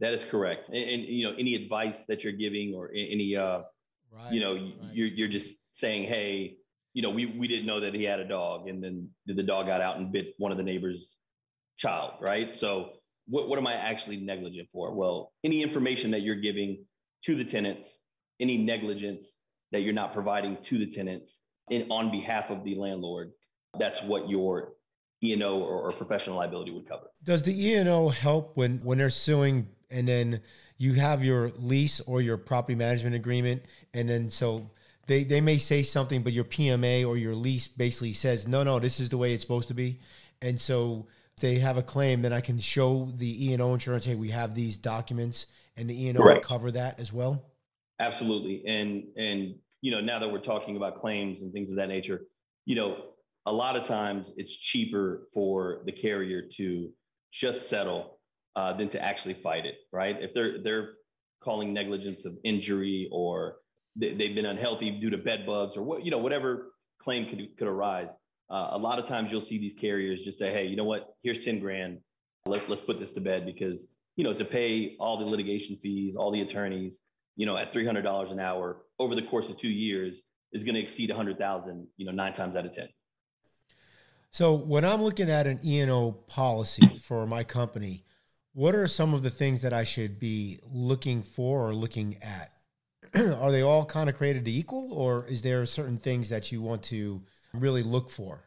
That 0.00 0.12
is 0.12 0.24
correct, 0.30 0.68
and, 0.68 0.76
and 0.76 1.02
you 1.04 1.28
know 1.28 1.34
any 1.38 1.54
advice 1.54 1.96
that 2.08 2.22
you're 2.24 2.32
giving 2.32 2.74
or 2.74 2.90
any 2.92 3.36
uh, 3.36 3.60
Right. 4.16 4.32
you 4.32 4.40
know, 4.40 4.54
you're 4.92 5.08
you're 5.08 5.28
just 5.28 5.56
saying, 5.72 6.04
hey, 6.08 6.56
you 6.94 7.02
know, 7.02 7.10
we 7.10 7.26
we 7.26 7.48
didn't 7.48 7.66
know 7.66 7.80
that 7.80 7.94
he 7.94 8.04
had 8.04 8.20
a 8.20 8.26
dog, 8.28 8.68
and 8.68 8.82
then 8.82 9.10
the 9.26 9.42
dog 9.42 9.66
got 9.66 9.80
out 9.80 9.98
and 9.98 10.10
bit 10.12 10.34
one 10.38 10.52
of 10.52 10.58
the 10.58 10.64
neighbor's 10.64 11.08
child, 11.76 12.14
right? 12.20 12.56
So 12.56 12.92
what 13.26 13.48
what 13.48 13.58
am 13.58 13.66
I 13.66 13.74
actually 13.74 14.16
negligent 14.18 14.68
for? 14.72 14.94
Well, 14.94 15.32
any 15.44 15.62
information 15.62 16.10
that 16.12 16.22
you're 16.22 16.40
giving 16.40 16.84
to 17.24 17.36
the 17.36 17.44
tenants, 17.44 17.88
any 18.40 18.56
negligence 18.56 19.24
that 19.72 19.80
you're 19.80 19.92
not 19.92 20.14
providing 20.14 20.56
to 20.64 20.78
the 20.78 20.86
tenants 20.86 21.36
in 21.68 21.90
on 21.90 22.10
behalf 22.10 22.50
of 22.50 22.64
the 22.64 22.76
landlord, 22.76 23.32
that's 23.78 24.02
what 24.02 24.30
your 24.30 24.72
E 25.22 25.32
and 25.32 25.42
O 25.42 25.58
or, 25.58 25.90
or 25.90 25.92
professional 25.92 26.36
liability 26.36 26.70
would 26.70 26.88
cover. 26.88 27.08
Does 27.22 27.42
the 27.42 27.68
E 27.68 27.74
and 27.74 27.88
O 27.88 28.08
help 28.08 28.56
when 28.56 28.78
when 28.78 28.96
they're 28.96 29.10
suing 29.10 29.68
and 29.90 30.06
then 30.06 30.40
you 30.78 30.94
have 30.94 31.24
your 31.24 31.50
lease 31.56 32.00
or 32.00 32.20
your 32.20 32.36
property 32.36 32.74
management 32.74 33.14
agreement 33.14 33.62
and 33.94 34.08
then 34.08 34.30
so 34.30 34.70
they 35.06 35.24
they 35.24 35.40
may 35.40 35.58
say 35.58 35.82
something 35.82 36.22
but 36.22 36.32
your 36.32 36.44
PMA 36.44 37.06
or 37.06 37.16
your 37.16 37.34
lease 37.34 37.68
basically 37.68 38.12
says 38.12 38.46
no 38.46 38.62
no 38.62 38.78
this 38.78 39.00
is 39.00 39.08
the 39.08 39.16
way 39.16 39.32
it's 39.32 39.42
supposed 39.42 39.68
to 39.68 39.74
be 39.74 40.00
and 40.42 40.60
so 40.60 41.06
if 41.36 41.40
they 41.40 41.58
have 41.58 41.76
a 41.76 41.82
claim 41.82 42.22
then 42.22 42.32
I 42.32 42.40
can 42.40 42.58
show 42.58 43.08
the 43.14 43.48
E 43.48 43.52
and 43.52 43.62
O 43.62 43.74
insurance 43.74 44.04
hey 44.04 44.14
we 44.14 44.30
have 44.30 44.54
these 44.54 44.76
documents 44.76 45.46
and 45.76 45.88
the 45.88 46.04
E 46.04 46.08
and 46.08 46.18
O 46.18 46.22
will 46.22 46.40
cover 46.40 46.70
that 46.72 46.98
as 46.98 47.12
well. 47.12 47.44
Absolutely. 48.00 48.62
And 48.66 49.04
and 49.16 49.54
you 49.82 49.90
know, 49.90 50.00
now 50.00 50.18
that 50.18 50.28
we're 50.28 50.40
talking 50.40 50.76
about 50.76 51.00
claims 51.00 51.42
and 51.42 51.52
things 51.52 51.70
of 51.70 51.76
that 51.76 51.88
nature, 51.88 52.22
you 52.64 52.74
know, 52.74 52.96
a 53.46 53.52
lot 53.52 53.76
of 53.76 53.86
times 53.86 54.32
it's 54.36 54.56
cheaper 54.56 55.28
for 55.32 55.82
the 55.84 55.92
carrier 55.92 56.42
to 56.56 56.90
just 57.32 57.68
settle 57.68 58.15
uh, 58.56 58.72
than 58.72 58.88
to 58.88 59.02
actually 59.02 59.34
fight 59.34 59.66
it, 59.66 59.76
right? 59.92 60.16
If 60.18 60.32
they're 60.34 60.62
they're 60.62 60.94
calling 61.42 61.72
negligence 61.72 62.24
of 62.24 62.36
injury 62.42 63.08
or 63.12 63.56
they, 63.94 64.14
they've 64.14 64.34
been 64.34 64.46
unhealthy 64.46 64.90
due 64.90 65.10
to 65.10 65.18
bed 65.18 65.46
bugs 65.46 65.76
or 65.76 65.82
what 65.82 66.04
you 66.04 66.10
know 66.10 66.18
whatever 66.18 66.72
claim 67.00 67.28
could 67.28 67.56
could 67.58 67.68
arise. 67.68 68.08
Uh, 68.50 68.68
a 68.72 68.78
lot 68.78 68.98
of 68.98 69.06
times 69.06 69.30
you'll 69.30 69.40
see 69.40 69.58
these 69.58 69.74
carriers 69.74 70.22
just 70.22 70.38
say, 70.38 70.52
"Hey, 70.52 70.66
you 70.66 70.76
know 70.76 70.84
what? 70.84 71.14
Here's 71.22 71.44
ten 71.44 71.60
grand. 71.60 71.98
Let, 72.46 72.68
let's 72.70 72.82
put 72.82 72.98
this 72.98 73.12
to 73.12 73.20
bed 73.20 73.44
because 73.44 73.86
you 74.16 74.24
know 74.24 74.32
to 74.32 74.44
pay 74.44 74.96
all 74.98 75.18
the 75.18 75.24
litigation 75.24 75.76
fees, 75.82 76.16
all 76.16 76.30
the 76.30 76.40
attorneys, 76.40 76.98
you 77.36 77.44
know, 77.44 77.56
at 77.56 77.72
three 77.72 77.84
hundred 77.84 78.02
dollars 78.02 78.30
an 78.30 78.40
hour 78.40 78.82
over 78.98 79.14
the 79.14 79.22
course 79.22 79.50
of 79.50 79.58
two 79.58 79.68
years 79.68 80.22
is 80.52 80.62
going 80.64 80.74
to 80.74 80.80
exceed 80.80 81.10
a 81.10 81.14
hundred 81.14 81.38
thousand. 81.38 81.86
You 81.98 82.06
know, 82.06 82.12
nine 82.12 82.32
times 82.32 82.56
out 82.56 82.64
of 82.64 82.72
ten. 82.72 82.88
So 84.30 84.54
when 84.54 84.84
I'm 84.84 85.02
looking 85.02 85.30
at 85.30 85.46
an 85.46 85.60
E&O 85.64 86.12
policy 86.12 86.86
for 86.98 87.26
my 87.26 87.42
company, 87.42 88.04
what 88.56 88.74
are 88.74 88.86
some 88.86 89.12
of 89.12 89.22
the 89.22 89.28
things 89.28 89.60
that 89.60 89.74
I 89.74 89.84
should 89.84 90.18
be 90.18 90.58
looking 90.72 91.22
for 91.22 91.68
or 91.68 91.74
looking 91.74 92.16
at? 92.22 92.52
are 93.14 93.52
they 93.52 93.60
all 93.60 93.84
kind 93.84 94.08
of 94.08 94.16
created 94.16 94.48
equal 94.48 94.94
or 94.94 95.26
is 95.26 95.42
there 95.42 95.66
certain 95.66 95.98
things 95.98 96.30
that 96.30 96.50
you 96.50 96.62
want 96.62 96.82
to 96.84 97.20
really 97.52 97.82
look 97.82 98.10
for? 98.10 98.44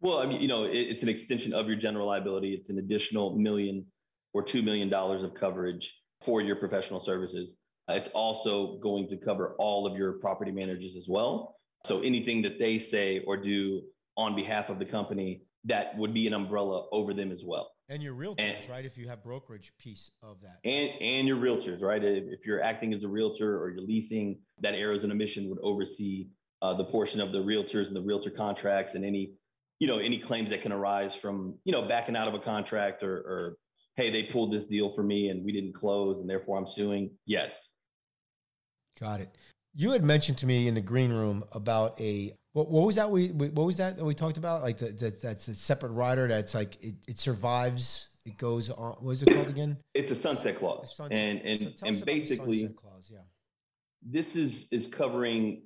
Well, 0.00 0.18
I 0.18 0.26
mean, 0.26 0.40
you 0.40 0.48
know, 0.48 0.64
it, 0.64 0.74
it's 0.74 1.04
an 1.04 1.08
extension 1.08 1.52
of 1.54 1.68
your 1.68 1.76
general 1.76 2.08
liability. 2.08 2.52
It's 2.52 2.68
an 2.68 2.78
additional 2.78 3.38
million 3.38 3.86
or 4.34 4.42
two 4.42 4.60
million 4.60 4.88
dollars 4.88 5.22
of 5.22 5.34
coverage 5.34 5.94
for 6.24 6.42
your 6.42 6.56
professional 6.56 6.98
services. 6.98 7.54
Uh, 7.88 7.92
It's 7.92 8.08
also 8.08 8.78
going 8.82 9.06
to 9.06 9.16
cover 9.16 9.54
all 9.60 9.86
of 9.86 9.96
your 9.96 10.14
property 10.14 10.50
managers 10.50 10.96
as 10.96 11.06
well. 11.08 11.54
So 11.86 12.00
anything 12.00 12.42
that 12.42 12.58
they 12.58 12.80
say 12.80 13.22
or 13.24 13.36
do 13.36 13.82
on 14.16 14.34
behalf 14.34 14.68
of 14.68 14.80
the 14.80 14.84
company, 14.84 15.42
that 15.66 15.96
would 15.96 16.12
be 16.12 16.26
an 16.26 16.32
umbrella 16.32 16.86
over 16.90 17.14
them 17.14 17.30
as 17.30 17.44
well. 17.46 17.70
And 17.88 18.02
your 18.02 18.14
realtors, 18.14 18.40
And- 18.40 18.68
right? 18.68 18.84
If 18.84 18.98
you 18.98 19.08
have 19.08 19.22
brokerage 19.22 19.72
piece 19.78 20.10
of 20.22 20.40
that. 20.42 20.58
And 20.64 20.90
and 21.00 21.26
your 21.26 21.38
realtors, 21.38 21.80
right? 21.80 22.02
If, 22.02 22.24
if 22.24 22.46
you're 22.46 22.62
acting 22.62 22.92
as 22.92 23.02
a 23.02 23.08
realtor 23.08 23.60
or 23.62 23.70
you're 23.70 23.80
leasing, 23.82 24.40
that 24.60 24.74
errors 24.74 25.04
and 25.04 25.12
omission 25.12 25.48
would 25.48 25.58
oversee 25.62 26.28
uh, 26.60 26.74
the 26.74 26.84
portion 26.84 27.20
of 27.20 27.32
the 27.32 27.38
realtors 27.38 27.86
and 27.86 27.96
the 27.96 28.02
realtor 28.02 28.30
contracts 28.30 28.94
and 28.94 29.04
any, 29.04 29.32
you 29.78 29.86
know, 29.86 29.98
any 29.98 30.18
claims 30.18 30.50
that 30.50 30.60
can 30.60 30.72
arise 30.72 31.14
from, 31.14 31.54
you 31.64 31.72
know, 31.72 31.82
backing 31.82 32.16
out 32.16 32.28
of 32.28 32.34
a 32.34 32.40
contract 32.40 33.02
or, 33.02 33.16
or 33.16 33.56
hey, 33.96 34.10
they 34.10 34.24
pulled 34.24 34.52
this 34.52 34.66
deal 34.66 34.92
for 34.94 35.02
me 35.02 35.28
and 35.28 35.44
we 35.44 35.52
didn't 35.52 35.72
close 35.74 36.20
and 36.20 36.28
therefore 36.28 36.58
I'm 36.58 36.66
suing. 36.66 37.10
Yes. 37.26 37.54
Got 39.00 39.20
it. 39.20 39.34
You 39.74 39.92
had 39.92 40.02
mentioned 40.04 40.38
to 40.38 40.46
me 40.46 40.66
in 40.66 40.74
the 40.74 40.80
green 40.80 41.12
room 41.12 41.44
about 41.52 42.00
a 42.00 42.34
what, 42.52 42.70
what 42.70 42.86
was 42.86 42.96
that 42.96 43.10
we 43.10 43.30
we- 43.32 43.48
what 43.50 43.66
was 43.66 43.76
that 43.76 43.96
that 43.96 44.04
we 44.04 44.14
talked 44.14 44.38
about 44.38 44.62
like 44.62 44.78
the, 44.78 44.86
the, 44.90 45.10
that's 45.10 45.48
a 45.48 45.54
separate 45.54 45.90
rider 45.92 46.28
that's 46.28 46.54
like 46.54 46.82
it, 46.82 46.94
it 47.06 47.18
survives 47.18 48.08
it 48.24 48.36
goes 48.36 48.68
on. 48.70 48.92
What 49.00 49.12
is 49.12 49.22
it 49.22 49.32
called 49.32 49.48
again? 49.48 49.78
It's 49.94 50.10
a 50.10 50.14
sunset 50.16 50.58
clause, 50.58 50.94
sunset- 50.96 51.18
and 51.18 51.40
and 51.40 51.74
so 51.78 51.86
and 51.86 52.04
basically, 52.04 52.68
clause, 52.68 53.10
yeah. 53.12 53.20
this 54.02 54.36
is 54.36 54.64
is 54.70 54.86
covering 54.86 55.62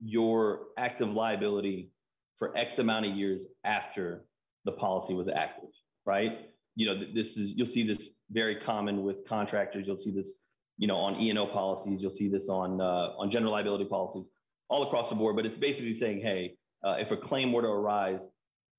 your 0.00 0.60
active 0.78 1.08
liability 1.08 1.90
for 2.38 2.56
X 2.56 2.78
amount 2.78 3.06
of 3.06 3.16
years 3.16 3.44
after 3.64 4.24
the 4.64 4.72
policy 4.72 5.14
was 5.14 5.28
active, 5.28 5.70
right? 6.04 6.50
You 6.74 6.86
know, 6.86 7.02
this 7.14 7.36
is 7.36 7.52
you'll 7.56 7.66
see 7.66 7.86
this 7.86 8.08
very 8.30 8.56
common 8.56 9.02
with 9.02 9.26
contractors. 9.26 9.86
You'll 9.86 9.96
see 9.96 10.10
this, 10.10 10.34
you 10.76 10.86
know, 10.86 10.96
on 10.96 11.20
E 11.20 11.30
and 11.30 11.38
O 11.38 11.46
policies. 11.46 12.00
You'll 12.02 12.10
see 12.10 12.28
this 12.28 12.48
on 12.48 12.80
uh, 12.80 13.12
on 13.18 13.30
general 13.30 13.52
liability 13.52 13.86
policies 13.86 14.24
all 14.68 14.84
across 14.84 15.08
the 15.08 15.14
board. 15.14 15.36
But 15.36 15.46
it's 15.46 15.56
basically 15.56 15.94
saying, 15.94 16.20
hey, 16.20 16.56
uh, 16.84 16.96
if 16.98 17.10
a 17.10 17.16
claim 17.16 17.52
were 17.52 17.62
to 17.62 17.68
arise 17.68 18.20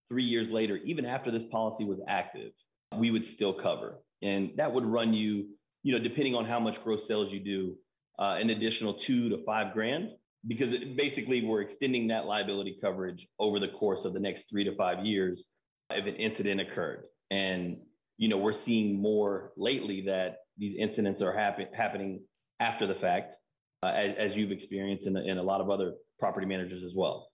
three 0.10 0.24
years 0.24 0.50
later, 0.50 0.78
even 0.78 1.06
after 1.06 1.32
this 1.32 1.44
policy 1.52 1.84
was 1.84 2.00
active, 2.08 2.52
we 2.96 3.12
would 3.12 3.26
still 3.26 3.54
cover, 3.54 4.00
and 4.22 4.52
that 4.56 4.72
would 4.72 4.86
run 4.86 5.14
you, 5.14 5.50
you 5.84 5.92
know, 5.92 6.00
depending 6.00 6.36
on 6.36 6.46
how 6.46 6.60
much 6.60 6.82
gross 6.84 7.06
sales 7.06 7.32
you 7.32 7.40
do, 7.40 7.76
uh, 8.20 8.38
an 8.40 8.50
additional 8.50 8.94
two 8.94 9.30
to 9.30 9.44
five 9.46 9.74
grand 9.74 10.12
because 10.46 10.72
it, 10.72 10.96
basically 10.96 11.44
we're 11.44 11.62
extending 11.62 12.08
that 12.08 12.26
liability 12.26 12.78
coverage 12.82 13.28
over 13.40 13.60
the 13.60 13.68
course 13.68 14.06
of 14.06 14.14
the 14.14 14.20
next 14.20 14.50
three 14.50 14.64
to 14.64 14.76
five 14.76 15.06
years 15.06 15.46
if 15.92 16.06
an 16.06 16.16
incident 16.16 16.62
occurred. 16.62 17.04
And, 17.32 17.78
you 18.18 18.30
know, 18.30 18.38
we're 18.38 18.54
seeing 18.54 19.02
more 19.02 19.52
lately 19.58 20.02
that 20.02 20.38
these 20.58 20.76
incidents 20.78 21.22
are 21.22 21.36
happen- 21.36 21.68
happening 21.74 22.22
after 22.60 22.88
the 22.88 22.96
fact, 22.96 23.34
uh, 23.84 23.88
as, 23.88 24.16
as 24.18 24.36
you've 24.36 24.52
experienced 24.52 25.06
and, 25.06 25.18
and 25.18 25.40
a 25.40 25.44
lot 25.44 25.62
of 25.62 25.70
other 25.70 25.94
property 26.20 26.46
managers 26.46 26.84
as 26.84 26.94
well. 26.96 27.30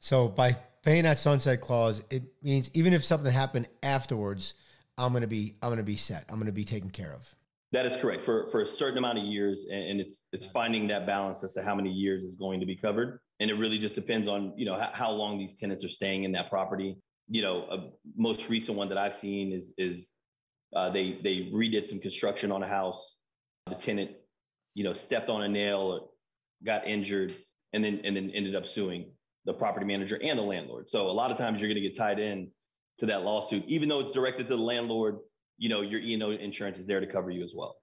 So 0.00 0.28
by 0.28 0.56
paying 0.82 1.04
that 1.04 1.18
sunset 1.18 1.60
clause, 1.60 2.02
it 2.10 2.22
means 2.42 2.70
even 2.74 2.92
if 2.92 3.02
something 3.02 3.32
happened 3.32 3.66
afterwards, 3.82 4.54
I'm 4.98 5.12
gonna 5.12 5.26
be 5.26 5.56
I'm 5.62 5.70
gonna 5.70 5.82
be 5.82 5.96
set. 5.96 6.24
I'm 6.28 6.38
gonna 6.38 6.52
be 6.52 6.64
taken 6.64 6.90
care 6.90 7.12
of. 7.12 7.34
That 7.72 7.86
is 7.86 7.96
correct 7.96 8.24
for, 8.24 8.48
for 8.52 8.60
a 8.60 8.66
certain 8.66 8.98
amount 8.98 9.18
of 9.18 9.24
years. 9.24 9.66
And, 9.68 9.82
and 9.90 10.00
it's, 10.00 10.28
it's 10.32 10.46
finding 10.46 10.86
that 10.88 11.08
balance 11.08 11.42
as 11.42 11.54
to 11.54 11.62
how 11.64 11.74
many 11.74 11.90
years 11.90 12.22
is 12.22 12.36
going 12.36 12.60
to 12.60 12.66
be 12.66 12.76
covered. 12.76 13.18
And 13.40 13.50
it 13.50 13.54
really 13.54 13.78
just 13.78 13.96
depends 13.96 14.28
on, 14.28 14.52
you 14.56 14.64
know, 14.64 14.78
how, 14.78 14.90
how 14.92 15.10
long 15.10 15.38
these 15.38 15.58
tenants 15.58 15.82
are 15.82 15.88
staying 15.88 16.22
in 16.22 16.30
that 16.32 16.48
property. 16.50 16.96
You 17.26 17.42
know, 17.42 17.66
a 17.72 17.90
most 18.16 18.48
recent 18.48 18.78
one 18.78 18.88
that 18.90 18.98
I've 18.98 19.16
seen 19.16 19.52
is, 19.52 19.72
is 19.76 20.12
uh, 20.76 20.90
they, 20.90 21.18
they 21.24 21.50
redid 21.52 21.88
some 21.88 21.98
construction 21.98 22.52
on 22.52 22.62
a 22.62 22.68
house. 22.68 23.16
The 23.66 23.74
tenant, 23.74 24.12
you 24.74 24.84
know, 24.84 24.92
stepped 24.92 25.28
on 25.28 25.42
a 25.42 25.48
nail, 25.48 26.10
got 26.64 26.86
injured, 26.86 27.34
and 27.72 27.84
then, 27.84 28.00
and 28.04 28.16
then 28.16 28.30
ended 28.34 28.54
up 28.54 28.66
suing 28.66 29.10
the 29.44 29.52
property 29.52 29.86
manager 29.86 30.18
and 30.22 30.38
the 30.38 30.42
landlord. 30.42 30.88
So 30.88 31.08
a 31.08 31.12
lot 31.12 31.30
of 31.30 31.38
times 31.38 31.60
you're 31.60 31.68
going 31.68 31.82
to 31.82 31.88
get 31.88 31.96
tied 31.96 32.18
in 32.18 32.50
to 33.00 33.06
that 33.06 33.22
lawsuit, 33.22 33.64
even 33.66 33.88
though 33.88 34.00
it's 34.00 34.12
directed 34.12 34.48
to 34.48 34.56
the 34.56 34.62
landlord, 34.62 35.18
you 35.58 35.68
know, 35.68 35.80
your 35.80 36.00
E&O 36.00 36.30
insurance 36.30 36.78
is 36.78 36.86
there 36.86 37.00
to 37.00 37.06
cover 37.06 37.30
you 37.30 37.42
as 37.42 37.52
well. 37.54 37.76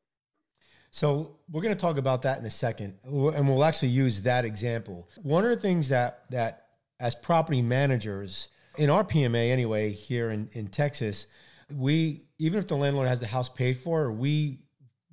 So 0.91 1.37
we're 1.49 1.61
going 1.61 1.75
to 1.75 1.79
talk 1.79 1.97
about 1.97 2.21
that 2.23 2.37
in 2.37 2.45
a 2.45 2.51
second, 2.51 2.97
and 3.03 3.47
we'll 3.47 3.63
actually 3.63 3.89
use 3.89 4.23
that 4.23 4.43
example. 4.43 5.07
One 5.21 5.45
of 5.45 5.49
the 5.49 5.55
things 5.55 5.87
that 5.89 6.25
that 6.31 6.65
as 6.99 7.15
property 7.15 7.61
managers 7.61 8.49
in 8.77 8.89
our 8.89 9.03
PMA 9.03 9.51
anyway 9.51 9.91
here 9.91 10.31
in 10.31 10.49
in 10.51 10.67
Texas, 10.67 11.27
we 11.73 12.25
even 12.39 12.59
if 12.59 12.67
the 12.67 12.75
landlord 12.75 13.07
has 13.07 13.21
the 13.21 13.27
house 13.27 13.47
paid 13.47 13.77
for, 13.77 14.11
we 14.11 14.60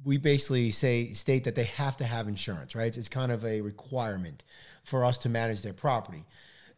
we 0.04 0.16
basically 0.16 0.70
say 0.70 1.12
state 1.12 1.44
that 1.44 1.54
they 1.54 1.64
have 1.64 1.96
to 1.98 2.04
have 2.04 2.28
insurance, 2.28 2.74
right? 2.74 2.96
It's 2.96 3.08
kind 3.08 3.32
of 3.32 3.44
a 3.44 3.61
requirement 3.61 4.44
for 4.84 5.04
us 5.04 5.18
to 5.18 5.28
manage 5.28 5.62
their 5.62 5.72
property. 5.72 6.24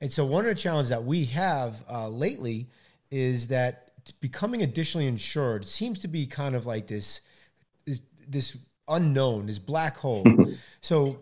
And 0.01 0.11
so 0.11 0.25
one 0.25 0.45
of 0.45 0.49
the 0.49 0.61
challenges 0.61 0.89
that 0.91 1.05
we 1.05 1.27
have 1.27 1.85
uh, 1.91 2.09
lately 2.09 2.69
is 3.11 3.49
that 3.49 3.91
becoming 4.21 4.63
additionally 4.63 5.07
insured 5.07 5.67
seems 5.67 5.99
to 6.01 6.09
be 6.09 6.27
kind 6.27 6.55
of 6.55 6.67
like 6.67 6.87
this 6.87 7.21
this, 7.85 8.01
this 8.27 8.57
unknown, 8.89 9.47
this 9.47 9.59
black 9.59 9.97
hole. 9.97 10.25
so 10.81 11.21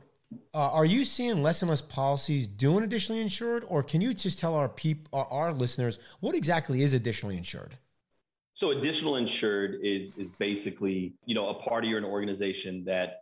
uh, 0.54 0.58
are 0.70 0.84
you 0.84 1.04
seeing 1.04 1.42
less 1.42 1.62
and 1.62 1.70
less 1.70 1.80
policies 1.80 2.46
doing 2.46 2.84
additionally 2.84 3.20
insured, 3.20 3.64
or 3.68 3.82
can 3.82 4.00
you 4.00 4.14
just 4.14 4.38
tell 4.38 4.54
our 4.54 4.68
peop- 4.68 5.08
our, 5.12 5.26
our 5.26 5.52
listeners 5.52 5.98
what 6.20 6.34
exactly 6.34 6.82
is 6.82 6.92
additionally 6.92 7.37
insured? 7.37 7.76
So 8.59 8.73
additional 8.73 9.14
insured 9.14 9.79
is 9.85 10.16
is 10.16 10.31
basically, 10.31 11.14
you 11.27 11.35
know, 11.37 11.51
a 11.51 11.55
party 11.55 11.94
or 11.94 11.97
an 11.97 12.05
organization 12.05 12.83
that 12.87 13.21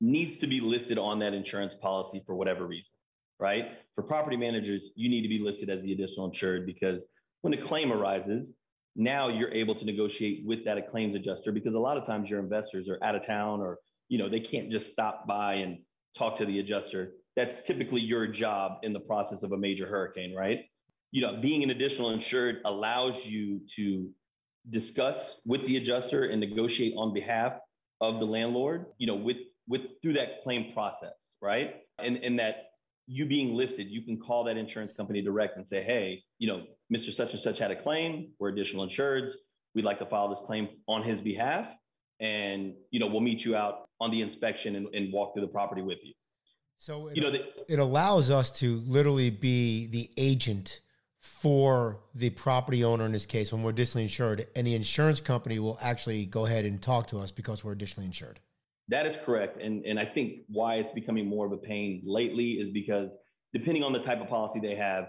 needs 0.00 0.36
to 0.38 0.46
be 0.46 0.60
listed 0.60 0.96
on 0.96 1.18
that 1.18 1.34
insurance 1.34 1.74
policy 1.74 2.22
for 2.24 2.36
whatever 2.36 2.64
reason, 2.64 2.92
right? 3.40 3.72
For 3.96 4.04
property 4.04 4.36
managers, 4.36 4.90
you 4.94 5.08
need 5.08 5.22
to 5.22 5.28
be 5.28 5.40
listed 5.40 5.70
as 5.70 5.82
the 5.82 5.92
additional 5.92 6.26
insured 6.26 6.66
because 6.66 7.04
when 7.40 7.52
a 7.52 7.60
claim 7.60 7.90
arises, 7.90 8.46
now 8.94 9.26
you're 9.26 9.50
able 9.50 9.74
to 9.74 9.84
negotiate 9.84 10.46
with 10.46 10.64
that 10.66 10.88
claims 10.88 11.16
adjuster 11.16 11.50
because 11.50 11.74
a 11.74 11.80
lot 11.80 11.96
of 11.96 12.06
times 12.06 12.30
your 12.30 12.38
investors 12.38 12.88
are 12.88 13.02
out 13.02 13.16
of 13.16 13.26
town 13.26 13.60
or, 13.60 13.80
you 14.08 14.18
know, 14.18 14.28
they 14.28 14.38
can't 14.38 14.70
just 14.70 14.92
stop 14.92 15.26
by 15.26 15.54
and 15.54 15.78
talk 16.16 16.38
to 16.38 16.46
the 16.46 16.60
adjuster. 16.60 17.14
That's 17.34 17.60
typically 17.64 18.02
your 18.02 18.28
job 18.28 18.78
in 18.84 18.92
the 18.92 19.00
process 19.00 19.42
of 19.42 19.50
a 19.50 19.58
major 19.58 19.88
hurricane, 19.88 20.32
right? 20.32 20.60
You 21.10 21.22
know, 21.22 21.40
being 21.40 21.64
an 21.64 21.70
additional 21.70 22.10
insured 22.10 22.60
allows 22.64 23.26
you 23.26 23.60
to 23.74 24.12
discuss 24.70 25.34
with 25.44 25.64
the 25.66 25.76
adjuster 25.76 26.24
and 26.24 26.40
negotiate 26.40 26.94
on 26.96 27.12
behalf 27.12 27.54
of 28.00 28.18
the 28.18 28.26
landlord, 28.26 28.86
you 28.98 29.06
know, 29.06 29.14
with 29.14 29.38
with 29.68 29.82
through 30.02 30.14
that 30.14 30.42
claim 30.42 30.72
process, 30.72 31.14
right? 31.40 31.76
And 31.98 32.16
and 32.18 32.38
that 32.38 32.70
you 33.06 33.26
being 33.26 33.54
listed, 33.54 33.88
you 33.90 34.02
can 34.02 34.18
call 34.18 34.44
that 34.44 34.56
insurance 34.56 34.92
company 34.92 35.20
direct 35.20 35.56
and 35.56 35.66
say, 35.66 35.82
hey, 35.82 36.22
you 36.38 36.48
know, 36.48 36.62
Mr. 36.92 37.12
Such 37.12 37.32
and 37.32 37.40
Such 37.40 37.58
had 37.58 37.70
a 37.70 37.76
claim. 37.76 38.30
We're 38.38 38.48
additional 38.48 38.86
insureds. 38.86 39.32
We'd 39.74 39.84
like 39.84 39.98
to 39.98 40.06
file 40.06 40.28
this 40.28 40.40
claim 40.46 40.68
on 40.88 41.02
his 41.02 41.20
behalf. 41.20 41.74
And, 42.20 42.74
you 42.90 43.00
know, 43.00 43.06
we'll 43.06 43.20
meet 43.20 43.44
you 43.44 43.56
out 43.56 43.88
on 44.00 44.10
the 44.10 44.22
inspection 44.22 44.76
and, 44.76 44.86
and 44.94 45.12
walk 45.12 45.34
through 45.34 45.42
the 45.42 45.52
property 45.52 45.82
with 45.82 45.98
you. 46.02 46.14
So 46.78 47.08
it, 47.08 47.16
You 47.16 47.22
know, 47.22 47.30
the, 47.30 47.44
it 47.68 47.78
allows 47.78 48.30
us 48.30 48.50
to 48.60 48.80
literally 48.86 49.30
be 49.30 49.86
the 49.86 50.10
agent 50.16 50.80
for 51.24 52.00
the 52.14 52.28
property 52.28 52.84
owner 52.84 53.06
in 53.06 53.12
this 53.12 53.24
case 53.24 53.50
when 53.50 53.62
we're 53.62 53.70
additionally 53.70 54.02
insured, 54.02 54.46
and 54.54 54.66
the 54.66 54.74
insurance 54.74 55.22
company 55.22 55.58
will 55.58 55.78
actually 55.80 56.26
go 56.26 56.44
ahead 56.44 56.66
and 56.66 56.82
talk 56.82 57.06
to 57.06 57.18
us 57.18 57.30
because 57.30 57.64
we're 57.64 57.72
additionally 57.72 58.04
insured. 58.04 58.40
That 58.88 59.06
is 59.06 59.16
correct. 59.24 59.58
And, 59.58 59.86
and 59.86 59.98
I 59.98 60.04
think 60.04 60.40
why 60.48 60.74
it's 60.74 60.90
becoming 60.90 61.26
more 61.26 61.46
of 61.46 61.52
a 61.52 61.56
pain 61.56 62.02
lately 62.04 62.52
is 62.52 62.68
because 62.68 63.16
depending 63.54 63.82
on 63.82 63.94
the 63.94 64.00
type 64.00 64.20
of 64.20 64.28
policy 64.28 64.60
they 64.60 64.74
have, 64.74 65.06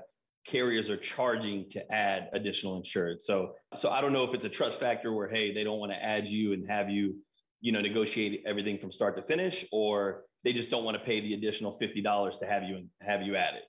carriers 0.47 0.89
are 0.89 0.95
charging 0.95 1.69
to 1.71 1.83
add 1.91 2.29
additional 2.31 2.77
insured. 2.77 3.21
So, 3.21 3.55
so 3.75 3.89
I 3.89 3.99
don't 3.99 4.13
know 4.13 4.23
if 4.23 4.33
it's 4.33 4.45
a 4.45 4.49
trust 4.49 4.79
factor 4.79 5.11
where, 5.11 5.27
hey, 5.27 5.53
they 5.53 5.65
don't 5.65 5.79
want 5.79 5.91
to 5.91 6.01
add 6.01 6.27
you 6.27 6.53
and 6.53 6.65
have 6.69 6.89
you, 6.89 7.17
you 7.59 7.73
know, 7.73 7.81
negotiate 7.81 8.41
everything 8.47 8.77
from 8.77 8.89
start 8.89 9.17
to 9.17 9.21
finish, 9.23 9.65
or 9.73 10.23
they 10.45 10.53
just 10.53 10.71
don't 10.71 10.85
want 10.85 10.97
to 10.97 11.03
pay 11.03 11.19
the 11.19 11.33
additional 11.33 11.77
$50 11.77 12.39
to 12.39 12.45
have 12.45 12.63
you 12.63 12.87
have 13.01 13.21
you 13.21 13.35
added. 13.35 13.63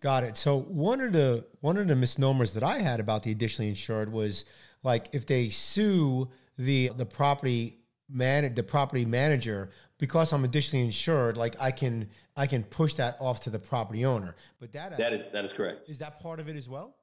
Got 0.00 0.24
it. 0.24 0.36
So 0.36 0.60
one 0.60 1.00
of 1.00 1.12
the 1.12 1.44
one 1.60 1.76
of 1.76 1.86
the 1.86 1.96
misnomers 1.96 2.54
that 2.54 2.62
I 2.62 2.78
had 2.78 3.00
about 3.00 3.22
the 3.22 3.30
additionally 3.30 3.68
insured 3.68 4.10
was 4.10 4.44
like 4.82 5.08
if 5.12 5.26
they 5.26 5.50
sue 5.50 6.28
the 6.56 6.90
the 6.96 7.04
property 7.04 7.80
man 8.08 8.54
the 8.54 8.62
property 8.62 9.04
manager 9.04 9.70
because 9.98 10.32
I'm 10.32 10.44
additionally 10.44 10.84
insured, 10.84 11.36
like 11.36 11.54
I 11.60 11.70
can 11.70 12.08
I 12.34 12.46
can 12.46 12.64
push 12.64 12.94
that 12.94 13.18
off 13.20 13.40
to 13.40 13.50
the 13.50 13.58
property 13.58 14.06
owner. 14.06 14.34
But 14.58 14.72
that 14.72 14.96
That 14.96 15.12
is 15.12 15.32
that 15.32 15.44
is 15.44 15.52
correct. 15.52 15.88
is 15.88 15.98
that 15.98 16.18
part 16.20 16.40
of 16.40 16.48
it 16.48 16.56
as 16.56 16.68
well? 16.68 16.96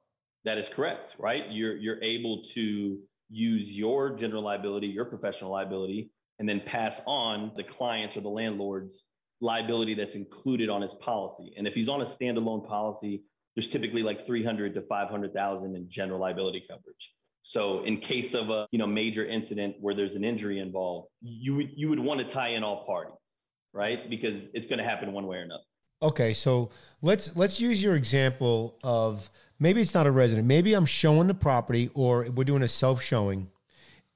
That 0.44 0.58
is 0.58 0.68
correct, 0.68 1.14
right? 1.18 1.44
You're 1.50 1.76
you're 1.76 2.02
able 2.02 2.42
to 2.54 2.98
use 3.30 3.70
your 3.70 4.10
general 4.10 4.42
liability, 4.42 4.88
your 4.88 5.04
professional 5.04 5.52
liability, 5.52 6.10
and 6.40 6.48
then 6.48 6.60
pass 6.60 7.00
on 7.06 7.52
the 7.56 7.62
client's 7.62 8.16
or 8.16 8.22
the 8.22 8.28
landlord's 8.28 9.04
liability 9.40 9.94
that's 9.94 10.14
included 10.14 10.68
on 10.68 10.82
his 10.82 10.94
policy. 10.94 11.54
And 11.56 11.66
if 11.66 11.74
he's 11.74 11.88
on 11.88 12.00
a 12.00 12.06
standalone 12.06 12.66
policy, 12.66 13.22
there's 13.54 13.68
typically 13.68 14.02
like 14.02 14.26
300 14.26 14.74
to 14.74 14.82
500,000 14.82 15.76
in 15.76 15.88
general 15.88 16.20
liability 16.20 16.64
coverage. 16.68 17.12
So 17.42 17.82
in 17.84 17.96
case 17.98 18.34
of 18.34 18.50
a, 18.50 18.66
you 18.72 18.78
know, 18.78 18.86
major 18.86 19.24
incident 19.24 19.76
where 19.80 19.94
there's 19.94 20.14
an 20.14 20.22
injury 20.24 20.58
involved, 20.58 21.08
you 21.22 21.54
would 21.56 21.70
you 21.74 21.88
would 21.88 21.98
want 21.98 22.20
to 22.20 22.26
tie 22.26 22.48
in 22.48 22.62
all 22.62 22.84
parties, 22.84 23.18
right? 23.72 24.08
Because 24.10 24.42
it's 24.52 24.66
going 24.66 24.78
to 24.78 24.84
happen 24.84 25.12
one 25.12 25.26
way 25.26 25.38
or 25.38 25.42
another. 25.42 25.62
Okay, 26.02 26.32
so 26.34 26.70
let's 27.00 27.34
let's 27.36 27.58
use 27.58 27.82
your 27.82 27.96
example 27.96 28.76
of 28.84 29.30
maybe 29.58 29.80
it's 29.80 29.94
not 29.94 30.06
a 30.06 30.10
resident. 30.10 30.46
Maybe 30.46 30.74
I'm 30.74 30.86
showing 30.86 31.26
the 31.26 31.34
property, 31.34 31.90
or 31.94 32.28
we're 32.34 32.44
doing 32.44 32.62
a 32.62 32.68
self 32.68 33.02
showing, 33.02 33.50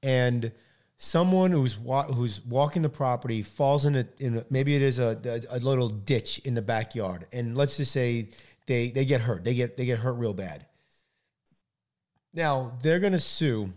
and 0.03 0.51
someone 0.97 1.51
who's 1.51 1.77
wa- 1.77 2.07
who's 2.07 2.43
walking 2.45 2.81
the 2.81 2.89
property 2.89 3.41
falls 3.43 3.85
in 3.85 3.95
a, 3.95 4.07
in 4.19 4.37
a 4.37 4.45
maybe 4.49 4.75
it 4.75 4.81
is 4.81 4.99
a, 4.99 5.19
a, 5.51 5.57
a 5.57 5.59
little 5.59 5.89
ditch 5.89 6.39
in 6.39 6.53
the 6.53 6.61
backyard, 6.61 7.27
and 7.31 7.57
let's 7.57 7.77
just 7.77 7.91
say 7.91 8.29
they 8.67 8.91
they 8.91 9.05
get 9.05 9.21
hurt. 9.21 9.43
They 9.43 9.53
get 9.53 9.77
they 9.77 9.85
get 9.85 9.99
hurt 9.99 10.13
real 10.13 10.33
bad. 10.33 10.65
Now 12.33 12.77
they're 12.81 12.99
to 12.99 13.19
sue, 13.19 13.73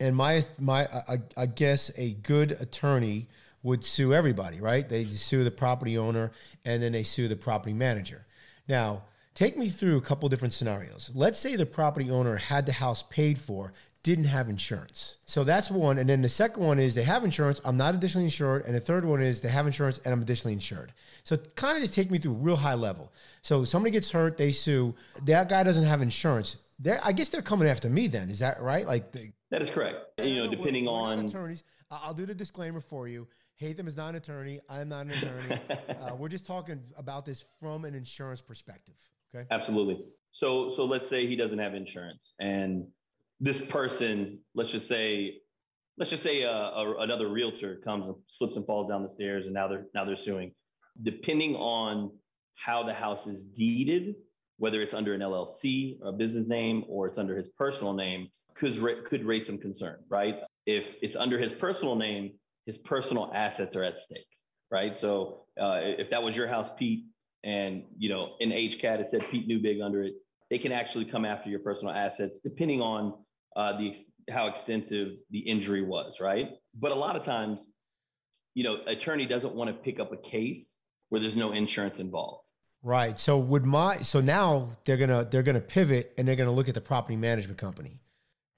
and 0.00 0.16
my 0.16 0.44
my 0.58 0.86
I, 0.86 1.18
I 1.36 1.46
guess 1.46 1.90
a 1.96 2.12
good 2.12 2.52
attorney 2.52 3.28
would 3.62 3.84
sue 3.84 4.12
everybody, 4.12 4.60
right? 4.60 4.88
They 4.88 5.04
sue 5.04 5.44
the 5.44 5.50
property 5.50 5.96
owner 5.96 6.32
and 6.64 6.82
then 6.82 6.92
they 6.92 7.02
sue 7.04 7.28
the 7.28 7.36
property 7.36 7.72
manager. 7.72 8.26
Now, 8.68 9.04
take 9.34 9.56
me 9.56 9.68
through 9.68 9.98
a 9.98 10.00
couple 10.00 10.28
different 10.28 10.54
scenarios. 10.54 11.10
Let's 11.14 11.38
say 11.38 11.56
the 11.56 11.66
property 11.66 12.10
owner 12.10 12.36
had 12.36 12.66
the 12.66 12.72
house 12.72 13.02
paid 13.08 13.38
for. 13.38 13.72
Didn't 14.02 14.24
have 14.24 14.48
insurance. 14.48 15.16
So 15.26 15.44
that's 15.44 15.70
one. 15.70 15.98
And 15.98 16.10
then 16.10 16.22
the 16.22 16.28
second 16.28 16.64
one 16.64 16.80
is 16.80 16.94
they 16.94 17.04
have 17.04 17.24
insurance, 17.24 17.60
I'm 17.64 17.76
not 17.76 17.94
additionally 17.94 18.24
insured. 18.24 18.64
And 18.66 18.74
the 18.74 18.80
third 18.80 19.04
one 19.04 19.22
is 19.22 19.40
they 19.40 19.48
have 19.48 19.66
insurance 19.66 20.00
and 20.04 20.12
I'm 20.12 20.22
additionally 20.22 20.54
insured. 20.54 20.92
So 21.22 21.36
kind 21.54 21.76
of 21.76 21.82
just 21.82 21.94
take 21.94 22.10
me 22.10 22.18
through 22.18 22.32
real 22.32 22.56
high 22.56 22.74
level. 22.74 23.12
So 23.42 23.64
somebody 23.64 23.92
gets 23.92 24.10
hurt, 24.10 24.36
they 24.36 24.50
sue. 24.50 24.94
That 25.24 25.48
guy 25.48 25.62
doesn't 25.62 25.84
have 25.84 26.02
insurance. 26.02 26.56
They're, 26.80 27.00
I 27.04 27.12
guess 27.12 27.28
they're 27.28 27.42
coming 27.42 27.68
after 27.68 27.88
me 27.88 28.08
then. 28.08 28.28
Is 28.28 28.40
that 28.40 28.60
right? 28.60 28.86
Like 28.86 29.12
they, 29.12 29.32
that 29.50 29.62
is 29.62 29.70
correct. 29.70 30.20
You 30.20 30.36
know, 30.36 30.50
depending 30.50 30.88
on 30.88 31.26
attorneys. 31.26 31.62
I'll 31.90 32.14
do 32.14 32.26
the 32.26 32.34
disclaimer 32.34 32.80
for 32.80 33.06
you. 33.06 33.28
Haitham 33.60 33.86
is 33.86 33.96
not 33.96 34.10
an 34.10 34.14
attorney. 34.16 34.60
I'm 34.68 34.88
not 34.88 35.06
an 35.06 35.12
attorney. 35.12 35.60
uh, 36.00 36.14
we're 36.16 36.28
just 36.28 36.46
talking 36.46 36.80
about 36.96 37.24
this 37.24 37.44
from 37.60 37.84
an 37.84 37.94
insurance 37.94 38.40
perspective. 38.40 38.94
Okay. 39.34 39.46
Absolutely. 39.50 40.02
So, 40.32 40.72
so 40.74 40.84
let's 40.84 41.08
say 41.08 41.26
he 41.26 41.36
doesn't 41.36 41.58
have 41.58 41.74
insurance, 41.74 42.32
and 42.40 42.86
this 43.42 43.60
person, 43.60 44.38
let's 44.54 44.70
just 44.70 44.86
say, 44.86 45.40
let's 45.98 46.10
just 46.10 46.22
say 46.22 46.44
uh, 46.44 46.52
a, 46.52 46.94
another 47.00 47.28
realtor 47.28 47.80
comes 47.84 48.06
and 48.06 48.14
slips 48.28 48.56
and 48.56 48.64
falls 48.64 48.88
down 48.88 49.02
the 49.02 49.10
stairs, 49.10 49.44
and 49.44 49.52
now 49.52 49.66
they're 49.68 49.86
now 49.94 50.04
they're 50.04 50.16
suing. 50.16 50.52
Depending 51.02 51.56
on 51.56 52.12
how 52.54 52.84
the 52.84 52.94
house 52.94 53.26
is 53.26 53.42
deeded, 53.42 54.14
whether 54.58 54.80
it's 54.80 54.94
under 54.94 55.12
an 55.12 55.20
LLC, 55.20 55.98
or 56.00 56.10
a 56.10 56.12
business 56.12 56.46
name, 56.46 56.84
or 56.88 57.08
it's 57.08 57.18
under 57.18 57.36
his 57.36 57.48
personal 57.58 57.92
name, 57.92 58.28
could 58.54 58.80
could 59.06 59.24
raise 59.24 59.46
some 59.46 59.58
concern, 59.58 59.96
right? 60.08 60.36
If 60.64 60.94
it's 61.02 61.16
under 61.16 61.36
his 61.36 61.52
personal 61.52 61.96
name, 61.96 62.34
his 62.66 62.78
personal 62.78 63.32
assets 63.34 63.74
are 63.74 63.82
at 63.82 63.98
stake, 63.98 64.28
right? 64.70 64.96
So 64.96 65.46
uh, 65.60 65.80
if 65.82 66.10
that 66.10 66.22
was 66.22 66.36
your 66.36 66.46
house, 66.46 66.70
Pete, 66.78 67.06
and 67.42 67.82
you 67.98 68.08
know 68.08 68.34
in 68.38 68.50
HCAD 68.50 69.00
it 69.00 69.08
said 69.08 69.22
Pete 69.32 69.48
Neubig 69.48 69.84
under 69.84 70.04
it, 70.04 70.14
they 70.48 70.58
can 70.58 70.70
actually 70.70 71.06
come 71.06 71.24
after 71.24 71.50
your 71.50 71.58
personal 71.58 71.92
assets 71.92 72.38
depending 72.44 72.80
on 72.80 73.14
uh, 73.56 73.76
the 73.78 73.94
how 74.30 74.46
extensive 74.46 75.08
the 75.30 75.40
injury 75.40 75.82
was, 75.82 76.18
right? 76.20 76.50
But 76.78 76.92
a 76.92 76.94
lot 76.94 77.16
of 77.16 77.24
times, 77.24 77.60
you 78.54 78.64
know, 78.64 78.78
attorney 78.86 79.26
doesn't 79.26 79.54
want 79.54 79.68
to 79.68 79.74
pick 79.74 79.98
up 80.00 80.12
a 80.12 80.16
case 80.16 80.78
where 81.08 81.20
there's 81.20 81.36
no 81.36 81.52
insurance 81.52 81.98
involved. 81.98 82.44
Right. 82.82 83.18
So 83.18 83.38
would 83.38 83.64
my 83.64 84.02
so 84.02 84.20
now 84.20 84.70
they're 84.84 84.96
gonna 84.96 85.26
they're 85.30 85.44
gonna 85.44 85.60
pivot 85.60 86.14
and 86.18 86.26
they're 86.26 86.36
gonna 86.36 86.52
look 86.52 86.68
at 86.68 86.74
the 86.74 86.80
property 86.80 87.16
management 87.16 87.58
company. 87.58 88.00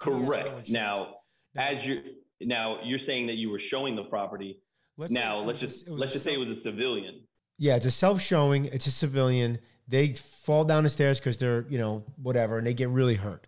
Correct. 0.01 0.71
Now, 0.71 1.17
as 1.57 1.85
you 1.85 2.03
now 2.41 2.79
you're 2.83 2.99
saying 2.99 3.27
that 3.27 3.35
you 3.35 3.51
were 3.51 3.59
showing 3.59 3.97
the 3.97 4.05
property. 4.05 4.61
Let's 4.97 5.13
now 5.13 5.41
let's 5.41 5.59
just 5.59 5.89
let's 5.89 6.13
just 6.13 6.25
say 6.25 6.33
it 6.33 6.39
was 6.39 6.49
a 6.49 6.57
civilian. 6.57 7.23
Yeah, 7.59 7.77
it's 7.77 7.87
a 7.87 7.91
self 7.91 8.21
showing. 8.21 8.67
It's 8.67 8.87
a 8.87 8.91
civilian. 8.91 9.59
They 9.87 10.15
fall 10.15 10.65
down 10.65 10.85
the 10.85 10.91
stairs 10.91 11.19
because 11.19 11.37
they're 11.37 11.67
you 11.69 11.79
know 11.79 12.05
whatever, 12.17 12.57
and 12.57 12.67
they 12.67 12.75
get 12.75 12.89
really 12.89 13.17
hurt. 13.17 13.47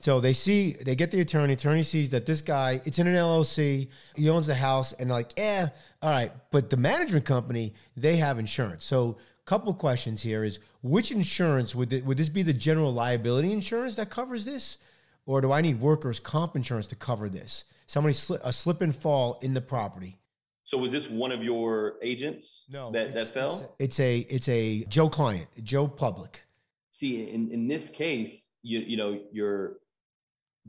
So 0.00 0.20
they 0.20 0.32
see, 0.32 0.72
they 0.72 0.94
get 0.94 1.10
the 1.10 1.20
attorney. 1.20 1.54
Attorney 1.54 1.82
sees 1.82 2.10
that 2.10 2.24
this 2.24 2.40
guy, 2.40 2.80
it's 2.84 3.00
in 3.00 3.08
an 3.08 3.14
LLC. 3.14 3.88
He 4.14 4.28
owns 4.28 4.46
the 4.46 4.54
house, 4.54 4.92
and 4.92 5.10
like, 5.10 5.32
yeah, 5.36 5.70
all 6.00 6.10
right. 6.10 6.30
But 6.52 6.70
the 6.70 6.76
management 6.76 7.24
company, 7.24 7.74
they 7.96 8.16
have 8.16 8.38
insurance. 8.38 8.84
So, 8.84 9.18
couple 9.48 9.72
questions 9.72 10.22
here 10.22 10.44
is 10.44 10.58
which 10.82 11.10
insurance 11.10 11.74
would 11.74 12.06
would 12.06 12.18
this 12.18 12.28
be? 12.28 12.42
The 12.42 12.52
general 12.52 12.92
liability 12.92 13.50
insurance 13.50 13.96
that 13.96 14.10
covers 14.10 14.44
this, 14.44 14.76
or 15.24 15.40
do 15.40 15.52
I 15.52 15.62
need 15.62 15.80
workers' 15.80 16.20
comp 16.20 16.54
insurance 16.54 16.86
to 16.88 16.96
cover 16.96 17.30
this? 17.30 17.64
Somebody 17.86 18.12
slip 18.12 18.42
a 18.44 18.52
slip 18.52 18.82
and 18.82 18.94
fall 18.94 19.38
in 19.40 19.54
the 19.54 19.62
property. 19.62 20.18
So 20.64 20.76
was 20.76 20.92
this 20.92 21.08
one 21.08 21.32
of 21.32 21.42
your 21.42 21.94
agents? 22.02 22.64
No, 22.68 22.92
that 22.92 23.14
that 23.14 23.32
fell. 23.32 23.74
It's 23.78 23.98
a 23.98 24.18
it's 24.18 24.48
a 24.50 24.84
Joe 24.84 25.08
client, 25.08 25.48
Joe 25.64 25.88
Public. 25.88 26.44
See, 26.90 27.22
in 27.22 27.50
in 27.50 27.66
this 27.66 27.88
case, 27.88 28.44
you 28.62 28.80
you 28.80 28.96
know 28.98 29.18
your 29.32 29.78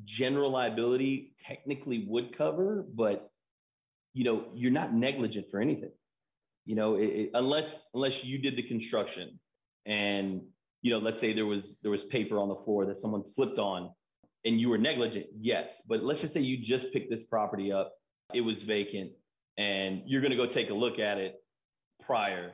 general 0.05 0.51
liability 0.51 1.33
technically 1.47 2.05
would 2.07 2.37
cover, 2.37 2.85
but 2.93 3.31
you 4.13 4.23
know 4.23 4.45
you're 4.53 4.71
not 4.71 4.93
negligent 4.93 5.47
for 5.51 5.59
anything. 5.59 5.91
You 6.65 6.75
know, 6.75 6.95
it, 6.95 7.05
it, 7.05 7.31
unless 7.33 7.67
unless 7.93 8.23
you 8.23 8.37
did 8.37 8.55
the 8.55 8.63
construction, 8.63 9.39
and 9.85 10.41
you 10.81 10.91
know, 10.91 10.99
let's 10.99 11.19
say 11.19 11.33
there 11.33 11.45
was 11.45 11.75
there 11.81 11.91
was 11.91 12.03
paper 12.03 12.37
on 12.37 12.49
the 12.49 12.55
floor 12.55 12.85
that 12.85 12.99
someone 12.99 13.25
slipped 13.25 13.59
on, 13.59 13.91
and 14.45 14.59
you 14.59 14.69
were 14.69 14.77
negligent. 14.77 15.27
Yes, 15.39 15.81
but 15.87 16.03
let's 16.03 16.21
just 16.21 16.33
say 16.33 16.41
you 16.41 16.57
just 16.57 16.91
picked 16.93 17.09
this 17.09 17.23
property 17.23 17.71
up, 17.71 17.93
it 18.33 18.41
was 18.41 18.61
vacant 18.61 19.11
and 19.59 20.01
you're 20.05 20.21
going 20.21 20.31
to 20.31 20.37
go 20.37 20.45
take 20.45 20.69
a 20.69 20.73
look 20.73 20.99
at 20.99 21.17
it 21.17 21.35
prior 22.05 22.53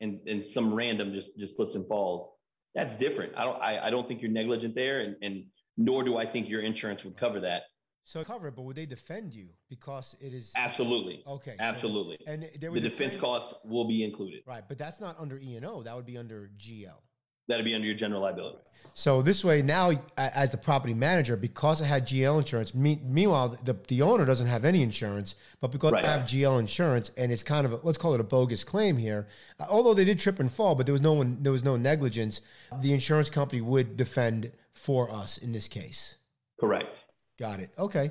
and, 0.00 0.20
and 0.26 0.46
some 0.46 0.72
random 0.72 1.12
just, 1.12 1.36
just 1.36 1.56
slips 1.56 1.74
and 1.74 1.86
falls, 1.88 2.28
that's 2.74 2.94
different. 2.94 3.32
I 3.36 3.44
don't, 3.44 3.60
I, 3.60 3.86
I 3.86 3.90
don't 3.90 4.06
think 4.06 4.22
you're 4.22 4.30
negligent 4.30 4.74
there. 4.74 5.00
And, 5.00 5.16
and 5.20 5.44
nor 5.76 6.02
do 6.02 6.16
I 6.16 6.26
think 6.26 6.48
your 6.48 6.62
insurance 6.62 7.04
would 7.04 7.16
cover 7.16 7.40
that. 7.40 7.62
So 8.06 8.22
cover 8.22 8.48
it, 8.48 8.56
but 8.56 8.62
would 8.62 8.76
they 8.76 8.84
defend 8.84 9.32
you 9.32 9.48
because 9.70 10.14
it 10.20 10.34
is 10.34 10.52
absolutely 10.56 11.22
okay? 11.26 11.56
Absolutely, 11.58 12.18
so, 12.26 12.32
and 12.32 12.42
the 12.60 12.80
defense 12.80 13.16
costs 13.16 13.54
will 13.64 13.88
be 13.88 14.04
included. 14.04 14.42
Right, 14.46 14.62
but 14.68 14.76
that's 14.76 15.00
not 15.00 15.18
under 15.18 15.38
E 15.38 15.56
and 15.56 15.64
O. 15.64 15.82
That 15.82 15.96
would 15.96 16.04
be 16.04 16.18
under 16.18 16.50
GL. 16.58 17.00
That'd 17.48 17.64
be 17.64 17.74
under 17.74 17.86
your 17.86 17.96
general 17.96 18.22
liability. 18.22 18.58
So 18.92 19.22
this 19.22 19.44
way, 19.44 19.60
now 19.60 19.92
as 20.16 20.50
the 20.50 20.56
property 20.56 20.94
manager, 20.94 21.36
because 21.36 21.82
I 21.82 21.86
had 21.86 22.06
GL 22.06 22.38
insurance, 22.38 22.74
me, 22.74 23.00
meanwhile 23.04 23.58
the, 23.64 23.76
the 23.88 24.02
owner 24.02 24.24
doesn't 24.24 24.46
have 24.46 24.64
any 24.64 24.82
insurance, 24.82 25.34
but 25.60 25.72
because 25.72 25.92
right. 25.92 26.04
I 26.04 26.12
have 26.12 26.22
GL 26.22 26.60
insurance, 26.60 27.10
and 27.16 27.32
it's 27.32 27.42
kind 27.42 27.66
of 27.66 27.72
a, 27.72 27.80
let's 27.82 27.98
call 27.98 28.14
it 28.14 28.20
a 28.20 28.24
bogus 28.24 28.62
claim 28.62 28.96
here. 28.96 29.26
Uh, 29.58 29.66
although 29.68 29.94
they 29.94 30.04
did 30.04 30.20
trip 30.20 30.38
and 30.38 30.52
fall, 30.52 30.74
but 30.74 30.86
there 30.86 30.92
was 30.92 31.02
no 31.02 31.12
one, 31.12 31.38
there 31.40 31.52
was 31.52 31.64
no 31.64 31.76
negligence. 31.76 32.40
The 32.82 32.92
insurance 32.92 33.30
company 33.30 33.60
would 33.62 33.96
defend 33.96 34.52
for 34.74 35.10
us 35.10 35.38
in 35.38 35.52
this 35.52 35.68
case. 35.68 36.16
Correct. 36.60 37.00
Got 37.38 37.60
it. 37.60 37.70
Okay. 37.78 38.10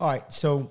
All 0.00 0.08
right. 0.08 0.32
So 0.32 0.70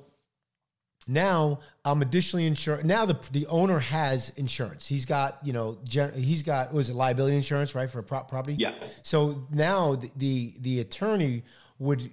now 1.08 1.60
I'm 1.86 2.02
additionally 2.02 2.48
insured. 2.48 2.86
Now 2.86 3.06
the 3.06 3.18
the 3.32 3.48
owner 3.48 3.80
has 3.80 4.32
insurance. 4.36 4.88
He's 4.88 5.06
got 5.06 5.40
you 5.44 5.54
know 5.54 5.78
gen, 5.84 6.14
he's 6.14 6.44
got 6.44 6.74
was 6.74 6.90
it 6.90 6.96
liability 6.96 7.36
insurance 7.36 7.76
right 7.76 7.90
for 7.90 8.00
a 8.00 8.04
pro- 8.04 8.24
property. 8.24 8.56
Yeah. 8.60 8.76
So 9.04 9.48
now 9.52 9.96
the, 9.96 10.12
the 10.18 10.54
the 10.60 10.80
attorney 10.80 11.44
would 11.80 12.12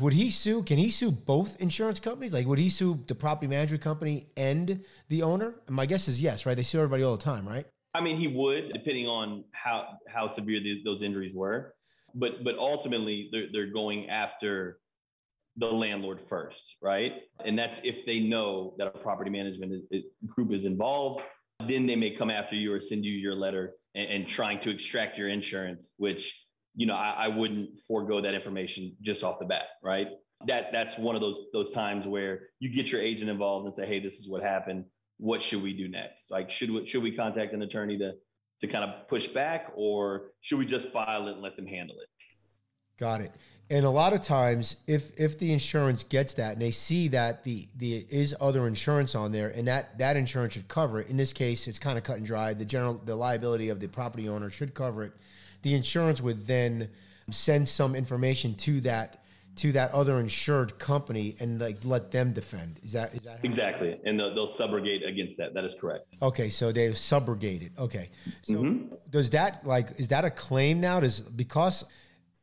would 0.00 0.12
he 0.12 0.30
sue? 0.30 0.62
Can 0.62 0.78
he 0.78 0.90
sue 0.90 1.10
both 1.10 1.60
insurance 1.60 2.00
companies? 2.00 2.32
Like 2.32 2.46
would 2.46 2.58
he 2.58 2.68
sue 2.68 3.02
the 3.06 3.14
property 3.14 3.46
management 3.46 3.82
company 3.82 4.26
and 4.36 4.84
the 5.08 5.22
owner? 5.22 5.54
And 5.66 5.76
my 5.76 5.86
guess 5.86 6.08
is 6.08 6.20
yes, 6.20 6.46
right? 6.46 6.56
They 6.56 6.62
sue 6.62 6.78
everybody 6.78 7.02
all 7.02 7.16
the 7.16 7.22
time, 7.22 7.46
right? 7.46 7.66
I 7.94 8.00
mean, 8.00 8.16
he 8.16 8.28
would 8.28 8.72
depending 8.72 9.06
on 9.06 9.44
how 9.52 9.98
how 10.08 10.26
severe 10.26 10.60
the, 10.60 10.82
those 10.84 11.02
injuries 11.02 11.32
were. 11.32 11.74
But 12.14 12.44
but 12.44 12.56
ultimately 12.58 13.28
they're 13.32 13.46
they're 13.52 13.72
going 13.72 14.08
after 14.08 14.78
the 15.56 15.66
landlord 15.66 16.20
first, 16.28 16.62
right? 16.82 17.12
And 17.44 17.58
that's 17.58 17.80
if 17.84 18.04
they 18.06 18.20
know 18.20 18.74
that 18.78 18.88
a 18.88 18.90
property 18.90 19.30
management 19.30 19.84
group 20.26 20.52
is 20.52 20.64
involved, 20.64 21.22
then 21.68 21.86
they 21.86 21.96
may 21.96 22.10
come 22.10 22.30
after 22.30 22.56
you 22.56 22.72
or 22.72 22.80
send 22.80 23.04
you 23.04 23.12
your 23.12 23.34
letter 23.34 23.74
and, 23.94 24.10
and 24.10 24.28
trying 24.28 24.58
to 24.60 24.70
extract 24.70 25.16
your 25.16 25.28
insurance, 25.28 25.90
which 25.96 26.34
you 26.74 26.86
know 26.86 26.94
I, 26.94 27.14
I, 27.18 27.28
wouldn't 27.28 27.70
forego 27.86 28.20
that 28.20 28.34
information 28.34 28.96
just 29.00 29.22
off 29.22 29.38
the 29.38 29.44
bat, 29.44 29.66
right? 29.82 30.08
That 30.46 30.72
that's 30.72 30.98
one 30.98 31.14
of 31.14 31.20
those 31.20 31.38
those 31.52 31.70
times 31.70 32.06
where 32.06 32.48
you 32.58 32.74
get 32.74 32.90
your 32.90 33.00
agent 33.00 33.30
involved 33.30 33.66
and 33.66 33.74
say, 33.74 33.86
hey, 33.86 34.00
this 34.00 34.14
is 34.14 34.28
what 34.28 34.42
happened. 34.42 34.84
What 35.18 35.40
should 35.40 35.62
we 35.62 35.72
do 35.72 35.88
next? 35.88 36.24
Like, 36.30 36.50
should 36.50 36.70
we 36.70 36.86
should 36.86 37.02
we 37.02 37.14
contact 37.14 37.52
an 37.54 37.62
attorney 37.62 37.96
to 37.98 38.12
to 38.66 38.72
kind 38.72 38.84
of 38.84 39.08
push 39.08 39.28
back, 39.28 39.72
or 39.74 40.32
should 40.40 40.58
we 40.58 40.66
just 40.66 40.90
file 40.90 41.28
it 41.28 41.32
and 41.32 41.42
let 41.42 41.56
them 41.56 41.66
handle 41.66 41.96
it? 42.00 42.08
Got 42.98 43.20
it. 43.20 43.32
And 43.70 43.86
a 43.86 43.90
lot 43.90 44.12
of 44.12 44.20
times, 44.20 44.76
if 44.86 45.10
if 45.18 45.38
the 45.38 45.52
insurance 45.52 46.02
gets 46.02 46.34
that 46.34 46.52
and 46.52 46.62
they 46.62 46.70
see 46.70 47.08
that 47.08 47.44
the 47.44 47.66
the 47.76 48.06
is 48.10 48.34
other 48.40 48.66
insurance 48.66 49.14
on 49.14 49.32
there 49.32 49.48
and 49.48 49.66
that 49.68 49.98
that 49.98 50.16
insurance 50.16 50.52
should 50.52 50.68
cover 50.68 51.00
it. 51.00 51.08
In 51.08 51.16
this 51.16 51.32
case, 51.32 51.66
it's 51.66 51.78
kind 51.78 51.96
of 51.96 52.04
cut 52.04 52.18
and 52.18 52.26
dry. 52.26 52.52
The 52.52 52.66
general 52.66 53.00
the 53.02 53.16
liability 53.16 53.70
of 53.70 53.80
the 53.80 53.88
property 53.88 54.28
owner 54.28 54.50
should 54.50 54.74
cover 54.74 55.02
it. 55.02 55.12
The 55.62 55.74
insurance 55.74 56.20
would 56.20 56.46
then 56.46 56.90
send 57.30 57.68
some 57.68 57.94
information 57.94 58.54
to 58.54 58.82
that 58.82 59.23
to 59.56 59.72
that 59.72 59.92
other 59.92 60.18
insured 60.18 60.78
company 60.78 61.36
and 61.38 61.60
like 61.60 61.78
let 61.84 62.10
them 62.10 62.32
defend. 62.32 62.80
Is 62.82 62.92
that 62.92 63.14
is 63.14 63.22
that 63.22 63.40
exactly? 63.42 63.98
And 64.04 64.18
they'll, 64.18 64.34
they'll, 64.34 64.46
subrogate 64.46 65.06
against 65.06 65.36
that. 65.38 65.54
That 65.54 65.64
is 65.64 65.72
correct. 65.80 66.06
Okay, 66.20 66.48
so 66.48 66.72
they 66.72 66.88
subrogate 66.90 67.62
it. 67.62 67.72
Okay, 67.78 68.10
so 68.42 68.54
mm-hmm. 68.54 68.94
does 69.10 69.30
that 69.30 69.64
like 69.66 69.98
is 69.98 70.08
that 70.08 70.24
a 70.24 70.30
claim 70.30 70.80
now? 70.80 71.00
Does 71.00 71.20
because 71.20 71.84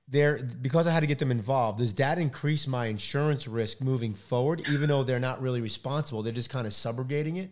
there 0.08 0.38
because 0.62 0.88
I 0.88 0.91
had 0.91 1.02
to 1.02 1.08
get 1.08 1.19
them 1.19 1.32
involved, 1.32 1.80
does 1.80 1.93
that 1.95 2.17
increase 2.19 2.67
my 2.67 2.88
insurance 2.88 3.47
risk 3.47 3.82
moving 3.82 4.13
forward, 4.13 4.63
even 4.69 4.89
though 4.89 5.04
they're 5.04 5.19
not 5.19 5.41
really 5.41 5.62
responsible? 5.62 6.21
They're 6.21 6.34
just 6.34 6.50
kind 6.50 6.67
of 6.67 6.74
subrogating 6.74 7.38
it? 7.38 7.52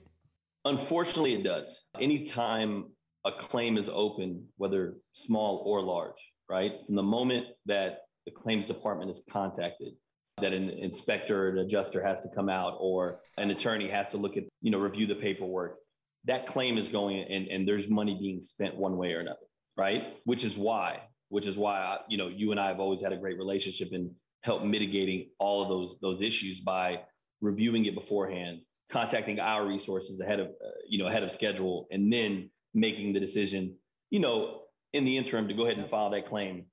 Unfortunately, 0.65 1.33
it 1.35 1.43
does. 1.43 1.67
Anytime 1.99 2.85
a 3.25 3.31
claim 3.31 3.77
is 3.77 3.89
open, 3.91 4.45
whether 4.57 4.95
small 5.13 5.63
or 5.65 5.81
large, 5.81 6.19
right? 6.49 6.71
From 6.85 6.95
the 6.95 7.03
moment 7.03 7.47
that 7.65 7.99
the 8.29 8.41
claims 8.41 8.67
department 8.67 9.11
is 9.11 9.21
contacted, 9.29 9.93
that 10.41 10.53
an 10.53 10.69
inspector, 10.69 11.49
an 11.49 11.57
adjuster 11.59 12.01
has 12.05 12.21
to 12.21 12.29
come 12.35 12.49
out, 12.49 12.77
or 12.79 13.19
an 13.37 13.51
attorney 13.51 13.89
has 13.89 14.09
to 14.09 14.17
look 14.17 14.37
at, 14.37 14.43
you 14.61 14.71
know, 14.71 14.79
review 14.79 15.07
the 15.07 15.15
paperwork. 15.15 15.77
That 16.25 16.47
claim 16.47 16.77
is 16.77 16.89
going 16.89 17.23
and, 17.29 17.47
and 17.47 17.67
there's 17.67 17.89
money 17.89 18.17
being 18.19 18.41
spent 18.41 18.75
one 18.75 18.97
way 18.97 19.13
or 19.13 19.19
another, 19.19 19.37
right? 19.77 20.17
Which 20.25 20.43
is 20.43 20.55
why 20.55 21.01
which 21.31 21.45
is 21.45 21.55
why 21.55 21.77
I, 21.77 21.97
you 22.09 22.17
know 22.17 22.27
you 22.27 22.49
and 22.49 22.59
I 22.59 22.69
have 22.69 22.79
always 22.79 23.01
had 23.01 23.13
a 23.13 23.17
great 23.17 23.37
relationship. 23.37 23.89
And 23.91 24.11
help 24.41 24.63
mitigating 24.63 25.29
all 25.39 25.61
of 25.61 25.69
those 25.69 25.97
those 26.01 26.21
issues 26.21 26.59
by 26.61 27.01
reviewing 27.41 27.85
it 27.85 27.95
beforehand, 27.95 28.59
contacting 28.91 29.39
our 29.39 29.65
resources 29.65 30.19
ahead 30.19 30.39
of 30.39 30.47
uh, 30.47 30.69
you 30.87 30.97
know 30.97 31.07
ahead 31.07 31.23
of 31.23 31.31
schedule, 31.31 31.87
and 31.91 32.11
then 32.11 32.49
making 32.73 33.13
the 33.13 33.19
decision. 33.19 33.75
You 34.09 34.19
know, 34.19 34.61
in 34.93 35.05
the 35.05 35.17
interim, 35.17 35.47
to 35.47 35.53
go 35.53 35.65
ahead 35.65 35.77
and 35.77 35.89
file 35.89 36.09
that 36.11 36.27
claim 36.27 36.65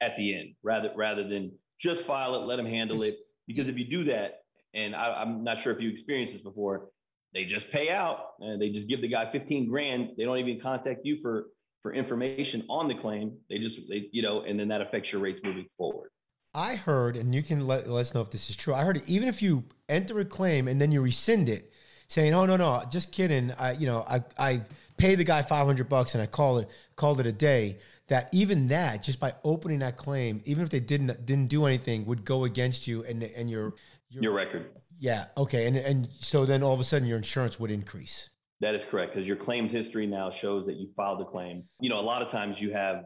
at 0.00 0.16
the 0.16 0.38
end, 0.38 0.54
rather 0.62 0.90
rather 0.96 1.26
than 1.26 1.52
just 1.80 2.04
file 2.04 2.34
it, 2.34 2.46
let 2.46 2.56
them 2.56 2.66
handle 2.66 3.02
it. 3.02 3.18
Because 3.46 3.68
if 3.68 3.78
you 3.78 3.84
do 3.84 4.04
that, 4.04 4.42
and 4.74 4.94
I, 4.94 5.22
am 5.22 5.44
not 5.44 5.60
sure 5.60 5.72
if 5.72 5.80
you 5.80 5.90
experienced 5.90 6.32
this 6.32 6.42
before, 6.42 6.88
they 7.34 7.44
just 7.44 7.70
pay 7.70 7.90
out 7.90 8.32
and 8.40 8.60
they 8.60 8.70
just 8.70 8.88
give 8.88 9.00
the 9.00 9.08
guy 9.08 9.30
15 9.30 9.68
grand. 9.68 10.10
They 10.16 10.24
don't 10.24 10.38
even 10.38 10.60
contact 10.60 11.00
you 11.04 11.20
for 11.22 11.46
for 11.82 11.94
information 11.94 12.64
on 12.68 12.88
the 12.88 12.94
claim. 12.94 13.36
They 13.48 13.58
just 13.58 13.80
they 13.88 14.08
you 14.12 14.22
know, 14.22 14.42
and 14.42 14.58
then 14.58 14.68
that 14.68 14.80
affects 14.80 15.12
your 15.12 15.20
rates 15.20 15.40
moving 15.42 15.66
forward. 15.76 16.10
I 16.54 16.76
heard, 16.76 17.16
and 17.16 17.34
you 17.34 17.42
can 17.42 17.66
let, 17.66 17.88
let 17.88 18.00
us 18.00 18.14
know 18.14 18.22
if 18.22 18.30
this 18.30 18.48
is 18.50 18.56
true. 18.56 18.74
I 18.74 18.82
heard 18.82 19.02
even 19.06 19.28
if 19.28 19.42
you 19.42 19.64
enter 19.88 20.18
a 20.18 20.24
claim 20.24 20.66
and 20.66 20.80
then 20.80 20.90
you 20.90 21.02
rescind 21.02 21.48
it, 21.48 21.72
saying, 22.08 22.34
"Oh 22.34 22.46
no, 22.46 22.56
no, 22.56 22.84
just 22.90 23.12
kidding," 23.12 23.52
I 23.52 23.72
you 23.72 23.86
know 23.86 24.04
I 24.08 24.24
I 24.38 24.62
pay 24.96 25.14
the 25.14 25.24
guy 25.24 25.42
500 25.42 25.88
bucks 25.88 26.14
and 26.14 26.22
I 26.22 26.26
call 26.26 26.58
it 26.58 26.68
called 26.96 27.20
it 27.20 27.26
a 27.26 27.32
day. 27.32 27.78
That 28.08 28.28
even 28.32 28.68
that, 28.68 29.02
just 29.02 29.20
by 29.20 29.34
opening 29.44 29.80
that 29.80 29.96
claim, 29.96 30.40
even 30.44 30.62
if 30.62 30.70
they 30.70 30.80
didn't 30.80 31.26
didn't 31.26 31.48
do 31.48 31.66
anything, 31.66 32.06
would 32.06 32.24
go 32.24 32.44
against 32.44 32.86
you 32.86 33.04
and 33.04 33.22
and 33.22 33.50
your 33.50 33.74
your, 34.08 34.22
your 34.22 34.32
record. 34.32 34.70
Yeah. 34.98 35.26
Okay. 35.36 35.66
And 35.66 35.76
and 35.76 36.08
so 36.20 36.46
then 36.46 36.62
all 36.62 36.72
of 36.72 36.80
a 36.80 36.84
sudden 36.84 37.06
your 37.06 37.18
insurance 37.18 37.60
would 37.60 37.70
increase. 37.70 38.30
That 38.60 38.74
is 38.74 38.84
correct 38.84 39.14
because 39.14 39.26
your 39.26 39.36
claims 39.36 39.70
history 39.70 40.06
now 40.06 40.30
shows 40.30 40.66
that 40.66 40.76
you 40.76 40.88
filed 40.96 41.20
a 41.20 41.24
claim. 41.24 41.64
You 41.80 41.90
know, 41.90 42.00
a 42.00 42.02
lot 42.02 42.22
of 42.22 42.30
times 42.30 42.60
you 42.60 42.72
have 42.72 43.04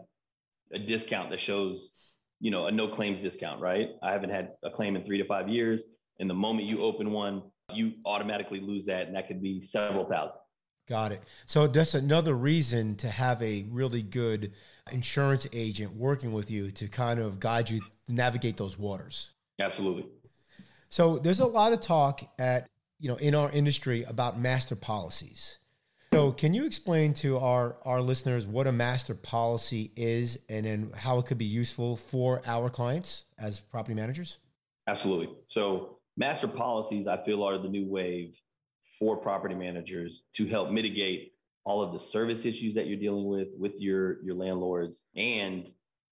a 0.72 0.78
discount 0.78 1.30
that 1.30 1.40
shows, 1.40 1.90
you 2.40 2.50
know, 2.50 2.66
a 2.66 2.70
no 2.70 2.88
claims 2.88 3.20
discount, 3.20 3.60
right? 3.60 3.90
I 4.02 4.12
haven't 4.12 4.30
had 4.30 4.52
a 4.62 4.70
claim 4.70 4.96
in 4.96 5.04
three 5.04 5.18
to 5.18 5.26
five 5.26 5.48
years. 5.48 5.82
And 6.18 6.30
the 6.30 6.34
moment 6.34 6.68
you 6.68 6.82
open 6.82 7.10
one, 7.10 7.42
you 7.74 7.92
automatically 8.06 8.60
lose 8.60 8.86
that. 8.86 9.06
And 9.06 9.16
that 9.16 9.28
could 9.28 9.42
be 9.42 9.62
several 9.62 10.06
thousand. 10.06 10.38
Got 10.88 11.12
it. 11.12 11.22
So 11.46 11.66
that's 11.66 11.94
another 11.94 12.34
reason 12.34 12.96
to 12.96 13.08
have 13.08 13.40
a 13.42 13.66
really 13.70 14.02
good 14.02 14.52
insurance 14.90 15.46
agent 15.52 15.94
working 15.94 16.32
with 16.32 16.50
you 16.50 16.70
to 16.72 16.88
kind 16.88 17.20
of 17.20 17.38
guide 17.38 17.70
you 17.70 17.80
navigate 18.08 18.56
those 18.56 18.78
waters. 18.78 19.32
Absolutely. 19.60 20.06
So 20.88 21.18
there's 21.18 21.40
a 21.40 21.46
lot 21.46 21.72
of 21.72 21.80
talk 21.80 22.22
at 22.38 22.68
you 22.98 23.08
know 23.08 23.16
in 23.16 23.34
our 23.34 23.50
industry 23.50 24.04
about 24.04 24.38
master 24.38 24.76
policies. 24.76 25.58
So 26.12 26.30
can 26.30 26.52
you 26.52 26.66
explain 26.66 27.14
to 27.14 27.38
our 27.38 27.76
our 27.84 28.02
listeners 28.02 28.46
what 28.46 28.66
a 28.66 28.72
master 28.72 29.14
policy 29.14 29.92
is 29.96 30.38
and 30.48 30.66
then 30.66 30.92
how 30.94 31.18
it 31.18 31.26
could 31.26 31.38
be 31.38 31.46
useful 31.46 31.96
for 31.96 32.42
our 32.44 32.68
clients 32.68 33.24
as 33.38 33.60
property 33.60 33.94
managers? 33.94 34.38
Absolutely. 34.86 35.30
So 35.48 35.98
master 36.16 36.48
policies 36.48 37.06
I 37.06 37.24
feel 37.24 37.42
are 37.42 37.56
the 37.56 37.68
new 37.68 37.86
wave 37.86 38.34
for 38.98 39.16
property 39.16 39.54
managers 39.54 40.24
to 40.34 40.46
help 40.46 40.70
mitigate 40.70 41.31
all 41.64 41.82
of 41.82 41.92
the 41.92 42.00
service 42.00 42.44
issues 42.44 42.74
that 42.74 42.86
you're 42.86 42.98
dealing 42.98 43.26
with 43.26 43.48
with 43.56 43.72
your 43.78 44.22
your 44.24 44.34
landlords 44.34 44.98
and 45.16 45.68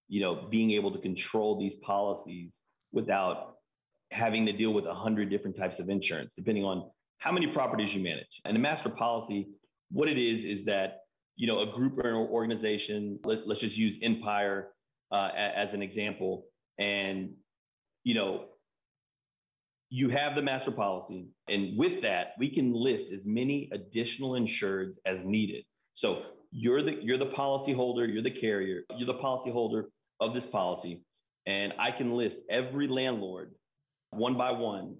you 0.07 0.21
know 0.21 0.47
being 0.49 0.71
able 0.71 0.91
to 0.91 0.99
control 0.99 1.59
these 1.59 1.75
policies 1.75 2.57
without 2.91 3.55
having 4.11 4.45
to 4.45 4.51
deal 4.51 4.71
with 4.71 4.85
a 4.85 4.93
hundred 4.93 5.29
different 5.29 5.57
types 5.57 5.79
of 5.79 5.89
insurance, 5.89 6.33
depending 6.33 6.63
on 6.63 6.89
how 7.19 7.31
many 7.31 7.47
properties 7.47 7.93
you 7.93 8.03
manage. 8.03 8.41
And 8.45 8.55
the 8.55 8.59
master 8.59 8.89
policy, 8.89 9.47
what 9.89 10.09
it 10.09 10.17
is, 10.17 10.43
is 10.43 10.65
that 10.65 10.99
you 11.35 11.47
know 11.47 11.61
a 11.61 11.65
group 11.65 11.97
or 11.97 12.09
an 12.09 12.15
organization. 12.15 13.19
Let, 13.23 13.39
us 13.49 13.59
just 13.59 13.77
use 13.77 13.97
Empire 14.01 14.69
uh, 15.11 15.29
as 15.35 15.73
an 15.73 15.81
example, 15.81 16.45
and 16.77 17.31
you 18.03 18.13
know 18.13 18.45
you 19.93 20.07
have 20.07 20.35
the 20.35 20.41
master 20.41 20.71
policy, 20.71 21.27
and 21.49 21.77
with 21.77 22.01
that, 22.01 22.33
we 22.39 22.49
can 22.49 22.73
list 22.73 23.07
as 23.13 23.25
many 23.25 23.69
additional 23.73 24.31
insureds 24.31 24.93
as 25.05 25.19
needed. 25.25 25.65
So 25.93 26.23
you're 26.51 26.81
the 26.81 26.97
you're 27.01 27.17
the 27.17 27.25
policy 27.25 27.73
holder, 27.73 28.05
you're 28.05 28.23
the 28.23 28.31
carrier, 28.31 28.83
you're 28.97 29.05
the 29.05 29.19
policy 29.19 29.51
holder 29.51 29.89
of 30.21 30.33
this 30.33 30.45
policy, 30.45 31.03
and 31.45 31.73
I 31.77 31.91
can 31.91 32.13
list 32.13 32.37
every 32.49 32.87
landlord 32.87 33.51
one 34.11 34.37
by 34.37 34.53
one, 34.53 34.95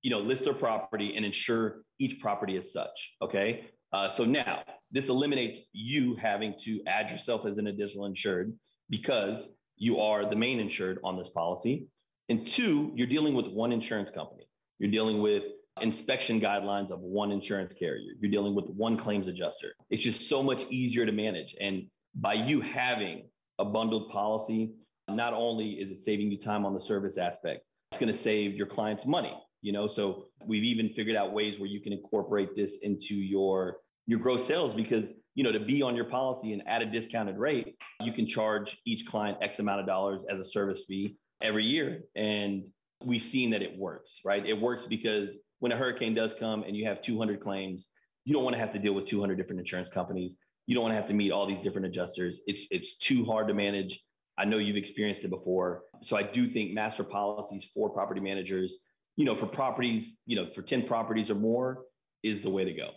you 0.00 0.10
know, 0.10 0.20
list 0.20 0.44
their 0.44 0.54
property 0.54 1.14
and 1.14 1.24
insure 1.24 1.82
each 1.98 2.20
property 2.20 2.56
as 2.56 2.72
such. 2.72 3.12
Okay. 3.20 3.66
Uh, 3.92 4.08
so 4.08 4.24
now 4.24 4.62
this 4.90 5.08
eliminates 5.08 5.60
you 5.74 6.16
having 6.16 6.54
to 6.64 6.80
add 6.86 7.10
yourself 7.10 7.44
as 7.44 7.58
an 7.58 7.66
additional 7.66 8.06
insured 8.06 8.54
because 8.88 9.46
you 9.76 10.00
are 10.00 10.28
the 10.28 10.36
main 10.36 10.58
insured 10.58 10.98
on 11.04 11.18
this 11.18 11.28
policy. 11.28 11.86
And 12.32 12.46
two, 12.46 12.90
you're 12.94 13.06
dealing 13.06 13.34
with 13.34 13.48
one 13.48 13.72
insurance 13.72 14.08
company. 14.08 14.44
You're 14.78 14.90
dealing 14.90 15.20
with 15.20 15.42
inspection 15.82 16.40
guidelines 16.40 16.90
of 16.90 17.00
one 17.00 17.30
insurance 17.30 17.74
carrier. 17.74 18.14
You're 18.22 18.30
dealing 18.30 18.54
with 18.54 18.64
one 18.74 18.96
claims 18.96 19.28
adjuster. 19.28 19.74
It's 19.90 20.02
just 20.02 20.30
so 20.30 20.42
much 20.42 20.64
easier 20.70 21.04
to 21.04 21.12
manage. 21.12 21.54
And 21.60 21.88
by 22.14 22.32
you 22.32 22.62
having 22.62 23.28
a 23.58 23.66
bundled 23.66 24.10
policy, 24.10 24.72
not 25.10 25.34
only 25.34 25.72
is 25.72 25.90
it 25.90 26.02
saving 26.02 26.30
you 26.30 26.38
time 26.38 26.64
on 26.64 26.72
the 26.72 26.80
service 26.80 27.18
aspect, 27.18 27.66
it's 27.90 28.00
going 28.00 28.10
to 28.10 28.18
save 28.18 28.54
your 28.54 28.66
clients 28.66 29.04
money. 29.04 29.34
You 29.60 29.72
know, 29.72 29.86
so 29.86 30.28
we've 30.46 30.64
even 30.64 30.88
figured 30.88 31.16
out 31.16 31.34
ways 31.34 31.60
where 31.60 31.68
you 31.68 31.82
can 31.82 31.92
incorporate 31.92 32.56
this 32.56 32.78
into 32.80 33.14
your 33.14 33.76
your 34.06 34.20
gross 34.20 34.46
sales 34.46 34.72
because 34.72 35.04
you 35.34 35.44
know 35.44 35.52
to 35.52 35.60
be 35.60 35.82
on 35.82 35.94
your 35.94 36.06
policy 36.06 36.54
and 36.54 36.66
at 36.66 36.80
a 36.80 36.86
discounted 36.86 37.36
rate, 37.36 37.76
you 38.00 38.14
can 38.14 38.26
charge 38.26 38.78
each 38.86 39.06
client 39.06 39.36
X 39.42 39.58
amount 39.58 39.80
of 39.80 39.86
dollars 39.86 40.22
as 40.32 40.40
a 40.40 40.44
service 40.44 40.80
fee 40.88 41.18
every 41.42 41.64
year, 41.64 42.02
and 42.14 42.64
we've 43.04 43.22
seen 43.22 43.50
that 43.50 43.62
it 43.62 43.76
works. 43.78 44.20
Right? 44.24 44.44
It 44.44 44.54
works 44.54 44.86
because 44.86 45.30
when 45.58 45.72
a 45.72 45.76
hurricane 45.76 46.14
does 46.14 46.34
come 46.38 46.62
and 46.62 46.76
you 46.76 46.86
have 46.86 47.02
200 47.02 47.40
claims, 47.40 47.86
you 48.24 48.32
don't 48.32 48.44
want 48.44 48.54
to 48.54 48.60
have 48.60 48.72
to 48.72 48.78
deal 48.78 48.94
with 48.94 49.06
200 49.06 49.36
different 49.36 49.60
insurance 49.60 49.88
companies. 49.88 50.36
You 50.66 50.74
don't 50.74 50.82
want 50.82 50.92
to 50.92 50.96
have 50.96 51.08
to 51.08 51.14
meet 51.14 51.32
all 51.32 51.46
these 51.46 51.60
different 51.60 51.86
adjusters. 51.86 52.40
It's 52.46 52.66
it's 52.70 52.96
too 52.96 53.24
hard 53.24 53.48
to 53.48 53.54
manage 53.54 54.00
I 54.38 54.44
know 54.44 54.58
you've 54.58 54.76
experienced 54.76 55.22
it 55.22 55.30
before. 55.30 55.82
So 56.02 56.16
I 56.16 56.22
do 56.22 56.48
think 56.48 56.72
master 56.72 57.04
policies 57.04 57.68
for 57.74 57.90
property 57.90 58.20
managers, 58.20 58.76
you 59.16 59.24
know, 59.24 59.34
for 59.34 59.46
properties, 59.46 60.16
you 60.26 60.36
know, 60.36 60.48
for 60.54 60.62
10 60.62 60.86
properties 60.86 61.30
or 61.30 61.34
more 61.34 61.82
is 62.22 62.40
the 62.40 62.50
way 62.50 62.64
to 62.64 62.72
go. 62.72 62.90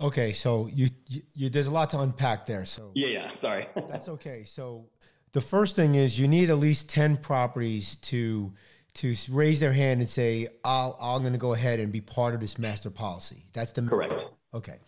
Okay, 0.00 0.32
so 0.32 0.66
you, 0.66 0.90
you, 1.08 1.22
you 1.34 1.48
there's 1.48 1.68
a 1.68 1.70
lot 1.70 1.88
to 1.90 2.00
unpack 2.00 2.46
there. 2.46 2.64
So 2.66 2.90
Yeah, 2.94 3.08
yeah, 3.08 3.34
sorry. 3.34 3.68
that's 3.88 4.08
okay. 4.08 4.44
So 4.44 4.90
the 5.36 5.42
first 5.42 5.76
thing 5.76 5.96
is 5.96 6.18
you 6.18 6.26
need 6.26 6.48
at 6.48 6.56
least 6.56 6.88
10 6.88 7.18
properties 7.18 7.96
to 7.96 8.54
to 8.94 9.14
raise 9.28 9.60
their 9.60 9.74
hand 9.74 10.00
and 10.00 10.08
say, 10.08 10.48
I'll, 10.64 10.96
I'm 10.98 11.20
going 11.20 11.34
to 11.34 11.38
go 11.38 11.52
ahead 11.52 11.78
and 11.78 11.92
be 11.92 12.00
part 12.00 12.32
of 12.32 12.40
this 12.40 12.58
master 12.58 12.88
policy. 12.88 13.44
That's 13.52 13.72
the 13.72 13.82
correct. 13.82 14.24
Okay. 14.54 14.78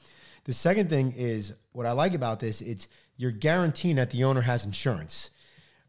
The 0.44 0.54
second 0.54 0.88
thing 0.88 1.12
is 1.14 1.52
what 1.72 1.84
I 1.84 1.92
like 1.92 2.14
about 2.14 2.40
this, 2.40 2.62
it's 2.62 2.88
you're 3.18 3.30
guaranteeing 3.30 3.96
that 3.96 4.08
the 4.08 4.24
owner 4.24 4.40
has 4.40 4.64
insurance 4.64 5.30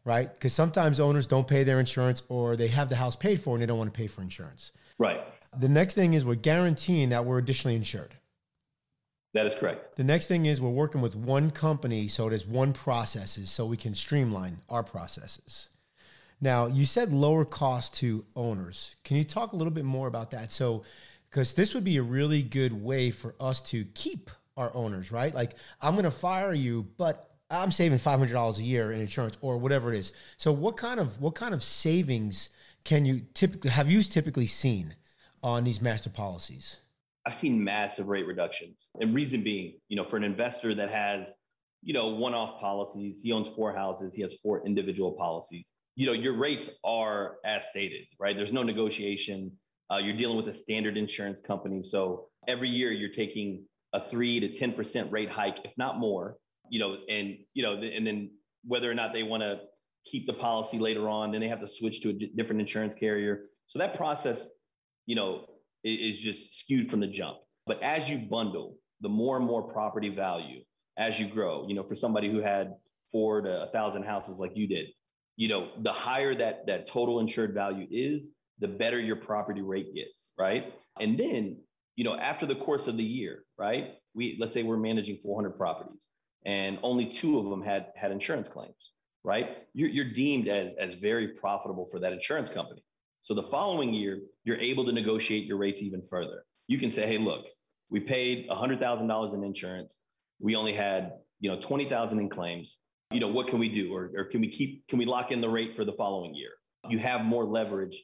right? 0.04 0.32
Because 0.32 0.52
sometimes 0.52 0.98
owners 0.98 1.26
don't 1.26 1.46
pay 1.46 1.62
their 1.62 1.78
insurance 1.78 2.22
or 2.28 2.56
they 2.56 2.68
have 2.68 2.88
the 2.88 2.96
house 2.96 3.16
paid 3.16 3.40
for 3.40 3.54
and 3.54 3.62
they 3.62 3.66
don't 3.66 3.78
want 3.78 3.92
to 3.92 3.96
pay 3.96 4.06
for 4.06 4.22
insurance. 4.22 4.72
Right. 4.98 5.20
The 5.58 5.68
next 5.68 5.94
thing 5.94 6.14
is 6.14 6.24
we're 6.24 6.36
guaranteeing 6.36 7.10
that 7.10 7.24
we're 7.24 7.38
additionally 7.38 7.76
insured. 7.76 8.14
That 9.32 9.46
is 9.46 9.54
correct. 9.54 9.96
The 9.96 10.04
next 10.04 10.26
thing 10.26 10.46
is 10.46 10.60
we're 10.60 10.70
working 10.70 11.00
with 11.00 11.14
one 11.14 11.50
company, 11.50 12.08
so 12.08 12.28
there's 12.28 12.46
one 12.46 12.72
processes, 12.72 13.50
so 13.50 13.64
we 13.64 13.76
can 13.76 13.94
streamline 13.94 14.58
our 14.68 14.82
processes. 14.82 15.68
Now, 16.40 16.66
you 16.66 16.84
said 16.84 17.12
lower 17.12 17.44
cost 17.44 17.94
to 17.94 18.24
owners. 18.34 18.96
Can 19.04 19.16
you 19.16 19.24
talk 19.24 19.52
a 19.52 19.56
little 19.56 19.72
bit 19.72 19.84
more 19.84 20.08
about 20.08 20.30
that? 20.32 20.50
So, 20.50 20.82
because 21.28 21.54
this 21.54 21.74
would 21.74 21.84
be 21.84 21.96
a 21.98 22.02
really 22.02 22.42
good 22.42 22.72
way 22.72 23.10
for 23.12 23.36
us 23.38 23.60
to 23.60 23.84
keep 23.94 24.30
our 24.56 24.74
owners, 24.74 25.12
right? 25.12 25.32
Like, 25.32 25.54
I'm 25.80 25.92
going 25.92 26.04
to 26.04 26.10
fire 26.10 26.52
you, 26.52 26.88
but 26.98 27.30
I'm 27.50 27.70
saving 27.70 27.98
five 27.98 28.18
hundred 28.18 28.32
dollars 28.32 28.58
a 28.58 28.62
year 28.62 28.92
in 28.92 29.00
insurance 29.00 29.36
or 29.40 29.58
whatever 29.58 29.92
it 29.92 29.98
is. 29.98 30.12
So 30.36 30.52
what 30.52 30.76
kind 30.76 31.00
of 31.00 31.20
what 31.20 31.34
kind 31.34 31.52
of 31.52 31.62
savings 31.62 32.48
can 32.84 33.04
you 33.04 33.22
typically 33.34 33.70
have 33.70 33.90
you 33.90 34.02
typically 34.02 34.46
seen 34.46 34.94
on 35.42 35.64
these 35.64 35.80
master 35.80 36.10
policies? 36.10 36.76
I've 37.26 37.34
seen 37.34 37.62
massive 37.62 38.08
rate 38.08 38.26
reductions. 38.26 38.76
And 39.00 39.14
reason 39.14 39.42
being, 39.42 39.78
you 39.88 39.96
know, 39.96 40.04
for 40.04 40.16
an 40.16 40.24
investor 40.24 40.74
that 40.74 40.90
has, 40.90 41.28
you 41.82 41.92
know, 41.92 42.08
one-off 42.08 42.60
policies, 42.60 43.20
he 43.22 43.32
owns 43.32 43.48
four 43.54 43.74
houses, 43.74 44.14
he 44.14 44.22
has 44.22 44.34
four 44.42 44.66
individual 44.66 45.12
policies. 45.12 45.66
You 45.96 46.06
know, 46.06 46.12
your 46.12 46.36
rates 46.36 46.70
are 46.84 47.36
as 47.44 47.64
stated, 47.70 48.06
right? 48.18 48.36
There's 48.36 48.52
no 48.52 48.62
negotiation. 48.62 49.52
Uh, 49.92 49.98
you're 49.98 50.16
dealing 50.16 50.36
with 50.36 50.48
a 50.48 50.54
standard 50.54 50.96
insurance 50.96 51.40
company. 51.40 51.82
So 51.82 52.28
every 52.48 52.68
year 52.68 52.92
you're 52.92 53.14
taking 53.14 53.64
a 53.92 54.08
three 54.08 54.40
to 54.40 54.48
10% 54.48 55.10
rate 55.10 55.30
hike, 55.30 55.58
if 55.64 55.72
not 55.76 55.98
more 55.98 56.36
you 56.70 56.78
know, 56.78 56.96
and 57.08 57.36
you 57.52 57.62
know, 57.62 57.74
and 57.74 58.06
then 58.06 58.30
whether 58.64 58.90
or 58.90 58.94
not 58.94 59.12
they 59.12 59.24
want 59.24 59.42
to 59.42 59.60
keep 60.10 60.26
the 60.26 60.32
policy 60.32 60.78
later 60.78 61.08
on, 61.08 61.32
then 61.32 61.40
they 61.40 61.48
have 61.48 61.60
to 61.60 61.68
switch 61.68 62.00
to 62.02 62.10
a 62.10 62.12
different 62.12 62.60
insurance 62.60 62.94
carrier. 62.94 63.42
So 63.66 63.78
that 63.80 63.96
process, 63.96 64.38
you 65.06 65.16
know, 65.16 65.44
is, 65.84 66.18
just 66.18 66.58
skewed 66.58 66.90
from 66.90 67.00
the 67.00 67.06
jump. 67.06 67.38
But 67.66 67.82
as 67.82 68.08
you 68.08 68.18
bundle, 68.18 68.76
the 69.00 69.08
more 69.08 69.36
and 69.36 69.46
more 69.46 69.62
property 69.62 70.08
value 70.08 70.60
as 70.98 71.18
you 71.18 71.28
grow, 71.28 71.66
you 71.68 71.74
know, 71.74 71.82
for 71.82 71.94
somebody 71.94 72.30
who 72.30 72.40
had 72.40 72.74
four 73.12 73.40
to 73.40 73.62
a 73.62 73.66
thousand 73.68 74.04
houses 74.04 74.38
like 74.38 74.52
you 74.54 74.66
did, 74.66 74.86
you 75.36 75.48
know, 75.48 75.70
the 75.82 75.92
higher 75.92 76.34
that 76.34 76.66
that 76.66 76.86
total 76.86 77.20
insured 77.20 77.54
value 77.54 77.86
is, 77.90 78.28
the 78.58 78.68
better 78.68 79.00
your 79.00 79.16
property 79.16 79.62
rate 79.62 79.94
gets, 79.94 80.32
right? 80.38 80.74
And 81.00 81.18
then, 81.18 81.56
you 81.96 82.04
know, 82.04 82.14
after 82.14 82.46
the 82.46 82.56
course 82.56 82.86
of 82.86 82.96
the 82.96 83.04
year, 83.04 83.44
right? 83.58 83.94
We 84.14 84.36
let's 84.38 84.52
say 84.52 84.62
we're 84.62 84.76
managing 84.76 85.18
400 85.22 85.56
properties 85.56 86.08
and 86.44 86.78
only 86.82 87.06
two 87.06 87.38
of 87.38 87.50
them 87.50 87.62
had 87.62 87.86
had 87.96 88.12
insurance 88.12 88.48
claims, 88.48 88.92
right? 89.24 89.58
You're, 89.74 89.88
you're 89.88 90.12
deemed 90.12 90.48
as 90.48 90.72
as 90.80 90.94
very 91.00 91.28
profitable 91.28 91.88
for 91.90 92.00
that 92.00 92.12
insurance 92.12 92.50
company. 92.50 92.82
So 93.22 93.34
the 93.34 93.44
following 93.44 93.92
year, 93.92 94.20
you're 94.44 94.58
able 94.58 94.84
to 94.86 94.92
negotiate 94.92 95.44
your 95.44 95.56
rates 95.56 95.82
even 95.82 96.02
further. 96.02 96.44
You 96.66 96.78
can 96.78 96.90
say, 96.90 97.06
hey, 97.06 97.18
look, 97.18 97.46
we 97.90 98.00
paid 98.00 98.48
$100,000 98.48 99.34
in 99.34 99.44
insurance. 99.44 100.00
We 100.38 100.56
only 100.56 100.74
had, 100.74 101.12
you 101.40 101.50
know, 101.50 101.60
20,000 101.60 102.18
in 102.18 102.28
claims. 102.30 102.78
You 103.10 103.20
know, 103.20 103.28
what 103.28 103.48
can 103.48 103.58
we 103.58 103.68
do? 103.68 103.92
Or, 103.92 104.10
or 104.16 104.24
can 104.24 104.40
we 104.40 104.48
keep, 104.48 104.86
can 104.88 104.98
we 104.98 105.04
lock 105.04 105.32
in 105.32 105.40
the 105.40 105.48
rate 105.48 105.74
for 105.76 105.84
the 105.84 105.92
following 105.92 106.34
year? 106.34 106.50
You 106.88 106.98
have 107.00 107.22
more 107.22 107.44
leverage 107.44 107.96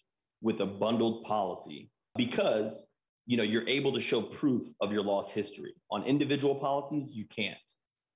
with 0.43 0.61
a 0.61 0.66
bundled 0.66 1.24
policy 1.24 1.91
because, 2.16 2.82
you 3.26 3.37
know, 3.37 3.43
you're 3.43 3.66
able 3.68 3.95
to 3.95 4.01
show 4.01 4.20
proof 4.20 4.62
of 4.80 4.93
your 4.93 5.03
loss 5.03 5.30
history. 5.30 5.74
On 5.91 6.03
individual 6.03 6.57
policies, 6.57 7.09
you 7.12 7.24
can't. 7.34 7.57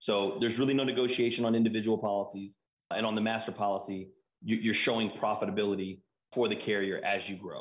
So 0.00 0.38
there's 0.40 0.58
really 0.58 0.74
no 0.74 0.84
negotiation 0.84 1.44
on 1.44 1.54
individual 1.54 1.96
policies. 1.96 2.52
And 2.90 3.06
on 3.06 3.14
the 3.14 3.20
master 3.20 3.52
policy, 3.52 4.08
you're 4.42 4.74
showing 4.74 5.10
profitability 5.10 6.00
for 6.32 6.48
the 6.48 6.56
carrier 6.56 7.00
as 7.04 7.28
you 7.28 7.36
grow. 7.36 7.60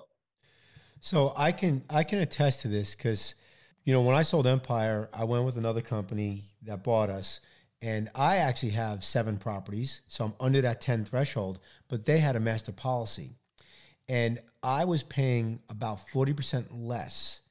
So 1.02 1.34
I 1.36 1.52
can 1.52 1.84
I 1.90 2.04
can 2.04 2.20
attest 2.20 2.62
to 2.62 2.68
this 2.68 2.96
because 2.96 3.36
you 3.84 3.94
know 3.94 4.02
when 4.02 4.16
I 4.16 4.24
sold 4.24 4.48
Empire, 4.48 5.10
I 5.14 5.24
went 5.24 5.46
with 5.46 5.58
another 5.58 5.82
company 5.82 6.44
that 6.64 6.84
bought 6.84 7.10
us, 7.10 7.40
and 7.82 8.10
I 8.14 8.38
actually 8.38 8.72
have 8.72 9.04
seven 9.04 9.38
properties, 9.38 10.02
so 10.08 10.26
I'm 10.26 10.34
under 10.40 10.62
that 10.62 10.82
ten 10.82 11.06
threshold. 11.06 11.60
But 11.88 12.06
they 12.06 12.20
had 12.20 12.36
a 12.36 12.40
master 12.40 12.72
policy, 12.72 13.38
and 14.08 14.40
I 14.62 14.86
was 14.86 15.04
paying 15.04 15.60
about 15.70 16.10
forty 16.10 16.34
percent 16.34 16.76
less 16.76 17.42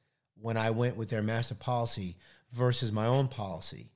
when 0.40 0.56
I 0.56 0.70
went 0.70 0.96
with 0.96 1.08
their 1.08 1.22
master 1.22 1.54
policy 1.54 2.16
versus 2.52 2.92
my 2.92 3.06
own 3.06 3.28
policy. 3.28 3.90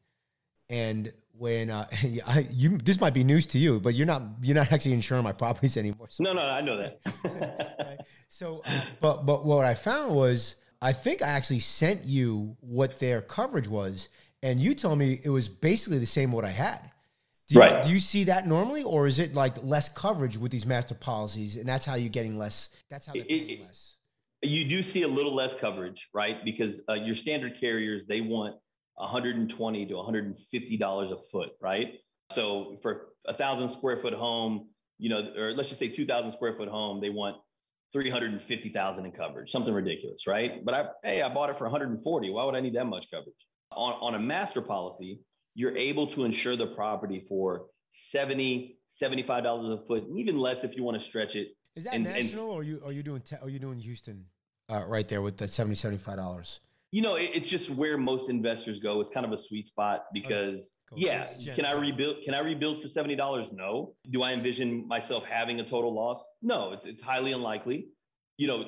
And 0.73 1.13
when 1.37 1.71
uh, 1.71 1.87
I, 2.27 2.47
you 2.51 2.79
this 2.79 3.01
might 3.01 3.15
be 3.15 3.23
news 3.25 3.47
to 3.49 3.59
you, 3.59 3.79
but 3.79 3.95
you're 3.95 4.07
not 4.07 4.23
you're 4.41 4.57
not 4.57 4.73
actually 4.73 4.95
insuring 4.95 5.23
my 5.23 5.33
properties 5.33 5.77
anymore. 5.85 6.09
So. 6.11 6.25
No, 6.25 6.33
no, 6.33 6.43
I 6.43 6.61
know 6.61 6.77
that. 6.79 8.07
So, 8.29 8.63
uh, 8.65 8.81
but 9.03 9.27
but 9.27 9.45
what 9.45 9.67
I 9.67 9.75
found 9.75 10.15
was 10.15 10.57
I 10.81 10.95
think 10.95 11.21
I 11.21 11.29
actually 11.29 11.61
sent 11.61 12.05
you 12.07 12.57
what 12.61 12.99
their 12.99 13.21
coverage 13.21 13.69
was, 13.69 14.09
and 14.43 14.59
you 14.59 14.75
told 14.75 14.99
me 14.99 15.21
it 15.23 15.29
was 15.29 15.51
basically 15.51 15.99
the 15.99 16.07
same 16.07 16.33
what 16.33 16.47
I 16.47 16.51
had. 16.51 16.81
Do 17.49 17.57
you, 17.57 17.61
right. 17.61 17.83
Do 17.83 17.91
you 17.91 18.01
see 18.01 18.25
that 18.25 18.47
normally, 18.47 18.85
or 18.85 19.07
is 19.07 19.19
it 19.19 19.35
like 19.35 19.63
less 19.63 19.91
coverage 19.91 20.39
with 20.39 20.51
these 20.51 20.65
master 20.65 20.95
policies, 20.95 21.57
and 21.57 21.69
that's 21.69 21.85
how 21.85 21.95
you're 21.97 22.09
getting 22.09 22.39
less? 22.39 22.71
That's 22.89 23.05
how 23.05 23.13
they're 23.13 23.25
paying 23.25 23.51
it, 23.51 23.61
less. 23.61 23.97
You 24.41 24.65
do 24.65 24.83
see 24.83 25.03
a 25.03 25.09
little 25.09 25.35
less 25.35 25.53
coverage, 25.61 26.01
right? 26.15 26.43
Because 26.43 26.81
uh, 26.89 26.95
your 26.95 27.15
standard 27.15 27.61
carriers 27.61 28.03
they 28.09 28.23
want 28.23 28.57
120 29.03 29.87
to 29.87 29.95
150 29.95 30.77
dollars 30.77 31.11
a 31.11 31.17
foot, 31.31 31.51
right? 31.61 31.95
So 32.31 32.79
for 32.83 33.09
a 33.27 33.35
thousand 33.35 33.69
square 33.69 33.99
foot 34.01 34.15
home, 34.15 34.69
you 34.99 35.11
know, 35.11 35.21
or 35.37 35.55
let's 35.55 35.69
just 35.69 35.81
say 35.81 35.89
2,000 35.89 36.31
square 36.33 36.55
foot 36.57 36.69
home, 36.69 37.01
they 37.01 37.11
want 37.11 37.37
350,000 37.93 39.05
in 39.05 39.13
coverage, 39.13 39.51
something 39.51 39.75
ridiculous, 39.75 40.27
right? 40.27 40.65
But 40.65 40.75
I, 40.75 40.85
hey, 41.03 41.23
I 41.23 41.29
bought 41.29 41.51
it 41.51 41.59
for 41.59 41.65
140. 41.65 42.31
Why 42.31 42.45
would 42.45 42.55
I 42.55 42.61
need 42.61 42.75
that 42.75 42.87
much 42.87 43.07
coverage? 43.11 43.35
On, 43.73 43.93
on 44.01 44.15
a 44.15 44.19
master 44.19 44.63
policy, 44.63 45.21
you're 45.55 45.77
able 45.77 46.07
to 46.09 46.25
insure 46.25 46.57
the 46.57 46.69
property 46.69 47.27
for 47.29 47.67
70, 48.11 48.79
$75 49.03 49.83
a 49.83 49.87
foot, 49.87 50.05
even 50.15 50.39
less 50.39 50.65
if 50.65 50.77
you 50.77 50.85
want 50.85 51.01
to 51.01 51.05
stretch 51.05 51.35
it. 51.35 51.49
Is 51.75 51.85
that 51.85 51.95
and, 51.95 52.05
national, 52.05 52.45
and, 52.45 52.53
or 52.53 52.61
are 52.61 52.63
you 52.63 52.83
are 52.85 52.93
you 52.93 53.03
doing 53.03 53.23
te- 53.23 53.37
are 53.41 53.49
you 53.49 53.59
doing 53.59 53.79
Houston 53.79 54.27
uh, 54.71 54.85
right 54.87 55.09
there 55.09 55.23
with 55.23 55.39
the 55.39 55.49
70 55.49 55.75
75 55.75 56.17
dollars? 56.17 56.61
You 56.93 57.03
know, 57.03 57.17
it, 57.17 57.31
it's 57.35 57.49
just 57.49 57.71
where 57.71 57.97
most 57.99 58.29
investors 58.29 58.79
go. 58.79 59.01
It's 59.01 59.11
kind 59.11 59.27
of 59.27 59.33
a 59.33 59.39
sweet 59.39 59.67
spot 59.67 60.05
because 60.13 60.71
yeah, 60.95 61.33
can 61.55 61.65
I 61.65 61.73
rebuild? 61.73 62.17
Can 62.25 62.35
I 62.35 62.41
rebuild 62.41 62.83
for 62.83 62.89
seventy 62.89 63.17
dollars? 63.17 63.47
No. 63.51 63.95
Do 64.11 64.23
I 64.23 64.33
envision 64.33 64.87
myself 64.87 65.25
having 65.25 65.61
a 65.61 65.65
total 65.65 65.93
loss? 65.95 66.23
No. 66.43 66.73
It's 66.73 66.87
it's 66.87 67.01
highly 67.01 67.33
unlikely. 67.33 67.89
You 68.37 68.47
know, 68.47 68.65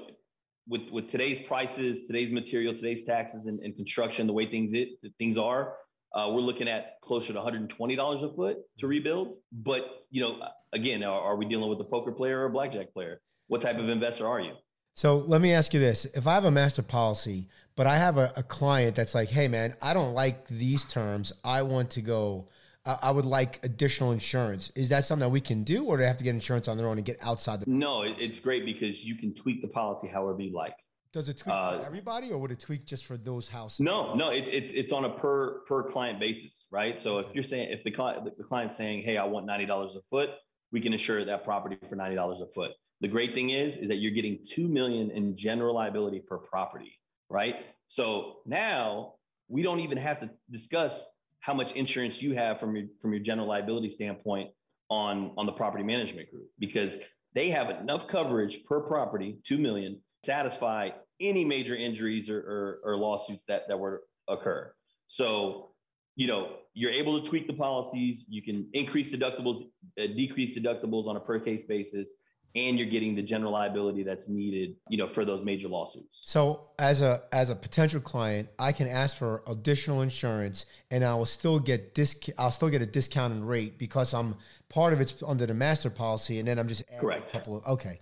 with 0.66 0.90
with 0.90 1.10
today's 1.10 1.38
prices, 1.46 2.06
today's 2.06 2.30
material, 2.30 2.74
today's 2.74 3.04
taxes, 3.04 3.46
and, 3.46 3.60
and 3.60 3.76
construction, 3.76 4.26
the 4.26 4.32
way 4.32 4.50
things 4.50 4.70
it 4.72 4.88
things 5.18 5.36
are, 5.36 5.74
uh, 6.14 6.30
we're 6.30 6.40
looking 6.40 6.68
at 6.68 6.94
closer 7.02 7.28
to 7.28 7.34
one 7.34 7.44
hundred 7.44 7.60
and 7.60 7.70
twenty 7.70 7.94
dollars 7.94 8.22
a 8.22 8.34
foot 8.34 8.56
to 8.78 8.86
rebuild. 8.86 9.34
But 9.52 10.06
you 10.10 10.22
know, 10.22 10.38
again, 10.72 11.02
are, 11.02 11.20
are 11.20 11.36
we 11.36 11.44
dealing 11.44 11.68
with 11.68 11.80
a 11.80 11.84
poker 11.84 12.12
player 12.12 12.40
or 12.40 12.44
a 12.46 12.50
blackjack 12.50 12.94
player? 12.94 13.20
What 13.48 13.60
type 13.60 13.78
of 13.78 13.90
investor 13.90 14.26
are 14.26 14.40
you? 14.40 14.54
So 14.94 15.18
let 15.18 15.40
me 15.40 15.52
ask 15.52 15.74
you 15.74 15.80
this: 15.80 16.04
If 16.06 16.26
I 16.26 16.34
have 16.34 16.44
a 16.44 16.50
master 16.50 16.82
policy, 16.82 17.48
but 17.76 17.86
I 17.86 17.98
have 17.98 18.16
a, 18.16 18.32
a 18.36 18.42
client 18.42 18.94
that's 18.94 19.14
like, 19.14 19.28
"Hey, 19.28 19.48
man, 19.48 19.74
I 19.82 19.92
don't 19.92 20.12
like 20.12 20.46
these 20.48 20.84
terms. 20.84 21.32
I 21.42 21.62
want 21.62 21.90
to 21.90 22.00
go. 22.00 22.48
I, 22.86 22.98
I 23.02 23.10
would 23.10 23.24
like 23.24 23.58
additional 23.64 24.12
insurance. 24.12 24.70
Is 24.76 24.88
that 24.90 25.04
something 25.04 25.26
that 25.26 25.30
we 25.30 25.40
can 25.40 25.64
do, 25.64 25.84
or 25.84 25.96
do 25.96 26.02
they 26.02 26.06
have 26.06 26.18
to 26.18 26.24
get 26.24 26.34
insurance 26.34 26.68
on 26.68 26.76
their 26.76 26.86
own 26.86 26.96
and 26.96 27.04
get 27.04 27.18
outside 27.22 27.60
the? 27.60 27.68
No, 27.68 28.02
it's 28.02 28.38
great 28.38 28.64
because 28.64 29.04
you 29.04 29.16
can 29.16 29.34
tweak 29.34 29.62
the 29.62 29.68
policy 29.68 30.06
however 30.06 30.40
you 30.40 30.52
like. 30.54 30.74
Does 31.12 31.28
it 31.28 31.38
tweak 31.38 31.54
uh, 31.54 31.78
for 31.78 31.86
everybody, 31.86 32.30
or 32.30 32.38
would 32.38 32.52
it 32.52 32.60
tweak 32.60 32.86
just 32.86 33.04
for 33.04 33.16
those 33.16 33.48
houses? 33.48 33.80
No, 33.80 34.14
no, 34.14 34.30
it's 34.30 34.50
it's 34.52 34.72
it's 34.72 34.92
on 34.92 35.04
a 35.04 35.10
per 35.10 35.60
per 35.66 35.90
client 35.90 36.20
basis, 36.20 36.52
right? 36.70 37.00
So 37.00 37.18
if 37.18 37.26
you're 37.34 37.44
saying 37.44 37.72
if 37.72 37.82
the 37.82 37.90
client 37.90 38.24
the 38.36 38.44
client's 38.44 38.76
saying, 38.76 39.02
"Hey, 39.02 39.16
I 39.16 39.24
want 39.24 39.46
ninety 39.46 39.66
dollars 39.66 39.96
a 39.96 40.02
foot," 40.08 40.30
we 40.74 40.80
can 40.80 40.92
insure 40.92 41.24
that 41.24 41.44
property 41.44 41.78
for 41.88 41.94
ninety 41.94 42.16
dollars 42.16 42.40
a 42.42 42.46
foot. 42.46 42.72
The 43.00 43.06
great 43.06 43.32
thing 43.32 43.50
is, 43.50 43.76
is 43.76 43.88
that 43.88 43.96
you're 43.96 44.10
getting 44.10 44.40
two 44.44 44.66
million 44.66 45.10
in 45.12 45.36
general 45.36 45.74
liability 45.76 46.18
per 46.18 46.36
property, 46.36 46.92
right? 47.30 47.54
So 47.86 48.38
now 48.44 49.14
we 49.48 49.62
don't 49.62 49.80
even 49.80 49.96
have 49.98 50.20
to 50.20 50.30
discuss 50.50 51.00
how 51.38 51.54
much 51.54 51.72
insurance 51.72 52.20
you 52.20 52.34
have 52.34 52.58
from 52.58 52.74
your 52.74 52.86
from 53.00 53.12
your 53.12 53.22
general 53.22 53.46
liability 53.46 53.88
standpoint 53.88 54.50
on 54.90 55.30
on 55.38 55.46
the 55.46 55.52
property 55.52 55.84
management 55.84 56.28
group 56.30 56.48
because 56.58 56.94
they 57.34 57.50
have 57.50 57.70
enough 57.70 58.08
coverage 58.08 58.64
per 58.64 58.80
property, 58.80 59.38
two 59.46 59.58
million, 59.58 60.00
satisfy 60.26 60.90
any 61.20 61.44
major 61.44 61.76
injuries 61.76 62.28
or, 62.28 62.38
or, 62.38 62.80
or 62.84 62.96
lawsuits 62.96 63.44
that 63.46 63.68
that 63.68 63.78
were 63.78 64.02
occur. 64.26 64.74
So 65.06 65.70
you 66.16 66.26
know 66.26 66.56
you're 66.74 66.92
able 66.92 67.20
to 67.20 67.28
tweak 67.28 67.46
the 67.46 67.52
policies. 67.52 68.24
You 68.28 68.42
can 68.42 68.68
increase 68.72 69.12
deductibles, 69.12 69.64
uh, 69.98 70.06
decrease 70.16 70.56
deductibles 70.58 71.06
on 71.06 71.16
a 71.16 71.20
per 71.20 71.38
case 71.38 71.64
basis 71.64 72.10
and 72.56 72.78
you're 72.78 72.88
getting 72.88 73.16
the 73.16 73.22
general 73.22 73.52
liability 73.52 74.04
that's 74.04 74.28
needed, 74.28 74.76
you 74.88 74.96
know, 74.96 75.08
for 75.08 75.24
those 75.24 75.44
major 75.44 75.66
lawsuits. 75.66 76.20
So, 76.24 76.68
as 76.78 77.02
a 77.02 77.22
as 77.32 77.50
a 77.50 77.56
potential 77.56 78.00
client, 78.00 78.48
I 78.58 78.72
can 78.72 78.86
ask 78.86 79.16
for 79.16 79.42
additional 79.48 80.02
insurance, 80.02 80.66
and 80.90 81.04
I 81.04 81.14
will 81.14 81.26
still 81.26 81.58
get 81.58 81.94
disc. 81.94 82.26
I'll 82.38 82.52
still 82.52 82.68
get 82.68 82.80
a 82.80 82.86
discounted 82.86 83.42
rate 83.42 83.78
because 83.78 84.14
I'm 84.14 84.36
part 84.68 84.92
of 84.92 85.00
it's 85.00 85.22
under 85.26 85.46
the 85.46 85.54
master 85.54 85.90
policy, 85.90 86.38
and 86.38 86.46
then 86.46 86.58
I'm 86.58 86.68
just 86.68 86.84
correct. 87.00 87.28
A 87.28 87.32
couple 87.32 87.56
of 87.56 87.66
okay. 87.66 88.00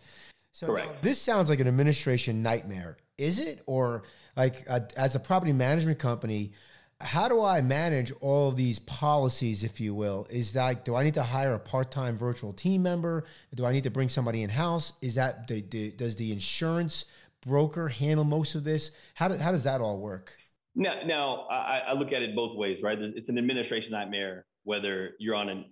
So 0.53 0.67
correct. 0.67 1.03
this 1.03 1.21
sounds 1.21 1.49
like 1.49 1.61
an 1.61 1.69
administration 1.69 2.43
nightmare. 2.43 2.99
Is 3.17 3.39
it, 3.39 3.63
or 3.67 4.03
like 4.37 4.67
a, 4.69 4.87
as 4.97 5.15
a 5.17 5.21
property 5.21 5.53
management 5.53 5.99
company? 5.99 6.53
How 7.03 7.29
do 7.29 7.43
I 7.45 7.61
manage 7.61 8.13
all 8.21 8.49
of 8.49 8.57
these 8.57 8.79
policies, 8.79 9.65
if 9.65 9.81
you 9.81 9.95
will? 9.95 10.27
Is 10.31 10.53
that 10.53 10.85
do 10.85 10.95
I 10.95 11.03
need 11.03 11.15
to 11.15 11.23
hire 11.23 11.55
a 11.55 11.59
part-time 11.59 12.17
virtual 12.17 12.53
team 12.53 12.83
member? 12.83 13.25
Do 13.55 13.65
I 13.65 13.73
need 13.73 13.85
to 13.85 13.91
bring 13.91 14.09
somebody 14.09 14.43
in 14.43 14.51
house? 14.51 14.93
Is 15.03 15.17
that 15.17 15.49
the, 15.49 15.63
the, 15.63 15.91
does 15.91 16.17
the 16.17 16.33
insurance 16.33 17.07
broker 17.47 17.89
handle 17.89 18.25
most 18.25 18.55
of 18.55 18.65
this? 18.65 18.93
How 19.15 19.29
do, 19.29 19.37
how 19.37 19.53
does 19.53 19.65
that 19.65 19.81
all 19.81 19.99
work? 19.99 20.35
Now, 20.75 21.01
now 21.05 21.47
I, 21.51 21.83
I 21.89 21.93
look 21.93 22.13
at 22.13 22.23
it 22.23 22.35
both 22.35 22.57
ways, 22.57 22.79
right? 22.83 22.99
It's 22.99 23.29
an 23.29 23.37
administration 23.37 23.91
nightmare 23.91 24.47
whether 24.65 25.11
you're 25.19 25.35
on 25.35 25.49
an, 25.49 25.65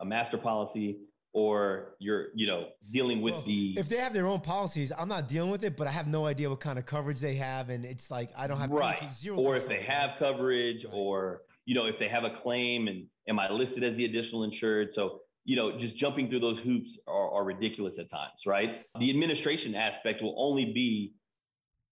a 0.00 0.04
master 0.04 0.38
policy 0.38 1.00
or 1.38 1.94
you're 2.00 2.26
you 2.34 2.48
know 2.48 2.66
dealing 2.90 3.22
with 3.22 3.34
well, 3.34 3.44
the 3.46 3.78
if 3.78 3.88
they 3.88 3.98
have 3.98 4.12
their 4.12 4.26
own 4.26 4.40
policies 4.40 4.90
i'm 4.98 5.08
not 5.08 5.28
dealing 5.28 5.50
with 5.50 5.62
it 5.62 5.76
but 5.76 5.86
i 5.86 5.90
have 5.90 6.08
no 6.08 6.26
idea 6.26 6.50
what 6.50 6.58
kind 6.58 6.80
of 6.80 6.84
coverage 6.84 7.20
they 7.20 7.36
have 7.36 7.70
and 7.70 7.84
it's 7.84 8.10
like 8.10 8.30
i 8.36 8.48
don't 8.48 8.58
have 8.58 8.70
right. 8.72 9.00
or 9.36 9.54
if 9.54 9.68
they 9.68 9.80
have 9.80 10.16
coverage 10.18 10.84
right. 10.84 10.92
or 10.92 11.42
you 11.64 11.76
know 11.76 11.86
if 11.86 11.96
they 11.96 12.08
have 12.08 12.24
a 12.24 12.30
claim 12.30 12.88
and 12.88 13.04
am 13.28 13.38
i 13.38 13.48
listed 13.50 13.84
as 13.84 13.94
the 13.94 14.04
additional 14.04 14.42
insured? 14.42 14.92
So 14.92 15.20
you 15.44 15.54
know 15.54 15.78
just 15.78 15.94
jumping 15.96 16.28
through 16.28 16.40
those 16.40 16.58
hoops 16.58 16.98
are, 17.06 17.30
are 17.30 17.44
ridiculous 17.44 18.00
at 18.00 18.10
times 18.10 18.44
right? 18.44 18.82
The 18.98 19.08
administration 19.08 19.76
aspect 19.76 20.20
will 20.20 20.34
only 20.36 20.72
be 20.72 21.14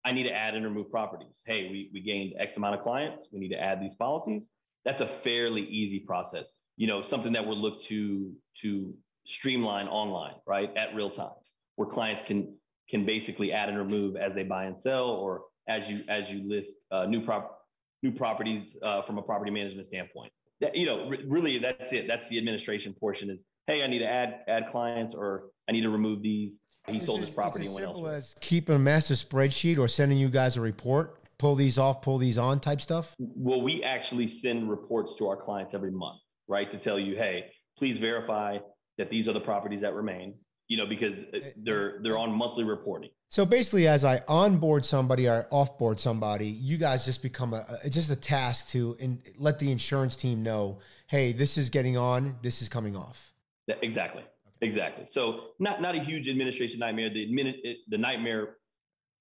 i 0.05 0.11
need 0.11 0.25
to 0.25 0.37
add 0.37 0.55
and 0.57 0.65
remove 0.65 0.91
properties. 0.91 1.35
Hey 1.45 1.69
we, 1.71 1.91
we 1.95 2.01
gained 2.01 2.35
x 2.37 2.57
amount 2.57 2.75
of 2.75 2.83
clients. 2.83 3.29
We 3.31 3.39
need 3.39 3.51
to 3.51 3.63
add 3.63 3.81
these 3.81 3.95
policies. 3.95 4.43
That's 4.85 5.03
a 5.03 5.07
fairly 5.07 5.63
easy 5.63 6.01
process. 6.01 6.49
You 6.77 6.89
know 6.89 7.01
something 7.01 7.33
that 7.35 7.47
we're 7.47 7.55
looked 7.55 7.87
to 7.87 8.33
to 8.63 8.95
streamline 9.27 9.89
online, 9.89 10.35
right, 10.47 10.71
at 10.77 10.95
real 10.95 11.11
time, 11.11 11.35
where 11.77 11.89
clients 11.89 12.23
can 12.23 12.55
can 12.89 13.05
basically 13.05 13.53
add 13.53 13.69
and 13.69 13.77
remove 13.77 14.17
as 14.17 14.33
they 14.35 14.45
buy 14.45 14.65
and 14.65 14.79
sell, 14.79 15.07
or 15.07 15.43
as 15.69 15.89
you 15.89 16.03
as 16.09 16.31
you 16.31 16.49
list 16.49 16.73
uh, 16.91 17.05
new 17.05 17.25
prop 17.25 17.61
new 18.03 18.13
properties 18.13 18.77
uh, 18.83 19.03
from 19.03 19.19
a 19.19 19.23
property 19.23 19.51
management 19.51 19.87
standpoint. 19.87 20.33
That, 20.61 20.75
you 20.75 20.87
know, 20.87 21.09
r- 21.09 21.19
really, 21.27 21.59
that's 21.59 21.93
it. 21.93 22.07
That's 22.09 22.29
the 22.29 22.39
administration 22.39 22.95
portion 22.99 23.31
is 23.31 23.41
hey, 23.67 23.83
I 23.83 23.89
need 23.89 23.99
to 23.99 24.11
add 24.11 24.41
add 24.49 24.71
clients 24.71 25.15
or 25.15 25.51
I 25.69 25.73
need 25.73 25.83
to 25.83 25.91
remove 25.91 26.23
these. 26.23 26.59
He 26.89 27.01
sold 27.01 27.21
his 27.21 27.31
property 27.31 27.67
and 27.67 27.75
went 27.75 27.85
simple 27.85 28.03
elsewhere. 28.03 28.17
as 28.17 28.35
keeping 28.41 28.77
a 28.77 28.79
master 28.79 29.15
spreadsheet 29.15 29.77
or 29.77 29.89
sending 29.89 30.19
you 30.19 30.29
guys 30.29 30.57
a 30.57 30.61
report. 30.61 31.19
Pull 31.39 31.57
these 31.57 31.79
off, 31.79 32.01
pull 32.01 32.17
these 32.17 32.39
on, 32.39 32.61
type 32.61 32.81
stuff. 32.81 33.15
Well, 33.19 33.61
we 33.61 33.83
actually 33.83 34.29
send 34.29 34.71
reports 34.71 35.17
to 35.17 35.29
our 35.29 35.37
clients 35.37 35.75
every 35.75 35.91
month, 35.91 36.21
right? 36.49 36.71
To 36.71 36.79
tell 36.79 36.99
you, 36.99 37.17
hey, 37.17 37.51
please 37.77 37.99
verify 37.99 38.59
that 38.99 39.11
these 39.11 39.29
are 39.29 39.33
the 39.33 39.41
properties 39.41 39.81
that 39.83 39.95
remain. 39.95 40.35
You 40.69 40.77
know, 40.79 40.87
because 40.87 41.19
uh, 41.33 41.39
they're 41.57 42.01
they're 42.03 42.19
on 42.19 42.33
monthly 42.33 42.65
reporting. 42.65 43.11
So 43.29 43.45
basically, 43.45 43.87
as 43.87 44.05
I 44.05 44.23
onboard 44.27 44.85
somebody 44.85 45.29
or 45.29 45.47
offboard 45.53 46.01
somebody, 46.01 46.49
you 46.49 46.77
guys 46.77 47.05
just 47.05 47.23
become 47.23 47.55
a, 47.55 47.65
a 47.85 47.89
just 47.89 48.11
a 48.11 48.17
task 48.17 48.69
to 48.71 48.97
in, 48.99 49.23
let 49.39 49.61
the 49.61 49.71
insurance 49.71 50.17
team 50.17 50.43
know, 50.43 50.81
hey, 51.07 51.33
this 51.33 51.57
is 51.57 51.71
getting 51.71 51.97
on, 51.97 52.37
this 52.43 52.63
is 52.63 52.69
coming 52.69 52.97
off. 52.97 53.33
That- 53.69 53.79
Exactly. 53.83 54.25
Exactly. 54.61 55.05
So 55.07 55.51
not 55.61 55.81
not 55.83 55.95
a 55.95 56.01
huge 56.03 56.29
administration 56.29 56.79
nightmare. 56.81 57.11
The 57.11 57.27
admin, 57.27 57.55
it, 57.63 57.77
the 57.89 57.99
nightmare 57.99 58.57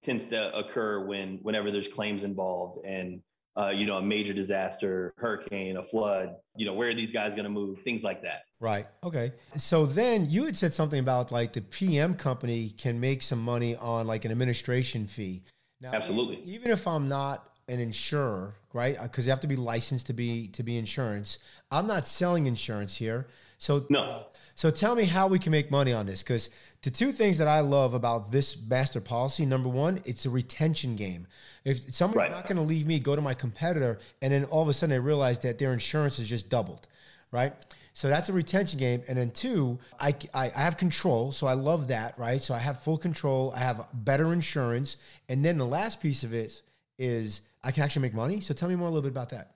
tends 0.04 0.26
to 0.26 0.56
occur 0.56 1.06
when 1.06 1.40
whenever 1.42 1.72
there's 1.72 1.90
claims 1.90 2.24
involved 2.24 2.86
and 2.86 3.22
uh, 3.58 3.70
you 3.70 3.86
know 3.86 3.98
a 3.98 4.02
major 4.02 4.34
disaster, 4.34 5.14
hurricane, 5.18 5.78
a 5.78 5.84
flood. 5.84 6.36
You 6.56 6.66
know 6.66 6.74
where 6.74 6.90
are 6.90 6.94
these 6.94 7.12
guys 7.12 7.32
going 7.32 7.44
to 7.46 7.50
move? 7.50 7.82
Things 7.84 8.04
like 8.04 8.22
that. 8.24 8.44
Right. 8.60 8.88
Okay. 9.04 9.34
So 9.58 9.86
then 9.86 10.30
you 10.30 10.46
had 10.46 10.58
said 10.58 10.74
something 10.74 11.00
about 11.00 11.32
like 11.32 11.54
the 11.54 11.62
PM 11.62 12.16
company 12.16 12.70
can 12.70 13.00
make 13.00 13.22
some 13.22 13.42
money 13.42 13.76
on 13.76 14.08
like 14.08 14.26
an 14.26 14.32
administration 14.32 15.08
fee. 15.08 15.44
Now, 15.82 15.92
Absolutely. 15.94 16.42
Even 16.46 16.72
if 16.72 16.88
I'm 16.88 17.08
not 17.08 17.50
an 17.68 17.80
insurer, 17.80 18.56
right? 18.74 18.98
Because 19.02 19.26
you 19.26 19.32
have 19.32 19.42
to 19.42 19.48
be 19.48 19.56
licensed 19.56 20.08
to 20.08 20.14
be 20.14 20.48
to 20.50 20.64
be 20.64 20.78
insurance. 20.78 21.40
I'm 21.72 21.88
not 21.88 22.06
selling 22.06 22.46
insurance 22.46 22.96
here. 22.98 23.28
So 23.58 23.86
No. 23.90 24.28
So 24.58 24.72
tell 24.72 24.96
me 24.96 25.04
how 25.04 25.28
we 25.28 25.38
can 25.38 25.52
make 25.52 25.70
money 25.70 25.92
on 25.92 26.06
this 26.06 26.24
because 26.24 26.50
the 26.82 26.90
two 26.90 27.12
things 27.12 27.38
that 27.40 27.48
I 27.48 27.60
love 27.60 27.94
about 27.94 28.32
this 28.32 28.58
master 28.66 29.02
policy, 29.02 29.46
number 29.46 29.68
one, 29.68 30.02
it's 30.06 30.26
a 30.26 30.30
retention 30.30 30.96
game. 30.96 31.28
If 31.66 31.94
someone's 31.94 32.18
Right. 32.18 32.32
not 32.32 32.48
going 32.48 32.56
to 32.56 32.64
leave 32.64 32.88
me, 32.88 33.00
go 33.00 33.18
to 33.18 33.22
my 33.22 33.34
competitor, 33.34 34.00
and 34.22 34.32
then 34.32 34.46
all 34.46 34.62
of 34.62 34.70
a 34.70 34.74
sudden 34.74 34.92
they 34.92 35.00
realize 35.00 35.40
that 35.40 35.58
their 35.58 35.74
insurance 35.74 36.20
is 36.20 36.28
just 36.30 36.50
doubled, 36.50 36.88
right? 37.32 37.54
So 37.92 38.08
that's 38.08 38.30
a 38.30 38.34
retention 38.34 38.80
game. 38.80 39.04
And 39.10 39.18
then 39.18 39.32
two, 39.32 39.78
I, 40.00 40.16
I, 40.34 40.46
I 40.56 40.62
have 40.62 40.78
control. 40.78 41.34
So 41.34 41.48
I 41.48 41.54
love 41.54 41.90
that, 41.90 42.18
right? 42.18 42.42
So 42.42 42.54
I 42.54 42.60
have 42.60 42.82
full 42.82 42.98
control. 42.98 43.52
I 43.56 43.60
have 43.60 43.88
better 43.94 44.32
insurance. 44.32 44.98
And 45.28 45.44
then 45.44 45.58
the 45.58 45.66
last 45.66 46.02
piece 46.02 46.24
of 46.24 46.34
it 46.34 46.62
is 46.98 47.42
I 47.64 47.72
can 47.72 47.84
actually 47.84 48.04
make 48.04 48.14
money. 48.14 48.40
So 48.42 48.54
tell 48.54 48.70
me 48.70 48.76
more 48.76 48.88
a 48.88 48.92
little 48.92 49.02
bit 49.02 49.12
about 49.12 49.30
that. 49.32 49.56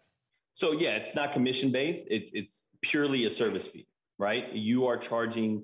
So 0.56 0.74
yeah, 0.74 0.91
it's 0.91 1.16
not 1.16 1.32
commission 1.32 1.72
based. 1.72 2.04
It's 2.10 2.32
it's 2.34 2.66
purely 2.82 3.26
a 3.26 3.32
service 3.32 3.66
fee, 3.68 3.88
right? 4.20 4.54
You 4.54 4.86
are 4.86 4.98
charging 4.98 5.64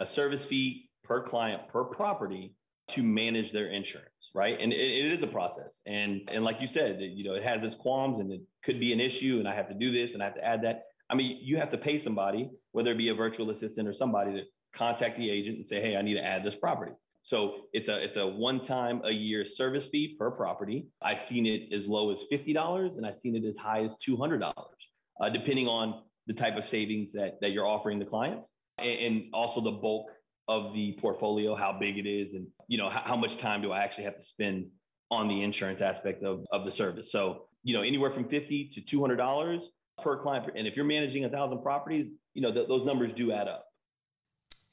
a 0.00 0.06
service 0.06 0.44
fee 0.44 0.88
per 1.04 1.28
client 1.28 1.68
per 1.68 1.84
property 1.84 2.54
to 2.88 3.02
manage 3.02 3.52
their 3.52 3.66
insurance, 3.66 4.30
right? 4.34 4.56
And 4.58 4.72
it, 4.72 4.76
it 4.76 5.12
is 5.12 5.22
a 5.22 5.26
process. 5.26 5.78
And 5.86 6.22
and 6.32 6.44
like 6.44 6.60
you 6.60 6.68
said, 6.68 7.00
you 7.00 7.24
know, 7.24 7.34
it 7.34 7.42
has 7.42 7.62
its 7.62 7.74
qualms 7.74 8.20
and 8.20 8.32
it 8.32 8.40
could 8.64 8.80
be 8.80 8.92
an 8.92 9.00
issue. 9.00 9.36
And 9.38 9.48
I 9.48 9.54
have 9.54 9.68
to 9.68 9.74
do 9.74 9.92
this 9.92 10.14
and 10.14 10.22
I 10.22 10.26
have 10.26 10.36
to 10.36 10.44
add 10.44 10.62
that. 10.62 10.84
I 11.10 11.14
mean, 11.14 11.38
you 11.42 11.56
have 11.58 11.70
to 11.70 11.78
pay 11.78 11.98
somebody, 11.98 12.50
whether 12.72 12.92
it 12.92 12.98
be 12.98 13.08
a 13.08 13.14
virtual 13.14 13.50
assistant 13.50 13.88
or 13.88 13.92
somebody, 13.92 14.32
to 14.32 14.42
contact 14.74 15.18
the 15.18 15.28
agent 15.30 15.56
and 15.56 15.66
say, 15.66 15.80
hey, 15.80 15.96
I 15.96 16.02
need 16.02 16.14
to 16.14 16.24
add 16.24 16.44
this 16.44 16.54
property. 16.54 16.92
So 17.22 17.54
it's 17.72 17.88
a 17.88 18.02
it's 18.02 18.16
a 18.16 18.26
one 18.26 18.60
time 18.60 19.02
a 19.04 19.10
year 19.10 19.44
service 19.44 19.86
fee 19.86 20.16
per 20.18 20.30
property. 20.30 20.86
I've 21.02 21.20
seen 21.20 21.44
it 21.46 21.74
as 21.74 21.86
low 21.86 22.10
as 22.10 22.20
fifty 22.30 22.52
dollars, 22.54 22.92
and 22.96 23.04
I've 23.04 23.18
seen 23.22 23.36
it 23.36 23.44
as 23.46 23.56
high 23.56 23.82
as 23.84 23.94
two 23.96 24.16
hundred 24.16 24.38
dollars, 24.38 24.78
uh, 25.20 25.28
depending 25.28 25.66
on 25.66 26.02
the 26.28 26.34
type 26.34 26.56
of 26.56 26.66
savings 26.68 27.12
that 27.14 27.40
that 27.40 27.50
you're 27.50 27.66
offering 27.66 27.98
the 27.98 28.04
clients, 28.04 28.46
and, 28.78 28.90
and 28.90 29.22
also 29.32 29.60
the 29.60 29.72
bulk 29.72 30.06
of 30.46 30.72
the 30.72 30.96
portfolio, 31.00 31.56
how 31.56 31.76
big 31.78 31.98
it 31.98 32.08
is, 32.08 32.34
and 32.34 32.46
you 32.68 32.78
know 32.78 32.88
how, 32.88 33.00
how 33.00 33.16
much 33.16 33.38
time 33.38 33.60
do 33.62 33.72
I 33.72 33.80
actually 33.80 34.04
have 34.04 34.16
to 34.16 34.22
spend 34.22 34.66
on 35.10 35.26
the 35.26 35.42
insurance 35.42 35.80
aspect 35.80 36.22
of 36.22 36.44
of 36.52 36.64
the 36.64 36.70
service. 36.70 37.10
So 37.10 37.46
you 37.64 37.74
know 37.74 37.82
anywhere 37.82 38.12
from 38.12 38.28
fifty 38.28 38.70
to 38.74 38.80
two 38.80 39.00
hundred 39.00 39.16
dollars 39.16 39.62
per 40.02 40.22
client, 40.22 40.52
and 40.54 40.68
if 40.68 40.76
you're 40.76 40.84
managing 40.84 41.24
a 41.24 41.28
thousand 41.28 41.62
properties, 41.62 42.06
you 42.34 42.42
know 42.42 42.52
th- 42.52 42.68
those 42.68 42.84
numbers 42.84 43.10
do 43.12 43.32
add 43.32 43.48
up. 43.48 43.64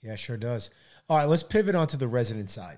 Yeah, 0.04 0.16
sure 0.16 0.38
does. 0.38 0.70
All 1.10 1.18
right, 1.18 1.28
let's 1.28 1.44
pivot 1.44 1.74
onto 1.74 1.98
the 1.98 2.08
resident 2.08 2.52
side. 2.52 2.78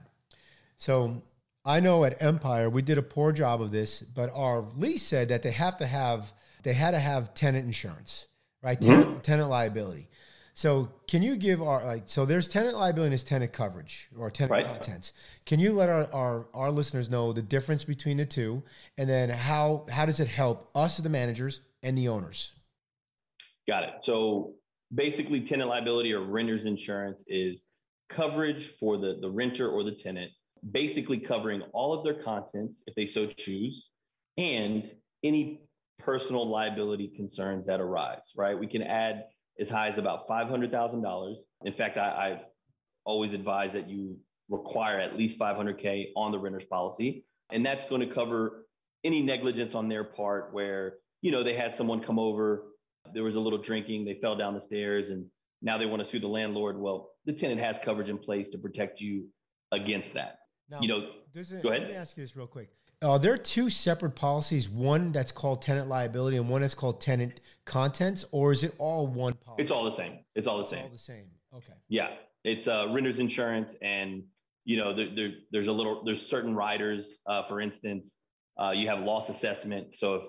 So 0.77 1.23
I 1.65 1.79
know 1.81 2.05
at 2.05 2.21
Empire 2.21 2.69
we 2.69 2.81
did 2.81 2.97
a 2.97 3.03
poor 3.03 3.31
job 3.31 3.61
of 3.61 3.71
this, 3.71 4.01
but 4.01 4.31
our 4.33 4.61
lease 4.75 5.03
said 5.03 5.29
that 5.29 5.43
they 5.43 5.51
have 5.51 5.77
to 5.77 5.87
have 5.87 6.33
they 6.63 6.73
had 6.73 6.91
to 6.91 6.99
have 6.99 7.33
tenant 7.33 7.65
insurance, 7.65 8.27
right? 8.61 8.79
Tenant, 8.79 9.23
tenant 9.23 9.49
liability. 9.49 10.09
So 10.53 10.89
can 11.07 11.21
you 11.21 11.35
give 11.35 11.61
our 11.61 11.85
like 11.85 12.03
so 12.07 12.25
there's 12.25 12.47
tenant 12.47 12.75
liability 12.75 13.05
and 13.07 13.11
there's 13.11 13.23
tenant 13.23 13.53
coverage 13.53 14.09
or 14.17 14.31
tenant 14.31 14.51
Right. 14.51 14.65
contents. 14.65 15.13
Can 15.45 15.59
you 15.59 15.71
let 15.71 15.87
our, 15.87 16.11
our 16.11 16.47
our 16.53 16.71
listeners 16.71 17.11
know 17.11 17.31
the 17.31 17.43
difference 17.43 17.83
between 17.83 18.17
the 18.17 18.25
two 18.25 18.63
and 18.97 19.07
then 19.07 19.29
how 19.29 19.85
how 19.91 20.07
does 20.07 20.19
it 20.19 20.27
help 20.27 20.71
us 20.73 20.97
the 20.97 21.09
managers 21.09 21.61
and 21.83 21.95
the 21.95 22.07
owners? 22.07 22.55
Got 23.67 23.83
it. 23.83 23.89
So 24.01 24.55
basically, 24.93 25.41
tenant 25.41 25.69
liability 25.69 26.11
or 26.13 26.21
renter's 26.21 26.65
insurance 26.65 27.23
is 27.27 27.61
coverage 28.09 28.71
for 28.79 28.97
the, 28.97 29.17
the 29.21 29.29
renter 29.29 29.69
or 29.69 29.83
the 29.83 29.91
tenant, 29.91 30.31
basically 30.71 31.19
covering 31.19 31.61
all 31.73 31.93
of 31.93 32.03
their 32.03 32.23
contents 32.23 32.81
if 32.87 32.95
they 32.95 33.05
so 33.05 33.27
choose, 33.27 33.89
and 34.37 34.89
any 35.23 35.61
personal 36.07 36.49
liability 36.49 37.11
concerns 37.15 37.65
that 37.65 37.79
arise, 37.79 38.21
right? 38.35 38.57
We 38.57 38.67
can 38.67 38.81
add 38.81 39.25
as 39.59 39.69
high 39.69 39.89
as 39.89 39.97
about 39.97 40.27
$500,000. 40.27 41.35
In 41.65 41.73
fact, 41.73 41.97
I, 41.97 42.01
I 42.01 42.41
always 43.05 43.33
advise 43.33 43.73
that 43.73 43.89
you 43.89 44.17
require 44.49 44.99
at 44.99 45.17
least 45.17 45.37
500K 45.39 46.07
on 46.15 46.31
the 46.31 46.39
renter's 46.39 46.65
policy. 46.65 47.25
And 47.51 47.65
that's 47.65 47.85
going 47.85 48.07
to 48.07 48.13
cover 48.13 48.65
any 49.03 49.21
negligence 49.21 49.73
on 49.73 49.87
their 49.89 50.03
part 50.03 50.53
where, 50.53 50.95
you 51.21 51.31
know, 51.31 51.43
they 51.43 51.55
had 51.55 51.73
someone 51.75 52.01
come 52.01 52.19
over, 52.19 52.63
there 53.13 53.23
was 53.23 53.35
a 53.35 53.39
little 53.39 53.61
drinking, 53.61 54.05
they 54.05 54.15
fell 54.21 54.35
down 54.35 54.53
the 54.53 54.61
stairs, 54.61 55.09
and 55.09 55.25
now 55.61 55.77
they 55.77 55.85
want 55.85 56.03
to 56.03 56.07
sue 56.07 56.19
the 56.19 56.27
landlord. 56.27 56.77
Well, 56.77 57.11
the 57.25 57.33
tenant 57.33 57.61
has 57.61 57.77
coverage 57.83 58.09
in 58.09 58.17
place 58.17 58.49
to 58.49 58.57
protect 58.57 58.99
you 59.01 59.27
against 59.71 60.13
that. 60.13 60.39
Now, 60.69 60.81
You 60.81 60.87
know, 60.87 61.09
There's 61.33 61.51
a, 61.51 61.57
Go 61.61 61.69
Let 61.69 61.87
me 61.87 61.95
ask 61.95 62.17
you 62.17 62.23
this 62.23 62.35
real 62.35 62.47
quick. 62.47 62.69
Are 63.03 63.19
there 63.19 63.33
are 63.33 63.37
two 63.37 63.69
separate 63.69 64.15
policies? 64.15 64.67
One 64.67 65.11
that's 65.11 65.31
called 65.31 65.61
tenant 65.61 65.87
liability 65.87 66.37
and 66.37 66.49
one 66.49 66.61
that's 66.61 66.73
called 66.73 66.99
tenant 66.99 67.39
contents, 67.63 68.25
or 68.31 68.51
is 68.51 68.63
it 68.63 68.73
all 68.79 69.05
one 69.05 69.33
policy? 69.33 69.61
it's 69.61 69.71
all 69.71 69.83
the 69.83 69.91
same. 69.91 70.19
It's 70.33 70.47
all 70.47 70.57
the 70.57 70.67
same. 70.67 70.83
all 70.83 70.89
the 70.89 70.97
same. 70.97 71.25
Okay. 71.53 71.73
Yeah, 71.89 72.09
it's 72.43 72.67
uh, 72.67 72.87
renter's 72.91 73.19
insurance, 73.19 73.75
and 73.83 74.23
you 74.65 74.77
know, 74.77 74.95
there, 74.95 75.09
there, 75.15 75.29
there's 75.51 75.67
a 75.67 75.71
little, 75.71 76.03
there's 76.05 76.25
certain 76.25 76.55
riders. 76.55 77.05
Uh, 77.27 77.43
for 77.47 77.61
instance, 77.61 78.15
uh, 78.59 78.71
you 78.71 78.87
have 78.87 78.99
loss 78.99 79.29
assessment. 79.29 79.95
So 79.95 80.15
if 80.15 80.21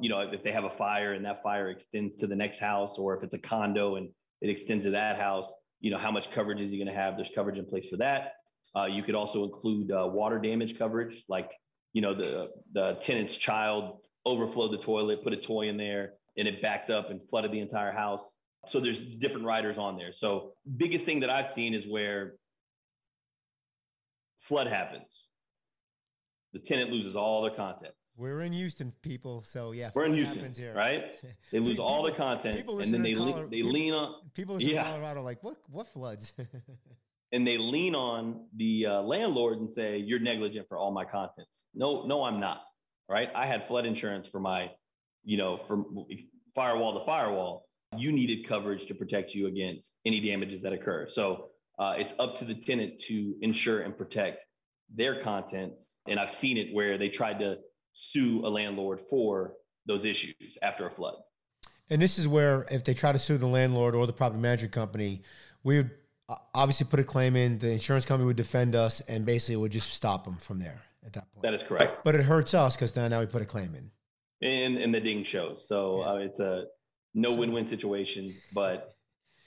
you 0.00 0.10
know 0.10 0.20
if 0.20 0.42
they 0.42 0.50
have 0.50 0.64
a 0.64 0.70
fire 0.70 1.12
and 1.12 1.24
that 1.24 1.40
fire 1.44 1.70
extends 1.70 2.16
to 2.16 2.26
the 2.26 2.36
next 2.36 2.58
house, 2.58 2.98
or 2.98 3.16
if 3.16 3.22
it's 3.22 3.34
a 3.34 3.38
condo 3.38 3.94
and 3.94 4.08
it 4.40 4.50
extends 4.50 4.84
to 4.86 4.90
that 4.90 5.20
house, 5.20 5.52
you 5.78 5.92
know 5.92 5.98
how 5.98 6.10
much 6.10 6.32
coverage 6.32 6.60
is 6.60 6.72
he 6.72 6.78
going 6.78 6.88
to 6.88 7.00
have? 7.00 7.14
There's 7.14 7.30
coverage 7.32 7.58
in 7.58 7.64
place 7.64 7.88
for 7.88 7.96
that. 7.98 8.32
Uh, 8.76 8.86
you 8.86 9.04
could 9.04 9.14
also 9.14 9.44
include 9.44 9.92
uh, 9.92 10.04
water 10.04 10.40
damage 10.40 10.76
coverage, 10.76 11.22
like 11.28 11.52
you 11.92 12.02
know 12.02 12.14
the 12.14 12.50
the 12.72 12.98
tenant's 13.02 13.36
child 13.36 13.98
overflowed 14.26 14.72
the 14.72 14.78
toilet, 14.78 15.22
put 15.22 15.32
a 15.32 15.36
toy 15.36 15.68
in 15.68 15.76
there, 15.76 16.12
and 16.36 16.46
it 16.46 16.60
backed 16.60 16.90
up 16.90 17.10
and 17.10 17.20
flooded 17.30 17.50
the 17.52 17.60
entire 17.60 17.92
house. 17.92 18.28
So 18.68 18.80
there's 18.80 19.00
different 19.00 19.46
riders 19.46 19.78
on 19.78 19.96
there. 19.96 20.12
So 20.12 20.52
biggest 20.76 21.04
thing 21.04 21.20
that 21.20 21.30
I've 21.30 21.50
seen 21.50 21.72
is 21.74 21.86
where 21.86 22.34
flood 24.40 24.66
happens. 24.66 25.06
The 26.52 26.58
tenant 26.58 26.90
loses 26.90 27.14
all 27.16 27.42
their 27.42 27.52
contents. 27.54 27.94
We're 28.16 28.40
in 28.40 28.52
Houston, 28.52 28.92
people. 29.02 29.42
So 29.44 29.72
yeah, 29.72 29.90
We're 29.94 30.06
in 30.06 30.14
Houston, 30.14 30.38
happens 30.40 30.58
here. 30.58 30.74
right? 30.74 31.04
They 31.52 31.60
lose 31.60 31.78
all 31.78 32.02
the 32.02 32.10
People- 32.10 32.24
contents, 32.26 32.68
and 32.84 32.92
then 32.92 33.02
they 33.02 33.14
le- 33.14 33.44
they 33.48 33.56
people- 33.58 33.70
lean 33.70 33.94
on 33.94 34.14
People 34.34 34.56
listen 34.56 34.70
Yeah. 34.70 34.82
Colorado 34.84 35.22
like 35.22 35.42
what? 35.42 35.56
What 35.70 35.86
floods? 35.88 36.32
and 37.32 37.46
they 37.46 37.58
lean 37.58 37.94
on 37.94 38.46
the 38.56 38.86
uh, 38.86 39.02
landlord 39.02 39.58
and 39.58 39.70
say, 39.70 39.98
"You're 39.98 40.18
negligent 40.18 40.66
for 40.68 40.78
all 40.78 40.90
my 40.90 41.04
contents." 41.04 41.60
No, 41.74 42.04
no, 42.06 42.24
I'm 42.24 42.40
not. 42.40 42.62
Right? 43.08 43.30
I 43.34 43.46
had 43.46 43.66
flood 43.66 43.86
insurance 43.86 44.26
for 44.26 44.40
my, 44.40 44.70
you 45.24 45.38
know, 45.38 45.60
from 45.66 46.06
firewall 46.54 46.98
to 46.98 47.06
firewall. 47.06 47.66
You 47.96 48.12
needed 48.12 48.46
coverage 48.46 48.86
to 48.88 48.94
protect 48.94 49.34
you 49.34 49.46
against 49.46 49.96
any 50.04 50.20
damages 50.20 50.62
that 50.62 50.74
occur. 50.74 51.08
So 51.08 51.48
uh, 51.78 51.94
it's 51.96 52.12
up 52.18 52.38
to 52.38 52.44
the 52.44 52.54
tenant 52.54 53.00
to 53.08 53.34
ensure 53.40 53.80
and 53.80 53.96
protect 53.96 54.44
their 54.94 55.22
contents. 55.22 55.94
And 56.06 56.20
I've 56.20 56.30
seen 56.30 56.58
it 56.58 56.74
where 56.74 56.98
they 56.98 57.08
tried 57.08 57.38
to 57.38 57.56
sue 57.92 58.46
a 58.46 58.48
landlord 58.48 59.00
for 59.08 59.54
those 59.86 60.04
issues 60.04 60.58
after 60.62 60.86
a 60.86 60.90
flood. 60.90 61.14
and 61.90 62.02
this 62.02 62.18
is 62.18 62.28
where 62.28 62.66
if 62.70 62.84
they 62.84 62.92
try 62.92 63.12
to 63.12 63.18
sue 63.18 63.38
the 63.38 63.46
landlord 63.46 63.94
or 63.94 64.06
the 64.06 64.12
property 64.12 64.40
management 64.40 64.72
company, 64.72 65.22
we 65.64 65.78
would 65.78 65.90
obviously 66.54 66.86
put 66.86 67.00
a 67.00 67.04
claim 67.04 67.36
in. 67.36 67.58
The 67.58 67.70
insurance 67.70 68.04
company 68.04 68.26
would 68.26 68.36
defend 68.36 68.74
us, 68.74 69.00
and 69.02 69.24
basically 69.24 69.54
it 69.54 69.58
would 69.58 69.72
just 69.72 69.92
stop 69.92 70.24
them 70.24 70.36
from 70.36 70.58
there 70.58 70.82
at 71.04 71.12
that 71.14 71.32
point. 71.32 71.42
That 71.42 71.54
is 71.54 71.62
correct. 71.62 72.00
but 72.04 72.14
it 72.14 72.22
hurts 72.22 72.54
us 72.54 72.76
because 72.76 72.94
now 72.96 73.08
now 73.08 73.20
we 73.20 73.26
put 73.26 73.42
a 73.42 73.46
claim 73.46 73.74
in. 73.74 73.90
and 74.40 74.76
and 74.78 74.94
the 74.94 75.00
ding 75.00 75.24
shows. 75.24 75.66
So 75.66 76.00
Yeah. 76.00 76.10
uh, 76.12 76.14
it's 76.16 76.38
a 76.40 76.64
no 77.14 77.34
win-win 77.34 77.66
situation. 77.66 78.34
But 78.52 78.94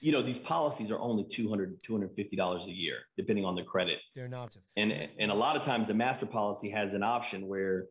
you 0.04 0.12
know, 0.12 0.24
these 0.24 0.40
policies 0.40 0.90
are 0.90 1.00
only 1.00 1.24
200 1.24 1.80
$250 1.84 2.66
a 2.68 2.72
year, 2.72 2.96
depending 3.18 3.46
on 3.46 3.56
the 3.56 3.62
credit. 3.64 4.00
They're 4.16 4.28
not. 4.28 4.58
And, 4.76 4.92
and 5.20 5.30
a 5.30 5.34
lot 5.36 5.56
of 5.56 5.62
times 5.64 5.88
the 5.88 5.94
master 5.94 6.26
policy 6.26 6.72
has 6.72 6.96
an 6.96 7.04
option 7.04 7.48
where, 7.48 7.86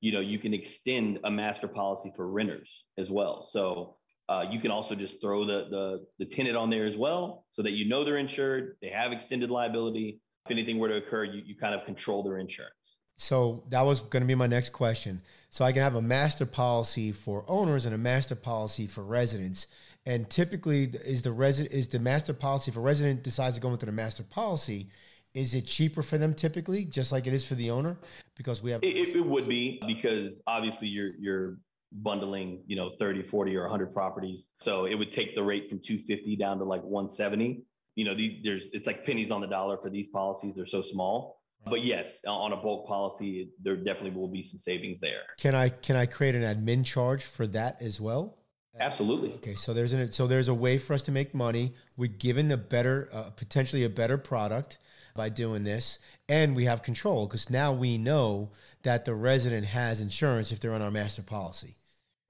you 0.00 0.10
know, 0.10 0.18
you 0.18 0.40
can 0.40 0.52
extend 0.54 1.20
a 1.22 1.30
master 1.30 1.68
policy 1.68 2.12
for 2.16 2.26
renters 2.28 2.68
as 2.98 3.10
well. 3.12 3.46
So 3.48 3.94
uh, 4.32 4.44
you 4.50 4.60
can 4.60 4.70
also 4.70 4.94
just 4.94 5.20
throw 5.20 5.44
the, 5.44 5.66
the, 5.70 6.06
the 6.18 6.24
tenant 6.24 6.56
on 6.56 6.70
there 6.70 6.86
as 6.86 6.96
well 6.96 7.44
so 7.52 7.62
that 7.62 7.72
you 7.72 7.88
know 7.88 8.04
they're 8.04 8.18
insured, 8.18 8.76
they 8.80 8.88
have 8.88 9.12
extended 9.12 9.50
liability. 9.50 10.20
If 10.46 10.50
anything 10.50 10.78
were 10.78 10.88
to 10.88 10.96
occur, 10.96 11.24
you, 11.24 11.42
you 11.44 11.54
kind 11.54 11.74
of 11.74 11.84
control 11.84 12.22
their 12.22 12.38
insurance. 12.38 12.96
So 13.16 13.64
that 13.68 13.82
was 13.82 14.00
going 14.00 14.22
to 14.22 14.26
be 14.26 14.34
my 14.34 14.46
next 14.46 14.70
question. 14.70 15.20
So 15.50 15.64
I 15.64 15.72
can 15.72 15.82
have 15.82 15.96
a 15.96 16.02
master 16.02 16.46
policy 16.46 17.12
for 17.12 17.44
owners 17.46 17.84
and 17.84 17.94
a 17.94 17.98
master 17.98 18.34
policy 18.34 18.86
for 18.86 19.02
residents. 19.02 19.66
And 20.06 20.28
typically, 20.30 20.84
is 21.04 21.22
the 21.22 21.30
resident 21.30 21.74
is 21.74 21.88
the 21.88 21.98
master 21.98 22.32
policy 22.32 22.70
for 22.70 22.80
resident 22.80 23.22
decides 23.22 23.56
to 23.56 23.60
go 23.60 23.70
into 23.70 23.86
the 23.86 23.92
master 23.92 24.22
policy? 24.24 24.88
Is 25.34 25.54
it 25.54 25.66
cheaper 25.66 26.02
for 26.02 26.18
them 26.18 26.34
typically, 26.34 26.84
just 26.84 27.12
like 27.12 27.26
it 27.26 27.34
is 27.34 27.44
for 27.44 27.54
the 27.54 27.70
owner? 27.70 27.96
Because 28.34 28.62
we 28.62 28.72
have 28.72 28.82
it, 28.82 29.14
it 29.14 29.24
would 29.24 29.46
be 29.46 29.80
because 29.86 30.42
obviously 30.46 30.88
you're 30.88 31.12
you're 31.20 31.58
bundling 31.94 32.62
you 32.66 32.76
know 32.76 32.92
30 32.98 33.22
40 33.22 33.56
or 33.56 33.62
100 33.62 33.92
properties 33.92 34.46
so 34.60 34.86
it 34.86 34.94
would 34.94 35.12
take 35.12 35.34
the 35.34 35.42
rate 35.42 35.68
from 35.68 35.78
250 35.78 36.36
down 36.36 36.58
to 36.58 36.64
like 36.64 36.82
170 36.82 37.62
you 37.94 38.04
know 38.04 38.14
the, 38.14 38.40
there's 38.42 38.68
it's 38.72 38.86
like 38.86 39.04
pennies 39.04 39.30
on 39.30 39.40
the 39.40 39.46
dollar 39.46 39.76
for 39.76 39.90
these 39.90 40.08
policies 40.08 40.54
they're 40.54 40.66
so 40.66 40.80
small 40.80 41.42
but 41.68 41.84
yes, 41.84 42.18
on 42.26 42.52
a 42.52 42.56
bulk 42.56 42.88
policy, 42.88 43.50
there 43.62 43.76
definitely 43.76 44.10
will 44.10 44.28
be 44.28 44.42
some 44.42 44.58
savings 44.58 45.00
there. 45.00 45.22
Can 45.38 45.54
I 45.54 45.68
can 45.68 45.96
I 45.96 46.06
create 46.06 46.34
an 46.34 46.42
admin 46.42 46.84
charge 46.84 47.24
for 47.24 47.46
that 47.48 47.80
as 47.80 48.00
well? 48.00 48.36
Absolutely. 48.78 49.34
Okay, 49.34 49.54
so 49.54 49.72
there's 49.72 49.92
an 49.92 50.12
so 50.12 50.26
there's 50.26 50.48
a 50.48 50.54
way 50.54 50.78
for 50.78 50.94
us 50.94 51.02
to 51.02 51.12
make 51.12 51.34
money. 51.34 51.74
We're 51.96 52.08
given 52.08 52.50
a 52.50 52.56
better, 52.56 53.08
uh, 53.12 53.30
potentially 53.30 53.84
a 53.84 53.90
better 53.90 54.18
product 54.18 54.78
by 55.14 55.28
doing 55.28 55.62
this, 55.62 55.98
and 56.28 56.56
we 56.56 56.64
have 56.64 56.82
control 56.82 57.26
because 57.26 57.50
now 57.50 57.72
we 57.72 57.98
know 57.98 58.50
that 58.82 59.04
the 59.04 59.14
resident 59.14 59.66
has 59.66 60.00
insurance 60.00 60.50
if 60.52 60.58
they're 60.58 60.74
on 60.74 60.82
our 60.82 60.90
master 60.90 61.22
policy. 61.22 61.76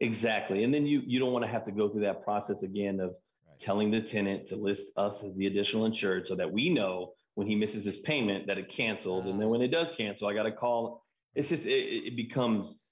Exactly, 0.02 0.64
and 0.64 0.74
then 0.74 0.84
you 0.84 1.00
you 1.06 1.20
don't 1.20 1.32
want 1.32 1.44
to 1.44 1.50
have 1.50 1.64
to 1.64 1.70
go 1.70 1.88
through 1.88 2.00
that 2.00 2.24
process 2.24 2.64
again 2.64 2.98
of 2.98 3.10
right. 3.10 3.60
telling 3.60 3.88
the 3.88 4.00
tenant 4.00 4.48
to 4.48 4.56
list 4.56 4.88
us 4.96 5.22
as 5.22 5.36
the 5.36 5.46
additional 5.46 5.86
insured, 5.86 6.26
so 6.26 6.34
that 6.34 6.52
we 6.52 6.70
know 6.70 7.12
when 7.34 7.46
he 7.46 7.54
misses 7.54 7.84
his 7.84 7.98
payment 7.98 8.48
that 8.48 8.58
it 8.58 8.68
canceled, 8.68 9.26
and 9.26 9.40
then 9.40 9.46
ah. 9.46 9.50
when 9.50 9.62
it 9.62 9.68
does 9.68 9.92
cancel, 9.96 10.26
I 10.26 10.34
got 10.34 10.42
to 10.42 10.50
call. 10.50 11.04
It's 11.36 11.48
just 11.48 11.66
it, 11.66 11.70
it 11.70 12.16
becomes 12.16 12.82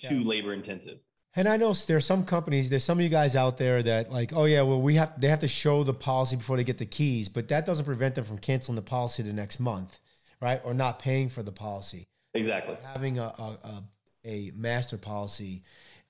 too 0.00 0.18
yeah. 0.18 0.28
labor 0.28 0.52
intensive. 0.52 0.98
And 1.36 1.46
I 1.46 1.56
know 1.56 1.72
there's 1.72 2.04
some 2.04 2.24
companies, 2.24 2.68
there's 2.68 2.82
some 2.82 2.98
of 2.98 3.02
you 3.02 3.10
guys 3.10 3.36
out 3.36 3.58
there 3.58 3.80
that 3.84 4.10
like, 4.10 4.32
oh 4.32 4.46
yeah, 4.46 4.62
well 4.62 4.80
we 4.82 4.96
have 4.96 5.20
they 5.20 5.28
have 5.28 5.38
to 5.40 5.48
show 5.48 5.84
the 5.84 5.94
policy 5.94 6.34
before 6.34 6.56
they 6.56 6.64
get 6.64 6.78
the 6.78 6.86
keys, 6.86 7.28
but 7.28 7.46
that 7.48 7.64
doesn't 7.64 7.84
prevent 7.84 8.16
them 8.16 8.24
from 8.24 8.38
canceling 8.38 8.74
the 8.74 8.82
policy 8.82 9.22
the 9.22 9.32
next 9.32 9.60
month, 9.60 10.00
right? 10.40 10.60
Or 10.64 10.74
not 10.74 10.98
paying 10.98 11.28
for 11.28 11.44
the 11.44 11.52
policy. 11.52 12.08
Exactly. 12.34 12.76
Having 12.82 13.20
a 13.20 13.32
a, 13.38 13.58
a, 13.62 13.82
a 14.24 14.52
master 14.56 14.98
policy 14.98 15.62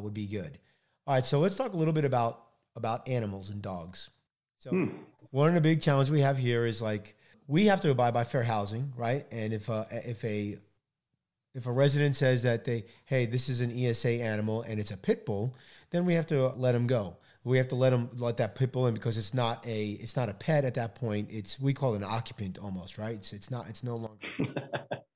would 0.03 0.15
be 0.15 0.27
good. 0.27 0.59
All 1.07 1.15
right, 1.15 1.25
so 1.25 1.39
let's 1.39 1.55
talk 1.55 1.73
a 1.73 1.77
little 1.77 1.95
bit 1.95 2.05
about 2.05 2.43
about 2.75 3.09
animals 3.09 3.51
and 3.51 3.63
dogs. 3.63 4.11
So 4.59 4.71
hmm. 4.71 4.89
one 5.31 5.49
of 5.49 5.55
the 5.55 5.61
big 5.61 5.81
challenges 5.81 6.11
we 6.11 6.21
have 6.21 6.37
here 6.37 6.67
is 6.67 6.83
like 6.83 7.17
we 7.47 7.67
have 7.67 7.81
to 7.83 7.91
abide 7.91 8.13
by 8.13 8.25
fair 8.25 8.43
housing, 8.43 8.93
right? 8.97 9.27
And 9.31 9.53
if 9.53 9.69
a, 9.69 9.87
if 9.91 10.25
a 10.25 10.59
if 11.55 11.67
a 11.67 11.73
resident 11.73 12.17
says 12.17 12.43
that 12.43 12.65
they 12.65 12.85
hey 13.07 13.27
this 13.27 13.49
is 13.49 13.61
an 13.61 13.73
ESA 13.73 14.11
animal 14.11 14.63
and 14.63 14.79
it's 14.79 14.91
a 14.91 14.97
pit 14.97 15.25
bull, 15.25 15.55
then 15.91 16.05
we 16.05 16.15
have 16.15 16.27
to 16.27 16.49
let 16.57 16.73
them 16.73 16.87
go. 16.87 17.17
We 17.45 17.59
have 17.59 17.69
to 17.69 17.77
let 17.77 17.91
them 17.91 18.11
let 18.17 18.39
that 18.39 18.57
pit 18.57 18.73
bull 18.73 18.89
in 18.89 18.95
because 18.95 19.17
it's 19.17 19.33
not 19.33 19.65
a 19.67 19.91
it's 19.93 20.17
not 20.17 20.29
a 20.29 20.35
pet 20.35 20.65
at 20.65 20.75
that 20.75 20.97
point. 20.97 21.29
It's 21.31 21.59
we 21.61 21.73
call 21.73 21.95
it 21.95 21.99
an 21.99 22.05
occupant 22.05 22.59
almost, 22.59 22.99
right? 22.99 23.15
It's 23.15 23.33
it's 23.33 23.51
not 23.51 23.69
it's 23.69 23.85
no 23.85 23.97
longer. 23.97 24.27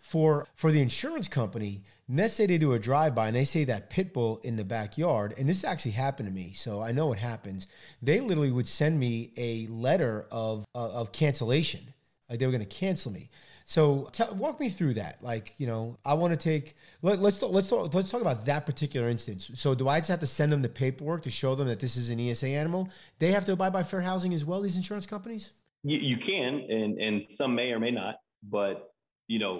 for 0.00 0.46
for 0.54 0.72
the 0.72 0.80
insurance 0.80 1.28
company, 1.28 1.82
let's 2.08 2.34
say 2.34 2.46
they 2.46 2.58
do 2.58 2.72
a 2.72 2.78
drive 2.78 3.14
by 3.14 3.28
and 3.28 3.36
they 3.36 3.44
say 3.44 3.64
that 3.64 3.90
pit 3.90 4.12
bull 4.12 4.40
in 4.42 4.56
the 4.56 4.64
backyard, 4.64 5.34
and 5.38 5.48
this 5.48 5.64
actually 5.64 5.92
happened 5.92 6.28
to 6.28 6.34
me, 6.34 6.52
so 6.52 6.82
I 6.82 6.92
know 6.92 7.06
what 7.06 7.18
happens. 7.18 7.66
They 8.02 8.20
literally 8.20 8.50
would 8.50 8.68
send 8.68 8.98
me 8.98 9.32
a 9.36 9.66
letter 9.68 10.26
of 10.30 10.64
uh, 10.74 10.90
of 10.90 11.12
cancellation, 11.12 11.94
like 12.28 12.38
they 12.38 12.46
were 12.46 12.52
going 12.52 12.66
to 12.66 12.76
cancel 12.76 13.12
me. 13.12 13.30
So 13.66 14.08
t- 14.10 14.24
walk 14.32 14.58
me 14.58 14.68
through 14.68 14.94
that. 14.94 15.22
Like 15.22 15.54
you 15.58 15.68
know, 15.68 15.96
I 16.04 16.14
want 16.14 16.32
to 16.32 16.36
take 16.36 16.74
let, 17.02 17.20
let's 17.20 17.38
talk, 17.38 17.52
let's 17.52 17.68
talk, 17.68 17.94
let's 17.94 18.10
talk 18.10 18.20
about 18.20 18.44
that 18.46 18.66
particular 18.66 19.08
instance. 19.08 19.48
So 19.54 19.76
do 19.76 19.88
I 19.88 20.00
just 20.00 20.08
have 20.08 20.20
to 20.20 20.26
send 20.26 20.50
them 20.50 20.62
the 20.62 20.68
paperwork 20.68 21.22
to 21.22 21.30
show 21.30 21.54
them 21.54 21.68
that 21.68 21.78
this 21.78 21.96
is 21.96 22.10
an 22.10 22.18
ESA 22.18 22.48
animal? 22.48 22.88
They 23.20 23.30
have 23.30 23.44
to 23.44 23.52
abide 23.52 23.72
by 23.72 23.84
fair 23.84 24.00
housing 24.00 24.34
as 24.34 24.44
well. 24.44 24.60
These 24.60 24.76
insurance 24.76 25.06
companies. 25.06 25.52
You, 25.84 25.98
you 25.98 26.16
can, 26.16 26.66
and 26.68 26.98
and 26.98 27.30
some 27.30 27.54
may 27.54 27.70
or 27.70 27.78
may 27.78 27.92
not, 27.92 28.16
but 28.42 28.89
you 29.30 29.38
know 29.38 29.54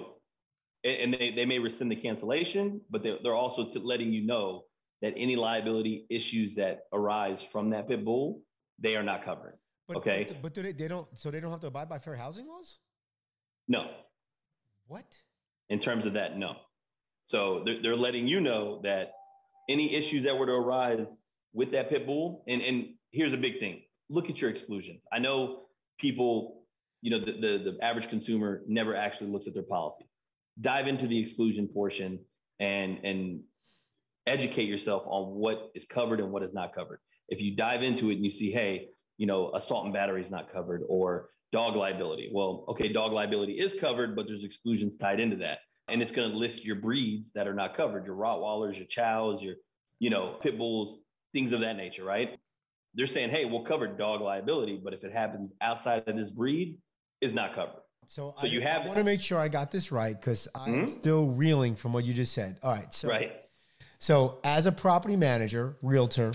and 0.83 1.13
they, 1.13 1.31
they 1.35 1.45
may 1.45 1.59
rescind 1.59 1.91
the 1.91 1.95
cancellation, 1.95 2.81
but 2.89 3.03
they're, 3.03 3.17
they're 3.21 3.35
also 3.35 3.67
letting 3.75 4.11
you 4.11 4.25
know 4.25 4.63
that 5.01 5.13
any 5.15 5.35
liability 5.35 6.05
issues 6.09 6.55
that 6.55 6.85
arise 6.91 7.39
from 7.51 7.69
that 7.71 7.87
pit 7.87 8.03
bull, 8.03 8.41
they 8.79 8.95
are 8.95 9.03
not 9.03 9.23
covering. 9.23 9.55
But, 9.87 9.97
okay. 9.97 10.25
But, 10.27 10.41
but 10.41 10.53
do 10.53 10.63
they, 10.63 10.71
they 10.71 10.87
don't, 10.87 11.07
so 11.15 11.29
they 11.29 11.39
don't 11.39 11.51
have 11.51 11.59
to 11.61 11.67
abide 11.67 11.89
by 11.89 11.99
fair 11.99 12.15
housing 12.15 12.47
laws? 12.47 12.79
No. 13.67 13.91
What? 14.87 15.05
In 15.69 15.79
terms 15.79 16.05
of 16.05 16.13
that, 16.13 16.37
no. 16.37 16.55
So 17.27 17.61
they're, 17.63 17.81
they're 17.81 17.95
letting 17.95 18.27
you 18.27 18.41
know 18.41 18.81
that 18.83 19.11
any 19.69 19.93
issues 19.93 20.23
that 20.23 20.37
were 20.37 20.47
to 20.47 20.53
arise 20.53 21.15
with 21.53 21.71
that 21.71 21.89
pit 21.89 22.05
bull, 22.05 22.43
and, 22.47 22.61
and 22.61 22.85
here's 23.11 23.33
a 23.33 23.37
big 23.37 23.59
thing 23.59 23.81
look 24.09 24.29
at 24.29 24.41
your 24.41 24.49
exclusions. 24.49 25.03
I 25.13 25.19
know 25.19 25.61
people, 25.99 26.60
you 27.01 27.11
know, 27.11 27.19
the, 27.19 27.31
the, 27.33 27.71
the 27.71 27.77
average 27.83 28.09
consumer 28.09 28.61
never 28.67 28.95
actually 28.95 29.31
looks 29.31 29.47
at 29.47 29.53
their 29.53 29.63
policies 29.63 30.07
dive 30.59 30.87
into 30.87 31.07
the 31.07 31.17
exclusion 31.17 31.67
portion 31.67 32.19
and 32.59 32.99
and 33.03 33.41
educate 34.27 34.67
yourself 34.67 35.03
on 35.05 35.33
what 35.33 35.71
is 35.73 35.85
covered 35.89 36.19
and 36.19 36.31
what 36.31 36.43
is 36.43 36.53
not 36.53 36.75
covered. 36.75 36.99
If 37.29 37.41
you 37.41 37.55
dive 37.55 37.81
into 37.81 38.11
it 38.11 38.15
and 38.15 38.23
you 38.23 38.29
see, 38.29 38.51
hey, 38.51 38.89
you 39.17 39.25
know, 39.25 39.51
assault 39.55 39.85
and 39.85 39.93
battery 39.93 40.21
is 40.21 40.29
not 40.29 40.53
covered 40.53 40.83
or 40.87 41.29
dog 41.51 41.75
liability. 41.75 42.29
Well, 42.31 42.65
okay, 42.69 42.93
dog 42.93 43.13
liability 43.13 43.53
is 43.53 43.73
covered, 43.73 44.15
but 44.15 44.27
there's 44.27 44.43
exclusions 44.43 44.95
tied 44.95 45.19
into 45.19 45.37
that. 45.37 45.59
And 45.87 46.03
it's 46.03 46.11
going 46.11 46.29
to 46.29 46.37
list 46.37 46.63
your 46.63 46.75
breeds 46.75 47.31
that 47.33 47.47
are 47.47 47.53
not 47.53 47.75
covered, 47.75 48.05
your 48.05 48.15
Rottweilers, 48.15 48.77
your 48.77 48.85
Chows, 48.85 49.41
your, 49.41 49.55
you 49.97 50.11
know, 50.11 50.37
pit 50.41 50.57
bulls, 50.57 50.99
things 51.33 51.51
of 51.51 51.61
that 51.61 51.75
nature, 51.75 52.03
right? 52.03 52.37
They're 52.93 53.07
saying, 53.07 53.31
hey, 53.31 53.45
we'll 53.45 53.63
cover 53.63 53.87
dog 53.87 54.21
liability, 54.21 54.79
but 54.81 54.93
if 54.93 55.03
it 55.03 55.11
happens 55.11 55.51
outside 55.61 56.03
of 56.05 56.15
this 56.15 56.29
breed, 56.29 56.77
is 57.21 57.33
not 57.33 57.55
covered. 57.55 57.81
So, 58.07 58.35
so 58.37 58.47
I, 58.47 58.49
you 58.49 58.61
have. 58.61 58.81
I 58.81 58.85
want 58.87 58.97
to 58.97 59.03
make 59.03 59.21
sure 59.21 59.39
I 59.39 59.47
got 59.47 59.71
this 59.71 59.91
right 59.91 60.19
because 60.19 60.47
I'm 60.53 60.73
mm-hmm. 60.73 60.87
still 60.87 61.27
reeling 61.27 61.75
from 61.75 61.93
what 61.93 62.03
you 62.03 62.13
just 62.13 62.33
said. 62.33 62.57
All 62.61 62.71
right. 62.71 62.93
So, 62.93 63.07
right. 63.07 63.31
So, 63.99 64.39
as 64.43 64.65
a 64.65 64.71
property 64.71 65.15
manager, 65.15 65.77
realtor, 65.81 66.33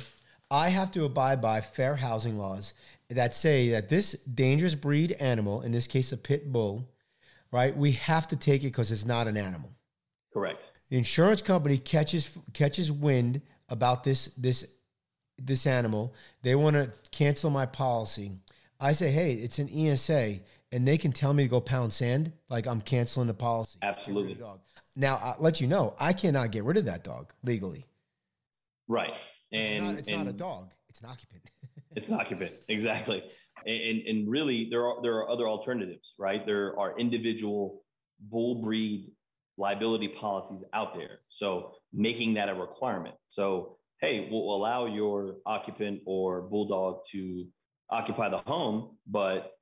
I 0.50 0.68
have 0.68 0.90
to 0.92 1.04
abide 1.04 1.42
by 1.42 1.60
fair 1.60 1.96
housing 1.96 2.38
laws 2.38 2.72
that 3.10 3.34
say 3.34 3.70
that 3.70 3.88
this 3.88 4.12
dangerous 4.12 4.74
breed 4.74 5.12
animal, 5.12 5.62
in 5.62 5.72
this 5.72 5.86
case 5.86 6.12
a 6.12 6.16
pit 6.16 6.52
bull, 6.52 6.88
right? 7.52 7.76
We 7.76 7.92
have 7.92 8.28
to 8.28 8.36
take 8.36 8.62
it 8.62 8.68
because 8.68 8.90
it's 8.90 9.04
not 9.04 9.26
an 9.28 9.36
animal. 9.36 9.70
Correct. 10.32 10.62
The 10.88 10.98
insurance 10.98 11.42
company 11.42 11.78
catches 11.78 12.36
catches 12.52 12.92
wind 12.92 13.42
about 13.68 14.04
this 14.04 14.26
this 14.36 14.66
this 15.38 15.66
animal. 15.66 16.14
They 16.42 16.54
want 16.54 16.76
to 16.76 16.92
cancel 17.10 17.50
my 17.50 17.66
policy. 17.66 18.32
I 18.78 18.92
say, 18.92 19.10
hey, 19.10 19.32
it's 19.32 19.58
an 19.58 19.68
ESA 19.68 20.40
and 20.72 20.86
they 20.86 20.98
can 20.98 21.12
tell 21.12 21.32
me 21.32 21.44
to 21.44 21.48
go 21.48 21.60
pound 21.60 21.92
sand, 21.92 22.32
like 22.48 22.66
I'm 22.66 22.80
canceling 22.80 23.26
the 23.26 23.34
policy. 23.34 23.78
Absolutely. 23.82 24.34
Dog. 24.34 24.60
Now, 24.94 25.20
I'll 25.22 25.36
let 25.38 25.60
you 25.60 25.66
know, 25.66 25.94
I 26.00 26.12
cannot 26.12 26.50
get 26.50 26.64
rid 26.64 26.76
of 26.76 26.86
that 26.86 27.04
dog 27.04 27.32
legally. 27.44 27.86
Right. 28.88 29.12
And 29.52 29.62
it's 29.62 29.82
not, 29.82 29.98
it's 29.98 30.08
and 30.08 30.24
not 30.24 30.26
a 30.28 30.32
dog, 30.32 30.70
it's 30.88 31.00
an 31.00 31.06
occupant. 31.06 31.42
it's 31.96 32.08
an 32.08 32.14
occupant, 32.14 32.54
exactly. 32.68 33.22
And, 33.66 34.02
and 34.06 34.30
really, 34.30 34.68
there 34.70 34.86
are 34.86 35.02
there 35.02 35.14
are 35.14 35.28
other 35.28 35.48
alternatives, 35.48 36.14
right? 36.18 36.44
There 36.46 36.78
are 36.78 36.98
individual 36.98 37.82
bull 38.20 38.62
breed 38.62 39.10
liability 39.58 40.08
policies 40.08 40.64
out 40.72 40.94
there. 40.94 41.20
So 41.28 41.72
making 41.92 42.34
that 42.34 42.48
a 42.48 42.54
requirement. 42.54 43.16
So 43.28 43.78
hey, 44.00 44.28
we'll 44.30 44.54
allow 44.54 44.86
your 44.86 45.36
occupant 45.46 46.00
or 46.06 46.42
bulldog 46.42 47.00
to 47.12 47.46
occupy 47.90 48.28
the 48.28 48.38
home, 48.38 48.96
but 49.06 49.52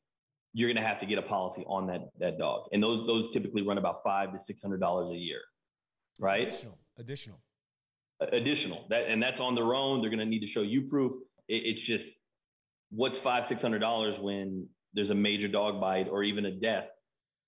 you're 0.55 0.69
going 0.73 0.83
to 0.83 0.89
have 0.89 1.01
to 1.01 1.07
get 1.07 1.19
a 1.19 1.23
policy 1.23 1.65
on 1.67 1.87
that 1.89 2.09
that 2.21 2.39
dog, 2.39 2.69
and 2.73 2.83
those 2.83 3.07
those 3.07 3.31
typically 3.33 3.63
run 3.63 3.77
about 3.77 4.03
five 4.03 4.33
to 4.33 4.39
six 4.39 4.63
hundred 4.63 4.81
dollars 4.81 5.11
a 5.13 5.17
year, 5.17 5.41
right? 6.19 6.49
Additional, 6.49 6.79
additional, 6.99 7.41
additional. 8.21 8.87
That 8.89 9.09
and 9.09 9.23
that's 9.23 9.41
on 9.41 9.55
their 9.55 9.75
own. 9.75 10.01
They're 10.01 10.11
going 10.11 10.21
to 10.21 10.27
need 10.27 10.41
to 10.41 10.47
show 10.47 10.63
you 10.63 10.83
proof. 10.83 11.13
It, 11.49 11.63
it's 11.67 11.83
just 11.83 12.09
what's 12.91 13.19
five 13.19 13.47
six 13.47 13.61
hundred 13.61 13.81
dollars 13.81 14.19
when 14.19 14.69
there's 14.95 15.11
a 15.11 15.15
major 15.15 15.49
dog 15.49 15.81
bite 15.81 16.09
or 16.09 16.23
even 16.23 16.47
a 16.47 16.53
death, 16.53 16.87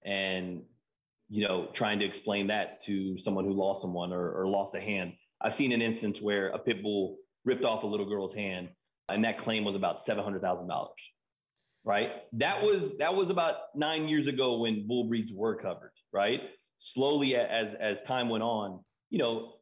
and 0.05 0.63
you 1.29 1.47
know 1.47 1.69
trying 1.73 2.01
to 2.01 2.05
explain 2.05 2.49
that 2.49 2.85
to 2.87 3.17
someone 3.19 3.45
who 3.45 3.53
lost 3.53 3.81
someone 3.81 4.13
or, 4.13 4.33
or 4.33 4.49
lost 4.49 4.75
a 4.75 4.81
hand. 4.81 5.13
I've 5.41 5.55
seen 5.55 5.71
an 5.73 5.81
instance 5.81 6.21
where 6.21 6.49
a 6.49 6.59
pit 6.59 6.83
bull 6.83 7.19
ripped 7.45 7.65
off 7.65 7.85
a 7.85 7.87
little 7.87 8.09
girl's 8.09 8.35
hand 8.35 8.71
and 9.09 9.25
that 9.25 9.39
claim 9.39 9.65
was 9.65 9.75
about 9.75 10.05
seven 10.05 10.25
hundred 10.25 10.43
thousand 10.43 10.69
dollars. 10.69 10.91
Right. 11.87 12.11
That 12.33 12.63
was 12.63 12.99
that 12.99 13.15
was 13.15 13.31
about 13.31 13.55
nine 13.75 14.09
years 14.09 14.27
ago 14.27 14.59
when 14.59 14.87
bull 14.87 15.05
breeds 15.05 15.33
were 15.33 15.55
covered. 15.55 15.93
Right. 16.13 16.41
Slowly, 16.81 17.37
as 17.37 17.75
as 17.75 18.03
time 18.03 18.29
went 18.29 18.43
on, 18.43 18.81
you 19.09 19.19
know 19.19 19.55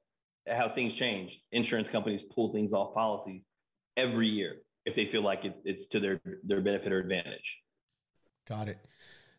how 0.49 0.69
things 0.71 0.95
change. 0.95 1.39
Insurance 1.53 1.89
companies 1.89 2.23
pull 2.23 2.53
things 2.53 2.73
off 2.73 2.95
policies 2.95 3.43
every 3.97 4.27
year 4.27 4.57
if 4.85 4.95
they 4.95 5.07
feel 5.07 5.23
like 5.23 5.45
it, 5.45 5.57
it's 5.65 5.87
to 5.89 6.01
their 6.01 6.21
their 6.43 6.61
benefit 6.61 6.93
or 6.93 6.99
advantage. 6.99 7.59
Got 8.49 8.69
it. 8.69 8.79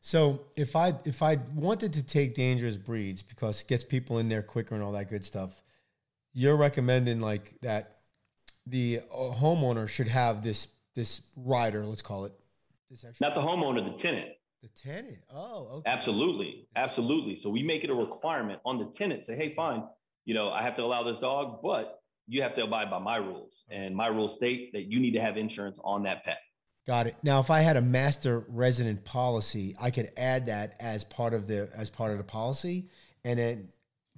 So 0.01 0.41
if 0.55 0.75
I 0.75 0.93
if 1.05 1.21
I 1.21 1.39
wanted 1.53 1.93
to 1.93 2.03
take 2.03 2.36
dangerous 2.36 2.77
breeds 2.77 3.23
because 3.23 3.61
it 3.61 3.67
gets 3.67 3.83
people 3.83 4.19
in 4.19 4.29
there 4.29 4.43
quicker 4.43 4.75
and 4.75 4.83
all 4.83 4.91
that 4.93 5.09
good 5.09 5.23
stuff, 5.23 5.63
you're 6.33 6.55
recommending 6.55 7.19
like 7.19 7.59
that 7.61 7.97
the 8.67 9.01
uh, 9.11 9.31
homeowner 9.33 9.88
should 9.88 10.07
have 10.07 10.43
this 10.43 10.67
this 10.95 11.21
rider, 11.36 11.86
let's 11.86 12.01
call 12.01 12.25
it. 12.25 12.33
This 12.89 13.03
extra- 13.03 13.27
Not 13.27 13.36
the 13.36 13.41
homeowner, 13.41 13.83
the 13.83 13.97
tenant. 14.01 14.29
The 14.61 14.69
tenant. 14.69 15.19
Oh, 15.33 15.67
okay. 15.77 15.89
Absolutely, 15.89 16.67
absolutely. 16.75 17.36
So 17.36 17.49
we 17.49 17.63
make 17.63 17.83
it 17.83 17.89
a 17.89 17.93
requirement 17.93 18.59
on 18.65 18.79
the 18.79 18.86
tenant. 18.86 19.25
Say, 19.25 19.36
hey, 19.36 19.53
fine, 19.55 19.83
you 20.25 20.33
know, 20.33 20.49
I 20.49 20.63
have 20.63 20.75
to 20.75 20.83
allow 20.83 21.03
this 21.03 21.19
dog, 21.19 21.59
but 21.61 21.99
you 22.27 22.41
have 22.41 22.55
to 22.55 22.63
abide 22.63 22.89
by 22.89 22.99
my 22.99 23.17
rules, 23.17 23.53
and 23.69 23.95
my 23.95 24.07
rules 24.07 24.33
state 24.33 24.73
that 24.73 24.91
you 24.91 24.99
need 24.99 25.11
to 25.11 25.21
have 25.21 25.38
insurance 25.38 25.77
on 25.83 26.03
that 26.03 26.23
pet. 26.25 26.38
Got 26.88 27.07
it. 27.07 27.15
Now, 27.23 27.39
if 27.39 27.49
I 27.49 27.61
had 27.61 27.77
a 27.77 27.81
master 27.81 28.45
resident 28.47 29.05
policy, 29.05 29.75
I 29.79 29.89
could 29.91 30.11
add 30.17 30.47
that 30.47 30.75
as 30.79 31.03
part 31.03 31.33
of 31.33 31.47
the 31.47 31.69
as 31.75 31.89
part 31.89 32.11
of 32.11 32.17
the 32.19 32.23
policy, 32.23 32.89
and 33.23 33.39
then 33.39 33.69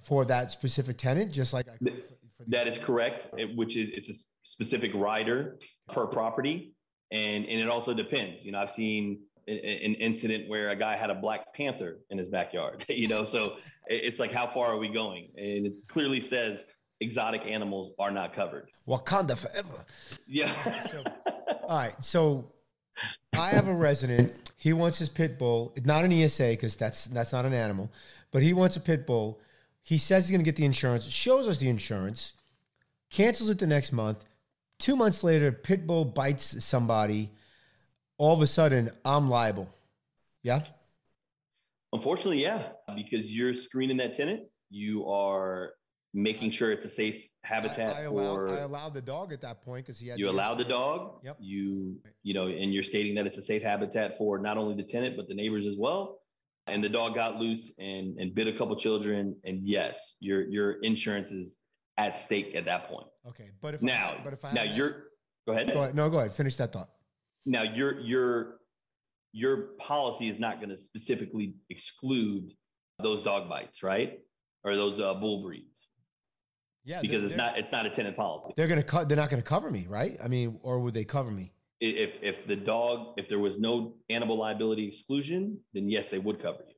for 0.02 0.24
that 0.26 0.50
specific 0.50 0.98
tenant, 0.98 1.32
just 1.32 1.52
like 1.52 1.66
I 1.68 1.76
could 1.78 2.02
for, 2.36 2.44
for 2.44 2.50
that 2.50 2.68
is 2.68 2.76
correct. 2.78 3.26
It, 3.38 3.56
which 3.56 3.76
is 3.76 3.88
it's 3.94 4.10
a 4.10 4.14
specific 4.42 4.92
rider 4.94 5.58
per 5.92 6.06
property, 6.06 6.74
and 7.10 7.44
and 7.44 7.60
it 7.60 7.68
also 7.68 7.94
depends. 7.94 8.44
You 8.44 8.52
know, 8.52 8.58
I've 8.58 8.72
seen 8.72 9.20
an 9.48 9.94
incident 9.94 10.48
where 10.48 10.70
a 10.70 10.76
guy 10.76 10.96
had 10.96 11.08
a 11.08 11.14
black 11.14 11.54
panther 11.54 11.98
in 12.10 12.18
his 12.18 12.28
backyard. 12.28 12.84
You 12.98 13.06
know, 13.06 13.24
so 13.24 13.56
it's 13.86 14.18
like 14.18 14.32
how 14.32 14.46
far 14.52 14.66
are 14.66 14.78
we 14.78 14.88
going? 14.88 15.28
And 15.36 15.66
it 15.66 15.72
clearly 15.88 16.20
says 16.20 16.58
exotic 17.00 17.42
animals 17.46 17.92
are 17.98 18.10
not 18.10 18.34
covered. 18.34 18.68
Wakanda 18.86 19.38
forever. 19.38 19.84
Yeah. 20.26 20.86
so, 20.90 21.04
all 21.68 21.78
right, 21.78 22.04
so 22.04 22.44
I 23.34 23.50
have 23.50 23.68
a 23.68 23.74
resident. 23.74 24.34
He 24.56 24.72
wants 24.72 24.98
his 24.98 25.08
pit 25.08 25.38
bull, 25.38 25.72
not 25.84 26.04
an 26.04 26.12
ESA 26.12 26.48
because 26.48 26.74
that's 26.76 27.04
that's 27.06 27.32
not 27.32 27.46
an 27.46 27.54
animal, 27.54 27.90
but 28.32 28.42
he 28.42 28.52
wants 28.52 28.76
a 28.76 28.80
pit 28.80 29.06
bull. 29.06 29.40
He 29.82 29.96
says 29.96 30.24
he's 30.24 30.32
going 30.32 30.44
to 30.44 30.44
get 30.44 30.56
the 30.56 30.64
insurance. 30.64 31.04
Shows 31.04 31.46
us 31.48 31.58
the 31.58 31.68
insurance. 31.68 32.32
Cancels 33.10 33.48
it 33.48 33.58
the 33.58 33.66
next 33.66 33.92
month. 33.92 34.24
Two 34.78 34.96
months 34.96 35.24
later, 35.24 35.50
pit 35.50 35.86
bull 35.86 36.04
bites 36.04 36.64
somebody. 36.64 37.30
All 38.16 38.34
of 38.34 38.42
a 38.42 38.46
sudden, 38.46 38.90
I'm 39.04 39.28
liable. 39.28 39.68
Yeah. 40.42 40.62
Unfortunately, 41.92 42.42
yeah, 42.42 42.68
because 42.94 43.30
you're 43.30 43.54
screening 43.54 43.96
that 43.98 44.16
tenant. 44.16 44.42
You 44.70 45.08
are 45.08 45.72
making 46.14 46.50
sure 46.50 46.72
it's 46.72 46.84
a 46.84 46.90
safe 46.90 47.22
habitat 47.44 47.96
I, 47.96 48.00
I 48.00 48.02
allowed, 48.04 48.50
I 48.50 48.60
allowed 48.60 48.94
the 48.94 49.00
dog 49.00 49.32
at 49.32 49.40
that 49.42 49.62
point 49.62 49.86
because 49.86 49.98
he 50.00 50.08
had 50.08 50.18
you 50.18 50.28
allowed 50.28 50.56
the 50.56 50.64
dog 50.64 51.20
yep 51.22 51.36
you 51.38 51.96
you 52.22 52.34
know 52.34 52.48
and 52.48 52.74
you're 52.74 52.82
stating 52.82 53.14
that 53.14 53.26
it's 53.26 53.38
a 53.38 53.42
safe 53.42 53.62
habitat 53.62 54.18
for 54.18 54.38
not 54.38 54.58
only 54.58 54.74
the 54.74 54.88
tenant 54.88 55.16
but 55.16 55.28
the 55.28 55.34
neighbors 55.34 55.64
as 55.64 55.74
well 55.78 56.18
and 56.66 56.82
the 56.82 56.88
dog 56.88 57.14
got 57.14 57.36
loose 57.36 57.70
and 57.78 58.18
and 58.18 58.34
bit 58.34 58.48
a 58.48 58.52
couple 58.58 58.74
children 58.76 59.36
and 59.44 59.60
yes 59.66 59.98
your 60.20 60.48
your 60.48 60.82
insurance 60.82 61.30
is 61.30 61.57
at 61.98 62.16
stake 62.16 62.54
at 62.54 62.64
that 62.64 62.88
point 62.88 63.06
okay 63.26 63.50
but 63.60 63.74
if 63.74 63.82
now 63.82 64.16
I, 64.18 64.20
but 64.24 64.32
if 64.32 64.44
I 64.44 64.52
now 64.52 64.62
you're 64.62 65.08
go 65.46 65.52
ahead 65.52 65.70
go 65.72 65.82
ahead 65.82 65.94
no 65.94 66.08
go 66.08 66.18
ahead 66.18 66.32
finish 66.32 66.56
that 66.56 66.72
thought 66.72 66.88
now 67.44 67.62
your 67.62 68.00
your 68.00 68.60
your 69.32 69.56
policy 69.78 70.30
is 70.30 70.40
not 70.40 70.56
going 70.56 70.70
to 70.70 70.78
specifically 70.78 71.54
exclude 71.68 72.52
those 73.02 73.22
dog 73.22 73.48
bites 73.48 73.82
right 73.82 74.20
or 74.64 74.74
those 74.74 75.00
uh, 75.00 75.14
bull 75.14 75.42
breeds 75.42 75.78
yeah, 76.88 77.02
because 77.02 77.22
it's 77.22 77.34
not 77.34 77.58
it's 77.58 77.70
not 77.70 77.84
a 77.84 77.90
tenant 77.90 78.16
policy. 78.16 78.54
They're 78.56 78.66
gonna 78.66 78.82
cut. 78.82 79.10
They're 79.10 79.18
not 79.18 79.28
gonna 79.28 79.42
cover 79.42 79.68
me, 79.68 79.86
right? 79.90 80.16
I 80.24 80.28
mean, 80.28 80.58
or 80.62 80.80
would 80.80 80.94
they 80.94 81.04
cover 81.04 81.30
me? 81.30 81.52
If 81.80 82.12
if 82.22 82.46
the 82.46 82.56
dog, 82.56 83.12
if 83.18 83.28
there 83.28 83.38
was 83.38 83.58
no 83.58 83.96
animal 84.08 84.38
liability 84.38 84.88
exclusion, 84.88 85.60
then 85.74 85.90
yes, 85.90 86.08
they 86.08 86.18
would 86.18 86.40
cover 86.40 86.60
you. 86.66 86.74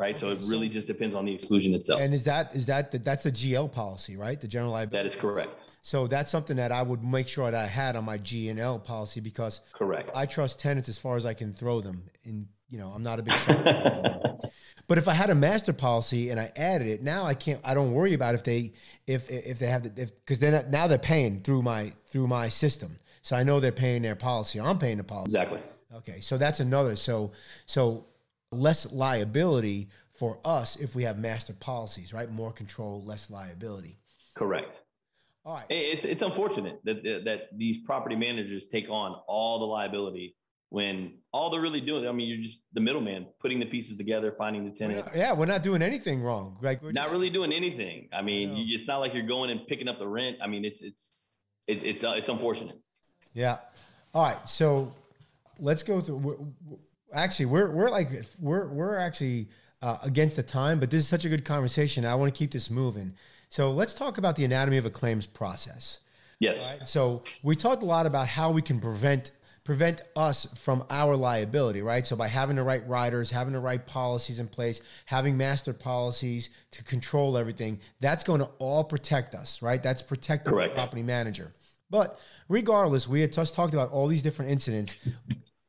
Right. 0.00 0.14
Okay, 0.14 0.20
so 0.20 0.30
it 0.30 0.38
really 0.44 0.68
so, 0.68 0.74
just 0.74 0.86
depends 0.86 1.14
on 1.14 1.26
the 1.26 1.34
exclusion 1.34 1.74
itself. 1.74 2.00
And 2.00 2.14
is 2.14 2.24
that 2.24 2.56
is 2.56 2.66
that 2.66 3.04
that's 3.04 3.26
a 3.26 3.30
GL 3.30 3.70
policy, 3.70 4.16
right? 4.16 4.40
The 4.40 4.48
general 4.48 4.72
liability. 4.72 5.08
That 5.08 5.14
is 5.14 5.20
correct. 5.20 5.60
So 5.82 6.06
that's 6.06 6.30
something 6.30 6.56
that 6.56 6.72
I 6.72 6.82
would 6.82 7.04
make 7.04 7.28
sure 7.28 7.50
that 7.50 7.60
I 7.60 7.66
had 7.66 7.96
on 7.96 8.04
my 8.04 8.16
G 8.16 8.48
and 8.48 8.58
L 8.58 8.78
policy 8.78 9.20
because 9.20 9.60
correct. 9.72 10.10
I 10.14 10.24
trust 10.24 10.58
tenants 10.58 10.88
as 10.88 10.96
far 10.96 11.16
as 11.16 11.26
I 11.26 11.34
can 11.34 11.52
throw 11.52 11.82
them. 11.82 12.02
And 12.24 12.46
you 12.70 12.78
know, 12.78 12.88
I'm 12.88 13.02
not 13.02 13.18
a 13.18 13.22
big. 13.22 13.34
But 14.90 14.98
if 14.98 15.06
I 15.06 15.12
had 15.12 15.30
a 15.30 15.36
master 15.36 15.72
policy 15.72 16.30
and 16.30 16.40
I 16.40 16.50
added 16.56 16.88
it, 16.88 17.00
now 17.00 17.24
I 17.24 17.34
can't. 17.34 17.60
I 17.62 17.74
don't 17.74 17.92
worry 17.92 18.12
about 18.12 18.34
if 18.34 18.42
they 18.42 18.72
if 19.06 19.30
if 19.30 19.60
they 19.60 19.68
have 19.68 19.84
the 19.84 20.02
if 20.02 20.10
because 20.18 20.40
then 20.40 20.68
now 20.68 20.88
they're 20.88 20.98
paying 20.98 21.42
through 21.42 21.62
my 21.62 21.92
through 22.06 22.26
my 22.26 22.48
system, 22.48 22.98
so 23.22 23.36
I 23.36 23.44
know 23.44 23.60
they're 23.60 23.70
paying 23.70 24.02
their 24.02 24.16
policy. 24.16 24.60
I'm 24.60 24.78
paying 24.78 24.96
the 24.96 25.04
policy. 25.04 25.28
Exactly. 25.28 25.60
Okay, 25.94 26.18
so 26.18 26.36
that's 26.38 26.58
another. 26.58 26.96
So 26.96 27.30
so 27.66 28.06
less 28.52 28.90
liability 28.92 29.88
for 30.12 30.38
us 30.44 30.76
if 30.76 30.94
we 30.94 31.04
have 31.04 31.18
master 31.18 31.52
policies, 31.54 32.12
right? 32.12 32.30
More 32.30 32.52
control, 32.52 33.02
less 33.04 33.30
liability. 33.30 33.98
Correct. 34.34 34.78
All 35.44 35.54
right. 35.54 35.66
It's 35.70 36.04
it's 36.04 36.22
unfortunate 36.22 36.80
that 36.84 37.02
that 37.24 37.56
these 37.56 37.78
property 37.86 38.16
managers 38.16 38.64
take 38.70 38.90
on 38.90 39.14
all 39.26 39.58
the 39.58 39.64
liability 39.64 40.36
when 40.70 41.14
all 41.32 41.50
they're 41.50 41.60
really 41.60 41.80
doing, 41.80 42.06
I 42.06 42.12
mean, 42.12 42.28
you're 42.28 42.42
just 42.42 42.60
the 42.72 42.80
middleman, 42.80 43.26
putting 43.40 43.58
the 43.58 43.66
pieces 43.66 43.96
together, 43.96 44.32
finding 44.38 44.64
the 44.64 44.70
tenant. 44.70 44.98
We're 44.98 45.04
not, 45.04 45.16
yeah, 45.16 45.32
we're 45.32 45.46
not 45.46 45.62
doing 45.64 45.82
anything 45.82 46.22
wrong. 46.22 46.58
Like 46.62 46.80
we're 46.80 46.92
not 46.92 47.04
just, 47.04 47.12
really 47.12 47.30
doing 47.30 47.52
anything. 47.52 48.08
I 48.12 48.22
mean, 48.22 48.56
you, 48.56 48.78
it's 48.78 48.86
not 48.86 48.98
like 48.98 49.12
you're 49.12 49.26
going 49.26 49.50
and 49.50 49.66
picking 49.66 49.88
up 49.88 49.98
the 49.98 50.06
rent. 50.06 50.36
I 50.42 50.46
mean, 50.46 50.64
it's 50.64 50.80
it's 50.80 51.12
it, 51.66 51.82
it's 51.82 52.04
uh, 52.04 52.12
it's 52.12 52.28
unfortunate. 52.28 52.78
Yeah. 53.34 53.58
All 54.14 54.22
right. 54.22 54.48
So 54.48 54.92
let's 55.58 55.82
go 55.82 56.00
through. 56.00 56.54
Actually, 57.12 57.46
we're 57.46 57.70
we're 57.70 57.90
like 57.90 58.24
we're 58.38 58.68
we're 58.68 58.96
actually 58.96 59.48
uh, 59.82 59.98
against 60.02 60.36
the 60.36 60.42
time, 60.42 60.80
but 60.80 60.90
this 60.90 61.02
is 61.02 61.08
such 61.08 61.24
a 61.24 61.28
good 61.28 61.44
conversation. 61.44 62.04
I 62.04 62.14
want 62.14 62.32
to 62.32 62.38
keep 62.38 62.52
this 62.52 62.70
moving. 62.70 63.14
So 63.48 63.70
let's 63.70 63.94
talk 63.94 64.18
about 64.18 64.36
the 64.36 64.44
anatomy 64.44 64.76
of 64.76 64.86
a 64.86 64.90
claims 64.90 65.26
process. 65.26 66.00
Yes. 66.38 66.58
Right? 66.58 66.86
So 66.86 67.24
we 67.42 67.56
talked 67.56 67.82
a 67.82 67.86
lot 67.86 68.06
about 68.06 68.28
how 68.28 68.50
we 68.50 68.62
can 68.62 68.80
prevent 68.80 69.32
prevent 69.64 70.00
us 70.16 70.46
from 70.56 70.84
our 70.90 71.14
liability, 71.14 71.82
right? 71.82 72.06
So 72.06 72.16
by 72.16 72.28
having 72.28 72.56
the 72.56 72.62
right 72.62 72.86
riders, 72.88 73.30
having 73.30 73.52
the 73.52 73.60
right 73.60 73.84
policies 73.84 74.40
in 74.40 74.48
place, 74.48 74.80
having 75.04 75.36
master 75.36 75.72
policies 75.72 76.50
to 76.72 76.82
control 76.82 77.36
everything, 77.36 77.78
that's 78.00 78.24
going 78.24 78.40
to 78.40 78.48
all 78.58 78.82
protect 78.82 79.34
us, 79.34 79.60
right? 79.62 79.82
That's 79.82 80.02
protecting 80.02 80.52
Correct. 80.52 80.74
the 80.74 80.80
property 80.80 81.02
manager. 81.02 81.52
But 81.90 82.18
regardless, 82.48 83.06
we 83.06 83.20
had 83.20 83.32
just 83.32 83.54
talked 83.54 83.74
about 83.74 83.90
all 83.90 84.06
these 84.06 84.22
different 84.22 84.50
incidents. 84.50 84.94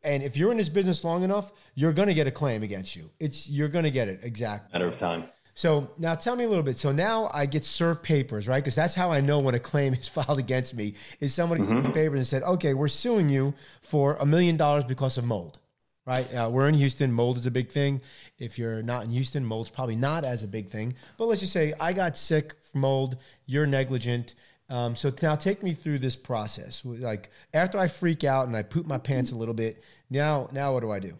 And 0.03 0.23
if 0.23 0.35
you're 0.35 0.51
in 0.51 0.57
this 0.57 0.69
business 0.69 1.03
long 1.03 1.23
enough, 1.23 1.51
you're 1.75 1.93
going 1.93 2.07
to 2.07 2.13
get 2.13 2.27
a 2.27 2.31
claim 2.31 2.63
against 2.63 2.95
you. 2.95 3.09
It's 3.19 3.49
you're 3.49 3.67
going 3.67 3.85
to 3.85 3.91
get 3.91 4.07
it 4.07 4.21
exactly. 4.23 4.69
Matter 4.73 4.91
of 4.91 4.97
time. 4.97 5.25
So 5.53 5.89
now 5.97 6.15
tell 6.15 6.35
me 6.35 6.45
a 6.45 6.47
little 6.47 6.63
bit. 6.63 6.77
So 6.77 6.91
now 6.91 7.29
I 7.33 7.45
get 7.45 7.65
served 7.65 8.03
papers, 8.03 8.47
right? 8.47 8.63
Because 8.63 8.75
that's 8.75 8.95
how 8.95 9.11
I 9.11 9.21
know 9.21 9.39
when 9.39 9.55
a 9.55 9.59
claim 9.59 9.93
is 9.93 10.07
filed 10.07 10.39
against 10.39 10.73
me. 10.73 10.95
Is 11.19 11.33
somebody 11.33 11.61
mm-hmm. 11.61 11.83
sent 11.83 11.93
papers 11.93 12.17
and 12.17 12.27
said, 12.27 12.43
"Okay, 12.43 12.73
we're 12.73 12.87
suing 12.87 13.29
you 13.29 13.53
for 13.81 14.15
a 14.15 14.25
million 14.25 14.57
dollars 14.57 14.83
because 14.83 15.17
of 15.17 15.25
mold." 15.25 15.59
Right? 16.03 16.33
Uh, 16.33 16.49
we're 16.51 16.67
in 16.67 16.73
Houston. 16.73 17.11
Mold 17.11 17.37
is 17.37 17.45
a 17.45 17.51
big 17.51 17.69
thing. 17.69 18.01
If 18.39 18.57
you're 18.57 18.81
not 18.81 19.03
in 19.03 19.11
Houston, 19.11 19.45
mold's 19.45 19.69
probably 19.69 19.95
not 19.95 20.25
as 20.25 20.41
a 20.41 20.47
big 20.47 20.71
thing. 20.71 20.95
But 21.17 21.25
let's 21.25 21.41
just 21.41 21.53
say 21.53 21.73
I 21.79 21.93
got 21.93 22.17
sick 22.17 22.55
from 22.63 22.81
mold. 22.81 23.17
You're 23.45 23.67
negligent. 23.67 24.33
Um, 24.71 24.95
so 24.95 25.11
now 25.21 25.35
take 25.35 25.61
me 25.61 25.73
through 25.73 25.99
this 25.99 26.15
process. 26.15 26.81
Like 26.85 27.29
after 27.53 27.77
I 27.77 27.89
freak 27.89 28.23
out 28.23 28.47
and 28.47 28.55
I 28.55 28.63
poop 28.63 28.87
my 28.87 28.97
pants 28.97 29.33
a 29.33 29.35
little 29.35 29.53
bit, 29.53 29.83
now 30.09 30.47
now 30.53 30.73
what 30.73 30.79
do 30.79 30.91
I 30.91 30.99
do? 30.99 31.13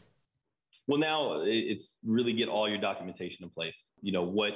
Well, 0.88 1.00
now 1.00 1.42
it's 1.44 1.96
really 2.06 2.32
get 2.32 2.48
all 2.48 2.70
your 2.70 2.80
documentation 2.80 3.44
in 3.44 3.50
place. 3.50 3.78
You 4.02 4.14
know, 4.14 4.24
what 4.24 4.54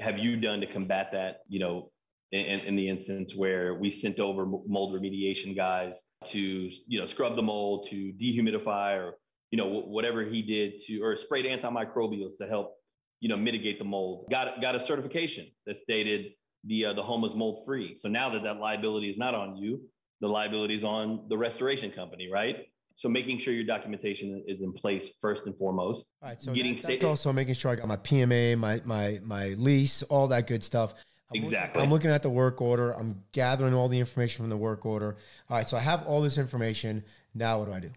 have 0.00 0.18
you 0.18 0.36
done 0.36 0.60
to 0.60 0.66
combat 0.66 1.10
that? 1.12 1.38
You 1.48 1.60
know, 1.60 1.90
in, 2.30 2.60
in 2.60 2.76
the 2.76 2.88
instance 2.88 3.34
where 3.34 3.74
we 3.74 3.90
sent 3.90 4.20
over 4.20 4.44
mold 4.44 4.94
remediation 4.94 5.56
guys 5.56 5.94
to, 6.28 6.40
you 6.40 7.00
know, 7.00 7.06
scrub 7.06 7.36
the 7.36 7.42
mold, 7.42 7.88
to 7.90 8.12
dehumidify, 8.20 8.98
or 8.98 9.14
you 9.50 9.56
know, 9.56 9.66
whatever 9.66 10.24
he 10.24 10.42
did 10.42 10.74
to, 10.86 11.00
or 11.00 11.16
sprayed 11.16 11.46
antimicrobials 11.46 12.36
to 12.40 12.46
help, 12.46 12.74
you 13.20 13.30
know, 13.30 13.36
mitigate 13.36 13.78
the 13.78 13.84
mold. 13.84 14.26
Got 14.30 14.60
got 14.60 14.74
a 14.74 14.80
certification 14.80 15.46
that 15.66 15.78
stated 15.78 16.32
the 16.66 16.86
uh, 16.86 16.92
the 16.92 17.02
home 17.02 17.24
is 17.24 17.34
mold 17.34 17.64
free. 17.66 17.96
So 17.98 18.08
now 18.08 18.30
that 18.30 18.42
that 18.42 18.58
liability 18.58 19.10
is 19.10 19.18
not 19.18 19.34
on 19.34 19.56
you, 19.56 19.80
the 20.20 20.28
liability 20.28 20.76
is 20.76 20.84
on 20.84 21.26
the 21.28 21.36
restoration 21.36 21.90
company, 21.90 22.28
right? 22.30 22.66
So 22.96 23.08
making 23.08 23.40
sure 23.40 23.52
your 23.52 23.64
documentation 23.64 24.44
is 24.46 24.60
in 24.60 24.72
place 24.72 25.08
first 25.20 25.46
and 25.46 25.56
foremost. 25.56 26.06
All 26.22 26.28
right. 26.28 26.40
So 26.40 26.52
getting 26.52 26.76
that, 26.76 26.86
that's 26.86 27.04
also 27.04 27.32
making 27.32 27.54
sure 27.54 27.72
I 27.72 27.74
got 27.74 27.88
my 27.88 27.96
PMA, 27.96 28.56
my 28.56 28.80
my 28.84 29.20
my 29.22 29.48
lease, 29.54 30.02
all 30.04 30.28
that 30.28 30.46
good 30.46 30.62
stuff. 30.62 30.94
I'm 31.30 31.36
exactly. 31.36 31.80
Looking, 31.80 31.82
I'm 31.82 31.90
looking 31.90 32.10
at 32.10 32.22
the 32.22 32.30
work 32.30 32.60
order. 32.60 32.92
I'm 32.92 33.22
gathering 33.32 33.74
all 33.74 33.88
the 33.88 33.98
information 33.98 34.42
from 34.42 34.50
the 34.50 34.56
work 34.56 34.86
order. 34.86 35.16
All 35.50 35.56
right, 35.56 35.66
so 35.66 35.76
I 35.76 35.80
have 35.80 36.06
all 36.06 36.20
this 36.20 36.38
information. 36.38 37.02
Now, 37.34 37.58
what 37.58 37.66
do 37.66 37.72
I 37.72 37.80
do? 37.80 37.90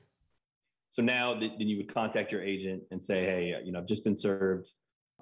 So 0.90 1.04
now, 1.04 1.34
then 1.40 1.52
you 1.60 1.78
would 1.78 1.94
contact 1.94 2.32
your 2.32 2.42
agent 2.42 2.84
and 2.90 3.04
say, 3.04 3.24
"Hey, 3.24 3.62
you 3.64 3.72
know, 3.72 3.80
I've 3.80 3.88
just 3.88 4.04
been 4.04 4.18
served. 4.18 4.70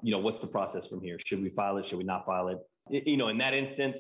You 0.01 0.11
know, 0.11 0.19
what's 0.19 0.39
the 0.39 0.47
process 0.47 0.87
from 0.87 1.01
here? 1.01 1.17
Should 1.25 1.41
we 1.41 1.49
file 1.49 1.77
it? 1.77 1.85
Should 1.85 1.97
we 1.97 2.05
not 2.05 2.25
file 2.25 2.47
it?" 2.47 2.59
You 2.89 3.17
know, 3.17 3.29
in 3.29 3.37
that 3.39 3.53
instance, 3.53 3.97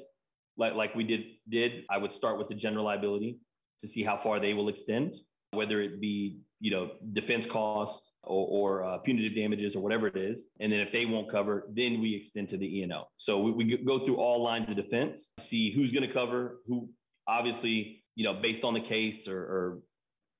like 0.57 0.75
like 0.75 0.95
we 0.95 1.03
did 1.03 1.21
did, 1.49 1.83
I 1.89 1.97
would 1.97 2.11
start 2.11 2.37
with 2.37 2.49
the 2.49 2.55
general 2.55 2.85
liability 2.85 3.39
to 3.83 3.89
see 3.89 4.03
how 4.03 4.17
far 4.21 4.39
they 4.39 4.53
will 4.53 4.69
extend, 4.69 5.15
whether 5.51 5.81
it 5.81 5.99
be 5.99 6.39
you 6.59 6.71
know 6.71 6.91
defense 7.13 7.45
costs 7.45 8.13
or, 8.23 8.81
or 8.81 8.85
uh, 8.85 8.97
punitive 8.99 9.35
damages 9.35 9.75
or 9.75 9.81
whatever 9.81 10.07
it 10.07 10.17
is, 10.17 10.37
and 10.59 10.71
then 10.71 10.79
if 10.79 10.91
they 10.91 11.05
won't 11.05 11.31
cover, 11.31 11.67
then 11.73 11.99
we 11.99 12.15
extend 12.15 12.49
to 12.49 12.57
the 12.57 12.79
E 12.79 12.83
and 12.83 12.93
O. 12.93 13.05
So 13.17 13.39
we, 13.39 13.51
we 13.51 13.77
go 13.77 14.05
through 14.05 14.17
all 14.17 14.43
lines 14.43 14.69
of 14.69 14.75
defense, 14.75 15.31
see 15.39 15.71
who's 15.71 15.91
going 15.91 16.07
to 16.07 16.13
cover, 16.13 16.59
who 16.67 16.89
obviously 17.27 18.03
you 18.15 18.23
know 18.23 18.33
based 18.35 18.63
on 18.63 18.73
the 18.75 18.81
case 18.81 19.27
or, 19.27 19.39
or 19.39 19.79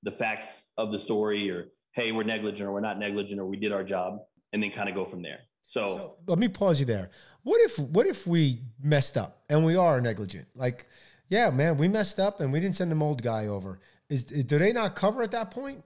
the 0.04 0.12
facts 0.12 0.46
of 0.78 0.92
the 0.92 1.00
story, 1.00 1.50
or 1.50 1.66
hey 1.94 2.12
we're 2.12 2.22
negligent 2.22 2.62
or 2.62 2.72
we're 2.72 2.80
not 2.80 2.98
negligent 2.98 3.40
or 3.40 3.46
we 3.46 3.56
did 3.56 3.72
our 3.72 3.82
job, 3.82 4.18
and 4.52 4.62
then 4.62 4.70
kind 4.70 4.88
of 4.88 4.94
go 4.94 5.04
from 5.04 5.20
there. 5.20 5.40
So, 5.66 5.88
So 5.88 6.16
let 6.28 6.38
me 6.38 6.48
pause 6.48 6.78
you 6.78 6.86
there. 6.86 7.10
What 7.46 7.60
if 7.60 7.78
what 7.78 8.08
if 8.08 8.26
we 8.26 8.58
messed 8.82 9.16
up 9.16 9.44
and 9.48 9.64
we 9.64 9.76
are 9.76 10.00
negligent? 10.00 10.48
Like, 10.56 10.88
yeah, 11.28 11.48
man, 11.50 11.76
we 11.76 11.86
messed 11.86 12.18
up 12.18 12.40
and 12.40 12.52
we 12.52 12.58
didn't 12.58 12.74
send 12.74 12.90
the 12.90 12.96
mold 12.96 13.22
guy 13.22 13.46
over. 13.46 13.78
Is 14.08 14.24
do 14.24 14.58
they 14.58 14.72
not 14.72 14.96
cover 14.96 15.22
at 15.22 15.30
that 15.30 15.52
point? 15.52 15.84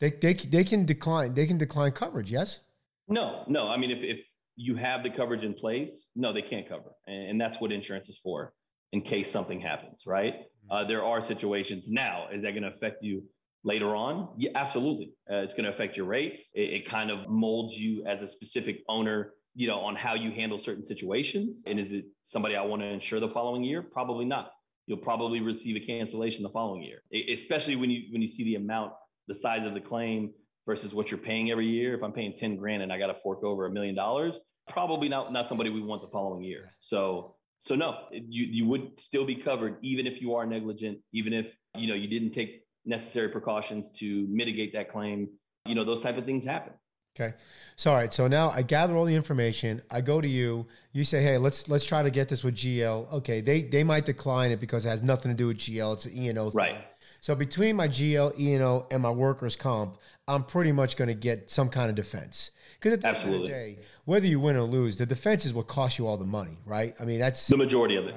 They 0.00 0.08
they 0.08 0.32
they 0.32 0.64
can 0.64 0.86
decline 0.86 1.34
they 1.34 1.46
can 1.46 1.58
decline 1.58 1.92
coverage. 1.92 2.32
Yes. 2.32 2.60
No, 3.08 3.44
no. 3.46 3.68
I 3.68 3.76
mean, 3.76 3.90
if, 3.90 3.98
if 4.00 4.20
you 4.56 4.74
have 4.76 5.02
the 5.02 5.10
coverage 5.10 5.44
in 5.44 5.52
place, 5.52 5.90
no, 6.14 6.32
they 6.32 6.40
can't 6.40 6.66
cover. 6.66 6.94
And, 7.06 7.30
and 7.30 7.38
that's 7.38 7.60
what 7.60 7.72
insurance 7.72 8.08
is 8.08 8.18
for 8.22 8.54
in 8.94 9.02
case 9.02 9.30
something 9.30 9.60
happens, 9.60 9.98
right? 10.06 10.46
Uh, 10.70 10.84
there 10.84 11.04
are 11.04 11.20
situations 11.20 11.88
now. 11.90 12.28
Is 12.32 12.40
that 12.42 12.52
going 12.52 12.62
to 12.62 12.70
affect 12.70 13.02
you 13.02 13.22
later 13.64 13.94
on? 13.94 14.30
Yeah, 14.38 14.52
absolutely. 14.54 15.12
Uh, 15.30 15.44
it's 15.44 15.52
going 15.52 15.66
to 15.66 15.74
affect 15.74 15.94
your 15.94 16.06
rates. 16.06 16.40
It, 16.54 16.72
it 16.72 16.88
kind 16.88 17.10
of 17.10 17.28
molds 17.28 17.74
you 17.74 18.02
as 18.06 18.22
a 18.22 18.28
specific 18.28 18.78
owner, 18.88 19.34
you 19.56 19.66
know, 19.66 19.80
on 19.80 19.96
how 19.96 20.14
you 20.14 20.30
handle 20.30 20.58
certain 20.58 20.84
situations. 20.84 21.62
And 21.66 21.80
is 21.80 21.90
it 21.90 22.04
somebody 22.22 22.54
I 22.54 22.62
want 22.62 22.82
to 22.82 22.86
insure 22.86 23.18
the 23.18 23.30
following 23.30 23.64
year? 23.64 23.82
Probably 23.82 24.26
not. 24.26 24.52
You'll 24.86 24.98
probably 24.98 25.40
receive 25.40 25.74
a 25.74 25.84
cancellation 25.84 26.44
the 26.44 26.50
following 26.50 26.82
year, 26.82 27.02
especially 27.32 27.74
when 27.74 27.90
you 27.90 28.02
when 28.12 28.22
you 28.22 28.28
see 28.28 28.44
the 28.44 28.54
amount, 28.54 28.92
the 29.26 29.34
size 29.34 29.66
of 29.66 29.74
the 29.74 29.80
claim 29.80 30.32
versus 30.66 30.92
what 30.92 31.10
you're 31.10 31.18
paying 31.18 31.50
every 31.50 31.66
year. 31.66 31.94
If 31.94 32.02
I'm 32.02 32.12
paying 32.12 32.34
10 32.38 32.56
grand 32.56 32.82
and 32.82 32.92
I 32.92 32.98
got 32.98 33.06
to 33.06 33.16
fork 33.22 33.42
over 33.42 33.66
a 33.66 33.70
million 33.70 33.94
dollars, 33.94 34.34
probably 34.68 35.08
not, 35.08 35.32
not 35.32 35.48
somebody 35.48 35.70
we 35.70 35.80
want 35.80 36.02
the 36.02 36.08
following 36.08 36.42
year. 36.42 36.72
So, 36.80 37.36
so 37.60 37.74
no, 37.74 38.04
you, 38.10 38.44
you 38.44 38.66
would 38.66 38.98
still 39.00 39.24
be 39.24 39.36
covered 39.36 39.76
even 39.82 40.06
if 40.06 40.20
you 40.20 40.34
are 40.34 40.44
negligent, 40.44 40.98
even 41.12 41.32
if, 41.32 41.46
you 41.74 41.88
know, 41.88 41.94
you 41.94 42.08
didn't 42.08 42.32
take 42.32 42.62
necessary 42.84 43.28
precautions 43.28 43.90
to 43.98 44.26
mitigate 44.28 44.72
that 44.74 44.90
claim. 44.90 45.28
You 45.66 45.74
know, 45.74 45.84
those 45.84 46.02
type 46.02 46.18
of 46.18 46.24
things 46.26 46.44
happen. 46.44 46.74
Okay. 47.18 47.34
So 47.76 47.90
all 47.90 47.96
right. 47.96 48.12
So 48.12 48.28
now 48.28 48.50
I 48.50 48.62
gather 48.62 48.94
all 48.96 49.04
the 49.06 49.14
information. 49.14 49.80
I 49.90 50.00
go 50.02 50.20
to 50.20 50.28
you. 50.28 50.66
You 50.92 51.02
say, 51.02 51.22
hey, 51.22 51.38
let's 51.38 51.68
let's 51.68 51.84
try 51.84 52.02
to 52.02 52.10
get 52.10 52.28
this 52.28 52.44
with 52.44 52.54
GL. 52.56 53.10
Okay. 53.12 53.40
They 53.40 53.62
they 53.62 53.84
might 53.84 54.04
decline 54.04 54.50
it 54.50 54.60
because 54.60 54.84
it 54.84 54.90
has 54.90 55.02
nothing 55.02 55.30
to 55.30 55.36
do 55.36 55.46
with 55.48 55.56
GL. 55.58 55.94
It's 55.94 56.04
an 56.04 56.12
E 56.16 56.28
and 56.28 56.38
O. 56.38 56.50
thing. 56.50 56.56
Right. 56.58 56.84
So 57.22 57.34
between 57.34 57.74
my 57.76 57.88
GL, 57.88 58.38
E 58.38 58.52
and 58.54 58.62
O, 58.62 58.86
and 58.90 59.02
my 59.02 59.10
workers' 59.10 59.56
comp, 59.56 59.96
I'm 60.28 60.44
pretty 60.44 60.70
much 60.72 60.96
going 60.96 61.08
to 61.08 61.14
get 61.14 61.50
some 61.50 61.68
kind 61.70 61.88
of 61.90 61.96
defense. 61.96 62.50
Because 62.78 62.92
at 62.92 63.00
the 63.00 63.08
end 63.08 63.34
of 63.34 63.40
the 63.40 63.46
day, 63.48 63.78
whether 64.04 64.26
you 64.26 64.38
win 64.38 64.54
or 64.56 64.62
lose, 64.62 64.96
the 64.96 65.06
defense 65.06 65.44
is 65.46 65.52
what 65.54 65.66
costs 65.66 65.98
you 65.98 66.06
all 66.06 66.18
the 66.18 66.24
money, 66.26 66.58
right? 66.66 66.94
I 67.00 67.04
mean, 67.04 67.18
that's 67.18 67.46
The 67.48 67.56
majority 67.56 67.96
of 67.96 68.06
it. 68.06 68.14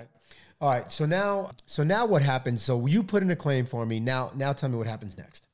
all 0.62 0.70
right. 0.70 0.92
So 0.92 1.06
now, 1.06 1.52
so 1.66 1.84
now 1.84 2.06
what 2.06 2.22
happens? 2.22 2.62
So 2.62 2.86
you 2.86 3.02
put 3.02 3.24
in 3.24 3.32
a 3.32 3.36
claim 3.36 3.66
for 3.66 3.86
me. 3.86 4.00
Now, 4.00 4.32
now 4.36 4.54
tell 4.54 4.70
me 4.70 4.78
what 4.78 4.86
happens 4.86 5.18
next. 5.18 5.48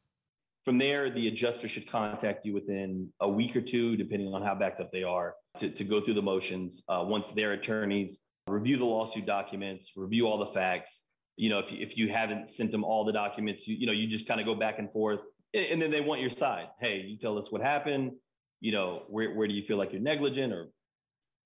From 0.66 0.80
there, 0.80 1.12
the 1.12 1.28
adjuster 1.28 1.68
should 1.68 1.90
contact 1.90 2.44
you 2.44 2.54
within 2.54 3.10
a 3.20 3.30
week 3.30 3.56
or 3.56 3.62
two, 3.62 3.96
depending 3.96 4.34
on 4.34 4.42
how 4.42 4.56
backed 4.56 4.82
up 4.82 4.92
they 4.92 5.04
are, 5.04 5.36
to, 5.60 5.70
to 5.70 5.84
go 5.84 6.02
through 6.02 6.16
the 6.16 6.24
motions. 6.24 6.82
Uh, 6.90 7.04
once 7.06 7.30
their 7.30 7.54
attorneys 7.54 8.18
review 8.48 8.78
the 8.78 8.86
lawsuit 8.86 9.28
documents, 9.28 9.92
review 9.96 10.28
all 10.28 10.40
the 10.40 10.52
facts. 10.54 11.04
You 11.38 11.50
know, 11.50 11.60
if 11.60 11.72
you, 11.72 11.78
if 11.82 11.98
you 11.98 12.10
haven't 12.10 12.50
sent 12.50 12.72
them 12.72 12.84
all 12.84 13.06
the 13.06 13.12
documents, 13.12 13.68
you, 13.68 13.76
you 13.76 13.86
know, 13.86 13.94
you 13.94 14.08
just 14.08 14.28
kind 14.28 14.40
of 14.40 14.46
go 14.48 14.56
back 14.56 14.80
and 14.80 14.92
forth, 14.92 15.20
and, 15.54 15.66
and 15.66 15.82
then 15.82 15.92
they 15.92 16.02
want 16.02 16.22
your 16.22 16.32
side. 16.32 16.68
Hey, 16.82 17.02
you 17.02 17.18
tell 17.20 17.38
us 17.38 17.52
what 17.52 17.62
happened. 17.62 18.14
You 18.60 18.72
know, 18.72 19.04
where 19.08 19.34
where 19.36 19.48
do 19.48 19.54
you 19.54 19.64
feel 19.66 19.78
like 19.78 19.92
you're 19.92 20.02
negligent 20.02 20.52
or 20.52 20.70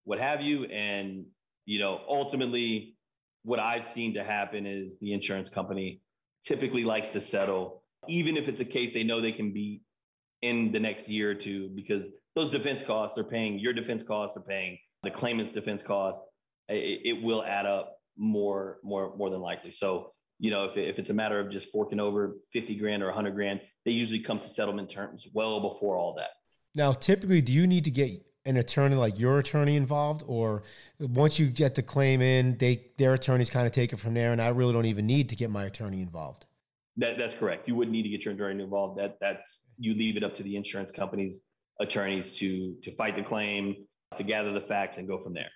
what 0.05 0.19
have 0.19 0.41
you? 0.41 0.63
And 0.65 1.25
you 1.65 1.79
know, 1.79 1.99
ultimately, 2.07 2.95
what 3.43 3.59
I've 3.59 3.85
seen 3.85 4.13
to 4.13 4.23
happen 4.23 4.65
is 4.65 4.97
the 4.99 5.11
insurance 5.11 5.49
company 5.49 6.01
typically 6.45 6.85
likes 6.85 7.09
to 7.09 7.21
settle, 7.21 7.83
even 8.07 8.37
if 8.37 8.47
it's 8.47 8.59
a 8.59 8.65
case 8.65 8.93
they 8.93 9.03
know 9.03 9.21
they 9.21 9.31
can 9.31 9.51
beat 9.51 9.81
in 10.41 10.71
the 10.71 10.79
next 10.79 11.09
year 11.09 11.31
or 11.31 11.35
two, 11.35 11.69
because 11.75 12.05
those 12.35 12.49
defense 12.49 12.81
costs, 12.83 13.15
they're 13.15 13.23
paying 13.23 13.59
your 13.59 13.73
defense 13.73 14.03
costs, 14.03 14.35
they're 14.35 14.43
paying 14.43 14.77
the 15.03 15.11
claimant's 15.11 15.51
defense 15.51 15.81
costs. 15.81 16.21
It, 16.67 17.01
it 17.03 17.23
will 17.23 17.43
add 17.43 17.65
up 17.65 17.97
more, 18.17 18.77
more, 18.83 19.15
more 19.17 19.29
than 19.29 19.41
likely. 19.41 19.71
So, 19.71 20.13
you 20.39 20.51
know, 20.51 20.65
if, 20.65 20.77
if 20.77 20.99
it's 20.99 21.09
a 21.09 21.13
matter 21.13 21.39
of 21.39 21.51
just 21.51 21.69
forking 21.71 21.99
over 21.99 22.37
50 22.53 22.75
grand 22.75 23.03
or 23.03 23.07
100 23.07 23.31
grand, 23.31 23.61
they 23.85 23.91
usually 23.91 24.19
come 24.19 24.39
to 24.39 24.47
settlement 24.47 24.89
terms 24.89 25.27
well 25.33 25.59
before 25.59 25.97
all 25.97 26.15
that. 26.15 26.29
Now, 26.75 26.93
typically, 26.93 27.41
do 27.41 27.51
you 27.51 27.67
need 27.67 27.83
to 27.85 27.91
get 27.91 28.25
an 28.45 28.57
attorney 28.57 28.95
like 28.95 29.19
your 29.19 29.39
attorney 29.39 29.75
involved, 29.75 30.23
or 30.25 30.63
once 30.99 31.39
you 31.39 31.47
get 31.47 31.75
the 31.75 31.83
claim 31.83 32.21
in, 32.21 32.57
they 32.57 32.87
their 32.97 33.13
attorneys 33.13 33.49
kind 33.49 33.65
of 33.65 33.71
take 33.71 33.91
it 33.93 33.97
from 33.97 34.13
there, 34.13 34.31
and 34.31 34.41
I 34.41 34.49
really 34.49 34.73
don't 34.73 34.85
even 34.85 35.05
need 35.05 35.29
to 35.29 35.35
get 35.35 35.49
my 35.49 35.65
attorney 35.65 36.01
involved. 36.01 36.45
That, 36.97 37.17
that's 37.17 37.33
correct. 37.33 37.67
You 37.67 37.75
wouldn't 37.75 37.93
need 37.93 38.03
to 38.03 38.09
get 38.09 38.25
your 38.25 38.33
attorney 38.33 38.63
involved. 38.63 38.99
That 38.99 39.17
that's 39.21 39.61
you 39.77 39.93
leave 39.93 40.17
it 40.17 40.23
up 40.23 40.35
to 40.35 40.43
the 40.43 40.55
insurance 40.55 40.91
company's 40.91 41.39
attorneys 41.79 42.31
to 42.37 42.75
to 42.83 42.95
fight 42.95 43.15
the 43.15 43.23
claim, 43.23 43.75
to 44.17 44.23
gather 44.23 44.51
the 44.51 44.61
facts, 44.61 44.97
and 44.97 45.07
go 45.07 45.17
from 45.17 45.33
there. 45.33 45.49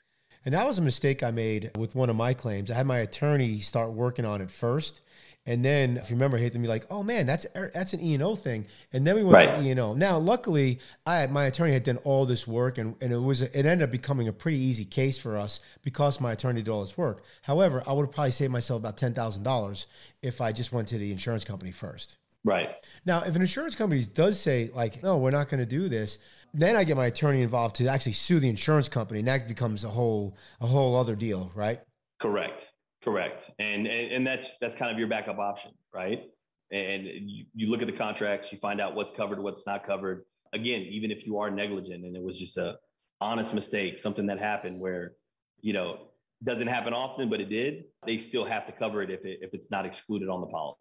And 0.46 0.54
that 0.56 0.66
was 0.68 0.78
a 0.78 0.82
mistake 0.82 1.24
I 1.24 1.32
made 1.32 1.72
with 1.78 1.96
one 1.96 2.10
of 2.10 2.16
my 2.16 2.34
claims. 2.34 2.70
I 2.70 2.76
had 2.76 2.86
my 2.86 3.00
attorney 3.00 3.60
start 3.60 3.94
working 3.94 4.26
on 4.26 4.42
it 4.42 4.52
first. 4.52 5.02
And 5.46 5.64
then, 5.64 5.98
if 5.98 6.10
you 6.10 6.16
remember, 6.16 6.38
to 6.40 6.60
be 6.60 6.68
like, 6.68 6.86
"Oh 6.90 7.04
man, 7.04 7.26
that's 7.26 7.46
er, 7.54 7.70
that's 7.74 7.92
an 7.94 8.02
E 8.02 8.14
and 8.14 8.24
O 8.24 8.34
thing." 8.34 8.66
And 8.94 9.06
then 9.06 9.16
we 9.16 9.24
went 9.24 9.36
Right. 9.36 9.56
to 9.56 9.62
E 9.62 9.72
and 9.72 9.80
O. 9.80 9.94
Now, 9.94 10.18
luckily, 10.18 10.80
I 11.06 11.28
my 11.28 11.46
attorney 11.46 11.74
had 11.74 11.84
done 11.84 11.98
all 11.98 12.26
this 12.26 12.48
work, 12.48 12.78
and, 12.78 12.96
and 13.02 13.12
it 13.12 13.18
was 13.18 13.42
it 13.42 13.54
ended 13.54 13.82
up 13.82 13.92
becoming 13.92 14.30
a 14.30 14.34
pretty 14.34 14.58
easy 14.58 14.86
case 14.86 15.18
for 15.18 15.38
us 15.38 15.60
because 15.82 16.22
my 16.22 16.32
attorney 16.32 16.62
did 16.62 16.72
all 16.72 16.82
this 16.82 16.98
work. 16.98 17.24
However, 17.42 17.84
I 17.86 17.92
would 17.92 18.06
have 18.06 18.14
probably 18.14 18.32
saved 18.32 18.54
myself 18.54 18.80
about 18.80 18.96
ten 18.98 19.14
thousand 19.14 19.44
dollars 19.44 19.88
if 20.22 20.40
I 20.40 20.54
just 20.54 20.72
went 20.72 20.88
to 20.90 20.98
the 20.98 21.12
insurance 21.12 21.44
company 21.44 21.72
first. 21.72 22.16
Right. 22.46 22.70
Now, 23.06 23.24
if 23.24 23.36
an 23.36 23.42
insurance 23.42 23.76
company 23.76 24.04
does 24.06 24.40
say 24.40 24.70
like, 24.74 25.04
"No, 25.04 25.18
we're 25.18 25.32
not 25.32 25.50
going 25.50 25.60
to 25.60 25.66
do 25.66 25.90
this," 25.90 26.20
then 26.54 26.78
I 26.78 26.86
get 26.86 26.96
my 26.96 27.08
attorney 27.08 27.42
involved 27.42 27.76
to 27.78 27.88
actually 27.88 28.14
sue 28.14 28.40
the 28.40 28.48
insurance 28.50 28.88
company, 28.88 29.20
and 29.20 29.28
that 29.28 29.50
becomes 29.50 29.84
a 29.84 29.90
whole 29.90 30.38
a 30.62 30.68
whole 30.68 30.96
other 30.96 31.16
deal, 31.18 31.52
right? 31.54 31.82
Correct. 32.22 32.70
Correct. 33.04 33.52
And, 33.60 33.86
and 33.86 34.12
and 34.14 34.28
that's 34.28 34.50
that's 34.62 34.76
kind 34.76 34.92
of 34.92 34.98
your 34.98 35.08
backup 35.08 35.38
option, 35.38 35.72
right? 35.94 36.24
And 36.72 37.06
you, 37.06 37.46
you 37.54 37.68
look 37.68 37.82
at 37.82 37.88
the 37.88 37.98
contracts, 37.98 38.52
you 38.52 38.58
find 38.58 38.80
out 38.80 38.96
what's 38.96 39.12
covered, 39.12 39.40
what's 39.40 39.66
not 39.68 39.86
covered. 39.86 40.26
Again, 40.54 40.82
even 40.82 41.12
if 41.12 41.26
you 41.26 41.38
are 41.40 41.52
negligent 41.52 42.06
and 42.06 42.16
it 42.16 42.24
was 42.24 42.40
just 42.40 42.58
a 42.58 42.76
honest 43.22 43.54
mistake, 43.54 44.00
something 44.00 44.26
that 44.28 44.40
happened 44.40 44.80
where, 44.80 45.14
you 45.62 45.74
know, 45.74 46.08
doesn't 46.44 46.68
happen 46.68 46.94
often, 46.94 47.30
but 47.30 47.40
it 47.40 47.50
did, 47.50 47.86
they 48.06 48.18
still 48.18 48.46
have 48.46 48.66
to 48.68 48.72
cover 48.72 49.02
it 49.02 49.10
if 49.10 49.26
it 49.26 49.40
if 49.42 49.54
it's 49.54 49.70
not 49.70 49.86
excluded 49.86 50.30
on 50.30 50.42
the 50.42 50.48
policy. 50.48 50.80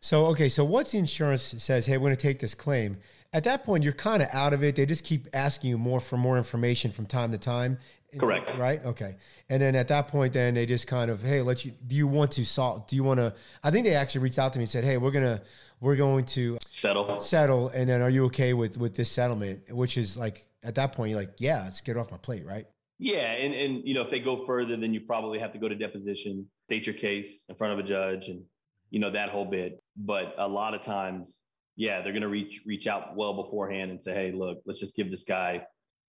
So 0.00 0.26
okay, 0.26 0.48
so 0.48 0.64
once 0.64 0.92
the 0.92 0.98
insurance 0.98 1.54
says, 1.58 1.86
"Hey, 1.86 1.96
we're 1.96 2.08
going 2.08 2.16
to 2.16 2.22
take 2.22 2.38
this 2.38 2.54
claim," 2.54 2.98
at 3.32 3.44
that 3.44 3.64
point 3.64 3.84
you're 3.84 3.92
kind 3.92 4.22
of 4.22 4.28
out 4.32 4.52
of 4.52 4.62
it. 4.62 4.76
They 4.76 4.86
just 4.86 5.04
keep 5.04 5.28
asking 5.32 5.70
you 5.70 5.78
more 5.78 6.00
for 6.00 6.16
more 6.16 6.36
information 6.36 6.90
from 6.92 7.06
time 7.06 7.32
to 7.32 7.38
time. 7.38 7.78
Correct. 8.16 8.56
Right. 8.56 8.84
Okay. 8.84 9.16
And 9.50 9.60
then 9.60 9.74
at 9.74 9.88
that 9.88 10.08
point, 10.08 10.32
then 10.32 10.54
they 10.54 10.64
just 10.64 10.86
kind 10.86 11.10
of, 11.10 11.22
"Hey, 11.22 11.42
let 11.42 11.64
you. 11.64 11.72
Do 11.86 11.94
you 11.94 12.06
want 12.06 12.32
to 12.32 12.44
solve? 12.44 12.86
Do 12.86 12.96
you 12.96 13.04
want 13.04 13.18
to?" 13.18 13.34
I 13.62 13.70
think 13.70 13.84
they 13.84 13.94
actually 13.94 14.22
reached 14.22 14.38
out 14.38 14.52
to 14.54 14.58
me 14.58 14.64
and 14.64 14.70
said, 14.70 14.84
"Hey, 14.84 14.96
we're 14.96 15.10
gonna 15.10 15.42
we're 15.80 15.96
going 15.96 16.24
to 16.26 16.58
Settle. 16.70 17.20
settle, 17.20 17.68
and 17.68 17.88
then 17.88 18.00
are 18.00 18.10
you 18.10 18.24
okay 18.26 18.54
with 18.54 18.78
with 18.78 18.94
this 18.94 19.10
settlement?" 19.10 19.70
Which 19.70 19.98
is 19.98 20.16
like 20.16 20.46
at 20.62 20.74
that 20.76 20.92
point, 20.92 21.10
you're 21.10 21.20
like, 21.20 21.34
"Yeah, 21.38 21.64
let's 21.64 21.80
get 21.82 21.96
it 21.96 22.00
off 22.00 22.10
my 22.10 22.16
plate." 22.16 22.46
Right. 22.46 22.66
Yeah, 22.98 23.32
and 23.32 23.54
and 23.54 23.86
you 23.86 23.94
know 23.94 24.02
if 24.02 24.10
they 24.10 24.20
go 24.20 24.44
further, 24.46 24.76
then 24.76 24.94
you 24.94 25.00
probably 25.00 25.38
have 25.38 25.52
to 25.52 25.58
go 25.58 25.68
to 25.68 25.74
deposition, 25.74 26.46
state 26.64 26.86
your 26.86 26.94
case 26.94 27.44
in 27.48 27.54
front 27.56 27.78
of 27.78 27.84
a 27.84 27.88
judge, 27.88 28.28
and 28.28 28.42
you 28.90 29.00
know 29.00 29.10
that 29.10 29.28
whole 29.28 29.44
bit. 29.44 29.82
But 29.96 30.34
a 30.38 30.48
lot 30.48 30.74
of 30.74 30.82
times, 30.82 31.38
yeah, 31.76 32.00
they're 32.00 32.14
gonna 32.14 32.28
reach 32.28 32.62
reach 32.66 32.86
out 32.86 33.16
well 33.16 33.34
beforehand 33.34 33.90
and 33.90 34.00
say, 34.00 34.14
hey, 34.14 34.32
look, 34.32 34.62
let's 34.66 34.80
just 34.80 34.96
give 34.96 35.10
this 35.10 35.24
guy 35.24 35.64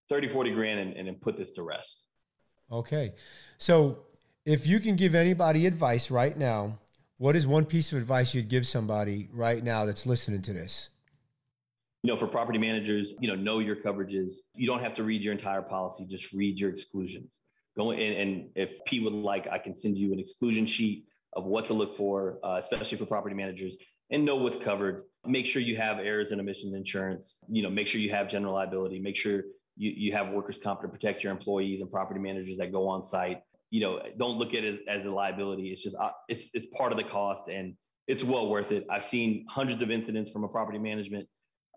30, 0.10 0.30
40 0.30 0.52
grand 0.52 0.80
and, 0.80 0.94
and 0.94 1.08
then 1.08 1.16
put 1.16 1.38
this 1.38 1.52
to 1.54 1.64
rest. 1.64 2.06
Okay. 2.72 3.14
So 3.58 4.00
if 4.46 4.68
you 4.68 4.80
can 4.80 4.96
give 4.96 5.16
anybody 5.16 5.66
advice 5.66 6.12
right 6.12 6.36
now, 6.36 6.80
what 7.18 7.36
is 7.36 7.46
one 7.46 7.66
piece 7.66 7.92
of 7.92 7.98
advice 7.98 8.34
you'd 8.34 8.48
give 8.48 8.66
somebody 8.66 9.30
right 9.34 9.64
now 9.64 9.86
that's 9.86 10.06
listening 10.06 10.42
to 10.44 10.54
this? 10.54 10.90
You 12.04 12.14
know, 12.14 12.18
for 12.18 12.28
property 12.28 12.60
managers, 12.60 13.14
you 13.20 13.28
know, 13.28 13.36
know 13.36 13.60
your 13.60 13.76
coverages. 13.76 14.32
You 14.56 14.68
don't 14.68 14.82
have 14.82 14.96
to 14.96 15.04
read 15.04 15.22
your 15.22 15.34
entire 15.34 15.62
policy; 15.62 16.06
just 16.10 16.32
read 16.32 16.58
your 16.58 16.70
exclusions 16.70 17.40
Go 17.80 17.92
in, 17.92 18.00
and 18.00 18.50
if 18.56 18.84
Pete 18.86 19.04
would 19.04 19.14
like, 19.14 19.48
I 19.48 19.58
can 19.58 19.74
send 19.74 19.98
you 19.98 20.12
an 20.12 20.20
exclusion 20.20 20.66
sheet 20.66 21.06
of 21.32 21.46
what 21.46 21.66
to 21.68 21.74
look 21.74 21.96
for, 21.96 22.38
uh, 22.44 22.58
especially 22.60 22.98
for 22.98 23.06
property 23.06 23.34
managers, 23.34 23.76
and 24.12 24.26
know 24.26 24.36
what's 24.36 24.58
covered. 24.58 25.04
Make 25.26 25.46
sure 25.46 25.62
you 25.62 25.78
have 25.78 25.98
errors 25.98 26.32
and 26.32 26.42
omissions 26.42 26.74
insurance. 26.74 27.40
You 27.48 27.64
know, 27.64 27.70
make 27.70 27.88
sure 27.88 28.02
you 28.02 28.12
have 28.12 28.28
general 28.28 28.54
liability. 28.54 29.00
Make 29.00 29.16
sure 29.16 29.44
you, 29.80 29.92
you 29.96 30.12
have 30.12 30.30
workers' 30.30 30.58
comp 30.62 30.82
to 30.82 30.90
protect 30.90 31.24
your 31.24 31.32
employees 31.32 31.80
and 31.82 31.90
property 31.90 32.20
managers 32.20 32.58
that 32.58 32.72
go 32.72 32.88
on 32.88 33.04
site. 33.04 33.40
You 33.72 33.80
know, 33.80 34.00
don't 34.18 34.38
look 34.38 34.54
at 34.54 34.64
it 34.66 34.82
as, 34.88 35.00
as 35.02 35.06
a 35.06 35.10
liability. 35.10 35.70
It's 35.70 35.82
just 35.82 35.96
uh, 35.96 36.10
it's 36.28 36.50
it's 36.54 36.66
part 36.78 36.92
of 36.92 36.98
the 36.98 37.06
cost, 37.06 37.48
and 37.48 37.76
it's 38.06 38.24
well 38.24 38.50
worth 38.50 38.72
it. 38.72 38.86
I've 38.92 39.06
seen 39.06 39.46
hundreds 39.50 39.82
of 39.82 39.90
incidents 39.90 40.30
from 40.32 40.44
a 40.44 40.50
property 40.50 40.80
management 40.80 41.28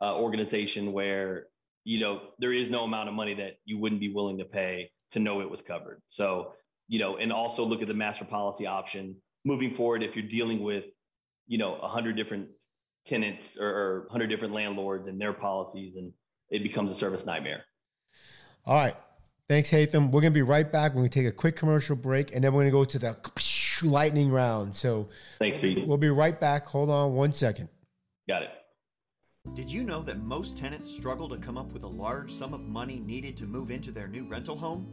uh, 0.03 0.16
organization 0.16 0.92
where 0.92 1.46
you 1.84 2.00
know 2.00 2.20
there 2.40 2.53
is 2.53 2.70
no 2.70 2.82
amount 2.84 3.09
of 3.09 3.14
money 3.14 3.34
that 3.34 3.53
you 3.64 3.78
wouldn't 3.78 4.00
be 4.00 4.12
willing 4.12 4.38
to 4.38 4.44
pay 4.44 4.90
to 5.12 5.20
know 5.20 5.40
it 5.40 5.48
was 5.48 5.62
covered. 5.62 6.03
So 6.09 6.55
you 6.88 6.98
know, 6.98 7.18
and 7.18 7.32
also 7.32 7.64
look 7.64 7.82
at 7.82 7.88
the 7.88 7.94
master 7.94 8.24
policy 8.24 8.66
option 8.66 9.14
moving 9.44 9.74
forward. 9.74 10.03
If 10.03 10.16
you're 10.16 10.28
dealing 10.28 10.61
with 10.62 10.84
you 11.46 11.59
know 11.59 11.76
a 11.76 11.88
hundred 11.88 12.16
different 12.16 12.48
tenants 13.07 13.57
or, 13.61 13.68
or 13.68 14.09
hundred 14.11 14.26
different 14.26 14.55
landlords 14.55 15.07
and 15.07 15.20
their 15.20 15.32
policies, 15.32 15.94
and 15.96 16.12
it 16.50 16.64
becomes 16.64 16.90
a 16.90 16.96
service 16.96 17.24
nightmare. 17.24 17.62
All 18.64 18.76
right. 18.76 18.96
Thanks, 19.48 19.70
Haitham. 19.70 20.06
We're 20.06 20.20
going 20.20 20.32
to 20.32 20.38
be 20.38 20.42
right 20.42 20.70
back 20.70 20.94
when 20.94 21.02
we 21.02 21.08
take 21.08 21.26
a 21.26 21.32
quick 21.32 21.56
commercial 21.56 21.96
break, 21.96 22.34
and 22.34 22.42
then 22.42 22.52
we're 22.54 22.62
going 22.62 22.72
to 22.72 22.78
go 22.78 22.84
to 22.84 22.98
the 22.98 23.86
lightning 23.86 24.30
round. 24.30 24.74
So, 24.74 25.08
thanks, 25.38 25.58
Pete. 25.58 25.86
We'll 25.86 25.98
be 25.98 26.10
right 26.10 26.40
back. 26.40 26.66
Hold 26.66 26.88
on 26.88 27.14
one 27.14 27.32
second. 27.32 27.68
Got 28.28 28.44
it. 28.44 28.50
Did 29.54 29.70
you 29.70 29.82
know 29.82 30.00
that 30.02 30.22
most 30.22 30.56
tenants 30.56 30.88
struggle 30.88 31.28
to 31.28 31.36
come 31.36 31.58
up 31.58 31.72
with 31.72 31.82
a 31.82 31.88
large 31.88 32.30
sum 32.30 32.54
of 32.54 32.60
money 32.60 33.00
needed 33.00 33.36
to 33.38 33.44
move 33.44 33.72
into 33.72 33.90
their 33.90 34.06
new 34.06 34.24
rental 34.24 34.56
home? 34.56 34.86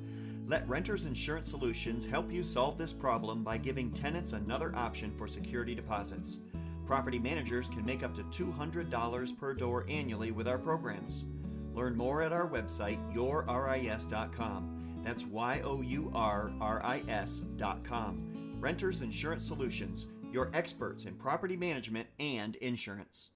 Let 0.48 0.68
Renters 0.68 1.06
Insurance 1.06 1.48
Solutions 1.48 2.04
help 2.04 2.32
you 2.34 2.44
solve 2.44 2.78
this 2.78 2.92
problem 2.92 3.44
by 3.44 3.60
giving 3.60 3.92
tenants 3.92 4.34
another 4.34 4.76
option 4.76 5.14
for 5.16 5.28
security 5.28 5.76
deposits. 5.76 6.40
Property 6.88 7.20
managers 7.20 7.70
can 7.70 7.86
make 7.86 8.02
up 8.02 8.16
to 8.16 8.24
$200 8.24 9.38
per 9.38 9.54
door 9.54 9.86
annually 9.88 10.32
with 10.32 10.48
our 10.48 10.58
programs. 10.58 11.26
Learn 11.74 11.96
more 11.96 12.22
at 12.22 12.34
our 12.34 12.50
website, 12.50 13.00
yourris.com. 13.14 14.76
That's 15.04 15.26
Y 15.26 15.62
O 15.64 15.82
U 15.82 16.12
R 16.14 16.52
R 16.60 16.82
I 16.84 17.04
S.com. 17.08 18.58
Renters 18.60 19.02
Insurance 19.02 19.48
Solutions, 19.48 20.08
your 20.32 20.52
experts 20.54 21.06
in 21.06 21.16
property 21.16 21.56
management 21.56 22.08
and 22.20 22.58
insurance. 22.58 23.32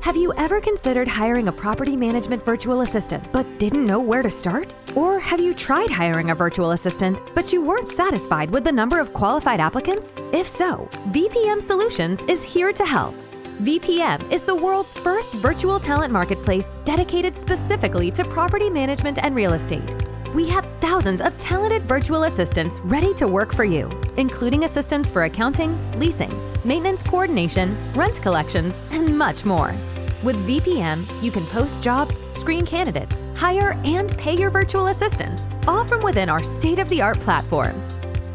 Have 0.00 0.16
you 0.16 0.32
ever 0.34 0.60
considered 0.60 1.08
hiring 1.08 1.48
a 1.48 1.52
property 1.52 1.96
management 1.96 2.44
virtual 2.44 2.82
assistant 2.82 3.24
but 3.32 3.44
didn't 3.58 3.86
know 3.86 3.98
where 3.98 4.22
to 4.22 4.30
start? 4.30 4.72
Or 4.94 5.18
have 5.18 5.40
you 5.40 5.52
tried 5.52 5.90
hiring 5.90 6.30
a 6.30 6.34
virtual 6.34 6.70
assistant 6.70 7.20
but 7.34 7.52
you 7.52 7.60
weren't 7.60 7.88
satisfied 7.88 8.50
with 8.50 8.62
the 8.62 8.72
number 8.72 9.00
of 9.00 9.12
qualified 9.12 9.58
applicants? 9.58 10.20
If 10.32 10.46
so, 10.46 10.88
VPM 11.08 11.60
Solutions 11.60 12.22
is 12.28 12.44
here 12.44 12.72
to 12.72 12.84
help. 12.84 13.14
VPM 13.62 14.30
is 14.30 14.42
the 14.42 14.54
world's 14.54 14.92
first 14.92 15.32
virtual 15.32 15.80
talent 15.80 16.12
marketplace 16.12 16.74
dedicated 16.84 17.34
specifically 17.34 18.10
to 18.10 18.22
property 18.22 18.68
management 18.68 19.18
and 19.22 19.34
real 19.34 19.54
estate. 19.54 19.94
We 20.34 20.46
have 20.50 20.68
thousands 20.82 21.22
of 21.22 21.38
talented 21.38 21.84
virtual 21.84 22.24
assistants 22.24 22.80
ready 22.80 23.14
to 23.14 23.26
work 23.26 23.54
for 23.54 23.64
you, 23.64 23.90
including 24.18 24.64
assistants 24.64 25.10
for 25.10 25.24
accounting, 25.24 25.74
leasing, 25.98 26.30
maintenance 26.66 27.02
coordination, 27.02 27.74
rent 27.94 28.20
collections, 28.20 28.74
and 28.90 29.16
much 29.16 29.46
more. 29.46 29.74
With 30.22 30.36
VPM, 30.46 31.06
you 31.22 31.30
can 31.30 31.46
post 31.46 31.82
jobs, 31.82 32.22
screen 32.34 32.66
candidates, 32.66 33.22
hire, 33.36 33.80
and 33.86 34.10
pay 34.18 34.36
your 34.36 34.50
virtual 34.50 34.88
assistants, 34.88 35.48
all 35.66 35.82
from 35.82 36.02
within 36.02 36.28
our 36.28 36.42
state 36.42 36.78
of 36.78 36.90
the 36.90 37.00
art 37.00 37.18
platform. 37.20 37.72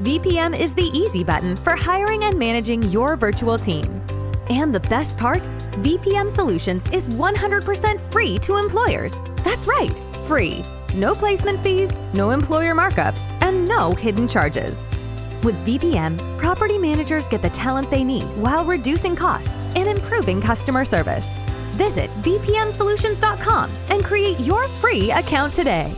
VPM 0.02 0.60
is 0.60 0.74
the 0.74 0.90
easy 0.98 1.24
button 1.24 1.56
for 1.56 1.76
hiring 1.76 2.24
and 2.24 2.40
managing 2.40 2.82
your 2.90 3.16
virtual 3.16 3.60
team. 3.60 4.04
And 4.50 4.74
the 4.74 4.80
best 4.82 5.18
part? 5.18 5.42
VPM 5.84 6.30
Solutions 6.30 6.90
is 6.92 7.08
100% 7.08 8.12
free 8.12 8.38
to 8.40 8.58
employers. 8.58 9.16
That's 9.44 9.68
right, 9.68 9.98
free. 10.26 10.64
No 10.94 11.14
placement 11.14 11.64
fees, 11.64 12.00
no 12.14 12.32
employer 12.32 12.74
markups, 12.74 13.32
and 13.42 13.68
no 13.68 13.92
hidden 13.92 14.28
charges. 14.28 14.90
With 15.44 15.56
VPM, 15.66 16.38
property 16.38 16.78
managers 16.78 17.28
get 17.30 17.42
the 17.42 17.50
talent 17.50 17.90
they 17.90 18.04
need 18.04 18.24
while 18.38 18.66
reducing 18.66 19.16
costs 19.16 19.70
and 19.76 19.88
improving 19.88 20.42
customer 20.42 20.86
service. 20.86 21.28
Visit 21.72 22.10
VPMSolutions.com 22.22 23.72
and 23.90 24.04
create 24.04 24.40
your 24.40 24.68
free 24.68 25.12
account 25.12 25.54
today. 25.54 25.94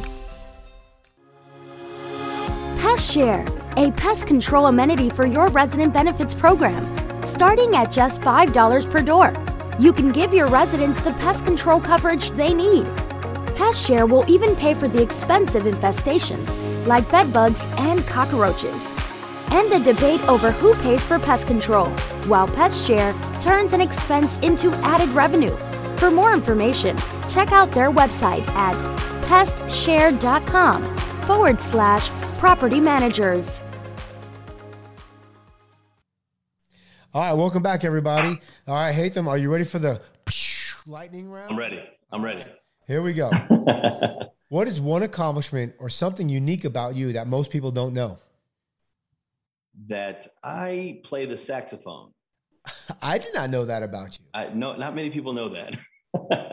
Pest 2.80 3.12
Share, 3.12 3.46
a 3.76 3.91
pest 3.91 4.28
control 4.28 4.68
amenity 4.68 5.10
for 5.10 5.26
your 5.26 5.48
resident 5.48 5.94
benefits 5.94 6.34
program, 6.34 6.86
starting 7.26 7.76
at 7.76 7.91
just 7.91 8.21
$5 8.21 8.91
per 8.91 9.01
door. 9.01 9.34
You 9.80 9.93
can 9.93 10.11
give 10.11 10.34
your 10.34 10.47
residents 10.47 11.01
the 11.01 11.13
pest 11.13 11.45
control 11.45 11.80
coverage 11.80 12.32
they 12.32 12.53
need 12.53 12.88
Pest 13.55 13.86
Share 13.86 14.05
will 14.05 14.28
even 14.30 14.55
pay 14.55 14.74
for 14.74 14.88
the 14.88 15.01
expensive 15.01 15.63
infestations 15.63 16.57
like 16.88 17.09
bedbugs 17.11 17.67
and 17.78 18.05
cockroaches. 18.07 18.91
And 19.51 19.71
the 19.71 19.80
debate 19.80 20.21
over 20.28 20.51
who 20.51 20.74
pays 20.82 21.05
for 21.05 21.19
pest 21.19 21.47
control, 21.47 21.86
while 22.26 22.47
Pest 22.47 22.86
Share 22.86 23.13
turns 23.39 23.74
an 23.74 23.82
expense 23.82 24.39
into 24.39 24.71
added 24.84 25.09
revenue. 25.09 25.55
For 25.97 26.09
more 26.09 26.34
information, 26.34 26.97
check 27.30 27.51
out 27.51 27.71
their 27.71 27.91
website 27.91 28.47
at 28.49 28.76
pestshare.com 29.26 30.84
forward 31.21 31.61
slash 31.61 32.09
property 32.39 32.80
managers. 32.80 33.61
All 37.16 37.22
right, 37.22 37.34
welcome 37.34 37.61
back, 37.61 37.84
everybody. 37.84 38.39
All 38.68 38.74
right, 38.74 38.91
Haitham, 38.91 39.28
are 39.28 39.38
you 39.38 39.51
ready 39.51 39.66
for 39.66 39.78
the 39.78 40.01
lightning 40.88 41.30
round? 41.30 41.51
I'm 41.51 41.59
ready. 41.59 41.84
I'm 42.11 42.26
ready. 42.26 42.43
Here 42.88 43.03
we 43.03 43.14
go. 43.14 43.30
what 44.49 44.68
is 44.68 44.82
one 44.82 45.03
accomplishment 45.03 45.76
or 45.78 45.89
something 45.89 46.28
unique 46.28 46.66
about 46.66 46.95
you 46.95 47.14
that 47.14 47.28
most 47.28 47.51
people 47.51 47.70
don't 47.70 47.93
know? 47.93 48.18
That 49.89 50.34
I 50.43 51.01
play 51.03 51.28
the 51.28 51.38
saxophone. 51.38 52.14
I 53.03 53.20
did 53.20 53.36
not 53.36 53.51
know 53.51 53.66
that 53.66 53.84
about 53.84 54.18
you. 54.18 54.26
I, 54.34 54.47
no, 54.47 54.76
not 54.76 54.95
many 54.95 55.11
people 55.11 55.34
know 55.34 55.49
that. 55.49 55.78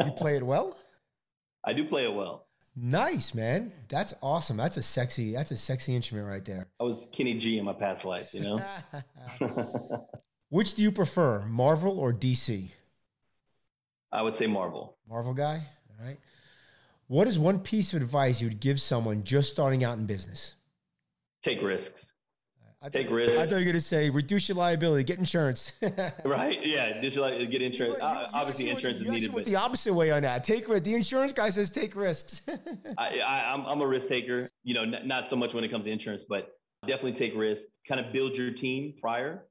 you 0.04 0.12
play 0.12 0.36
it 0.36 0.42
well? 0.42 0.76
I 1.64 1.72
do 1.72 1.86
play 1.86 2.04
it 2.04 2.12
well. 2.12 2.48
Nice, 2.76 3.32
man. 3.32 3.72
That's 3.88 4.12
awesome. 4.20 4.58
That's 4.58 4.76
a 4.76 4.82
sexy. 4.82 5.32
That's 5.32 5.52
a 5.52 5.56
sexy 5.56 5.96
instrument 5.96 6.28
right 6.28 6.44
there. 6.44 6.68
I 6.78 6.84
was 6.84 7.08
Kenny 7.12 7.38
G 7.38 7.56
in 7.56 7.64
my 7.64 7.72
past 7.72 8.04
life, 8.04 8.28
you 8.34 8.40
know. 8.40 8.60
Which 10.50 10.74
do 10.74 10.82
you 10.82 10.92
prefer, 10.92 11.40
Marvel 11.46 11.98
or 11.98 12.12
DC? 12.12 12.68
I 14.12 14.22
would 14.22 14.34
say 14.34 14.46
Marvel. 14.46 14.96
Marvel 15.08 15.32
guy 15.32 15.66
right? 16.02 16.18
What 17.08 17.26
is 17.28 17.38
one 17.38 17.60
piece 17.60 17.92
of 17.92 18.02
advice 18.02 18.40
you 18.40 18.48
would 18.48 18.60
give 18.60 18.80
someone 18.80 19.24
just 19.24 19.50
starting 19.50 19.84
out 19.84 19.98
in 19.98 20.06
business? 20.06 20.54
Take 21.42 21.62
risks. 21.62 22.06
I 22.82 22.88
Take 22.88 23.08
thought, 23.08 23.14
risks. 23.14 23.38
I 23.38 23.42
thought 23.44 23.50
you 23.50 23.56
were 23.56 23.64
going 23.64 23.74
to 23.74 23.80
say 23.80 24.08
reduce 24.08 24.48
your 24.48 24.56
liability, 24.56 25.04
get 25.04 25.18
insurance. 25.18 25.72
right? 26.24 26.58
Yeah, 26.64 26.94
reduce 26.94 27.14
your 27.14 27.24
liability, 27.24 27.50
get 27.50 27.60
insurance. 27.60 27.96
You, 28.00 28.08
you, 28.08 28.14
uh, 28.14 28.30
obviously, 28.32 28.70
insurance 28.70 28.98
the, 29.00 29.04
is 29.04 29.10
needed. 29.10 29.34
Went 29.34 29.44
but 29.44 29.52
the 29.52 29.56
opposite 29.56 29.92
way 29.92 30.10
on 30.10 30.22
that. 30.22 30.44
Take 30.44 30.66
risk. 30.66 30.84
The 30.84 30.94
insurance 30.94 31.34
guy 31.34 31.50
says 31.50 31.70
take 31.70 31.94
risks. 31.94 32.40
I, 32.98 33.18
I, 33.18 33.52
am 33.52 33.66
I'm 33.66 33.82
a 33.82 33.86
risk 33.86 34.08
taker. 34.08 34.48
You 34.64 34.74
know, 34.74 34.82
n- 34.82 35.06
not 35.06 35.28
so 35.28 35.36
much 35.36 35.52
when 35.52 35.62
it 35.62 35.70
comes 35.70 35.84
to 35.84 35.90
insurance, 35.90 36.24
but 36.26 36.52
definitely 36.86 37.12
take 37.12 37.36
risks. 37.36 37.66
Kind 37.86 38.00
of 38.00 38.14
build 38.14 38.34
your 38.34 38.50
team 38.50 38.94
prior. 38.98 39.44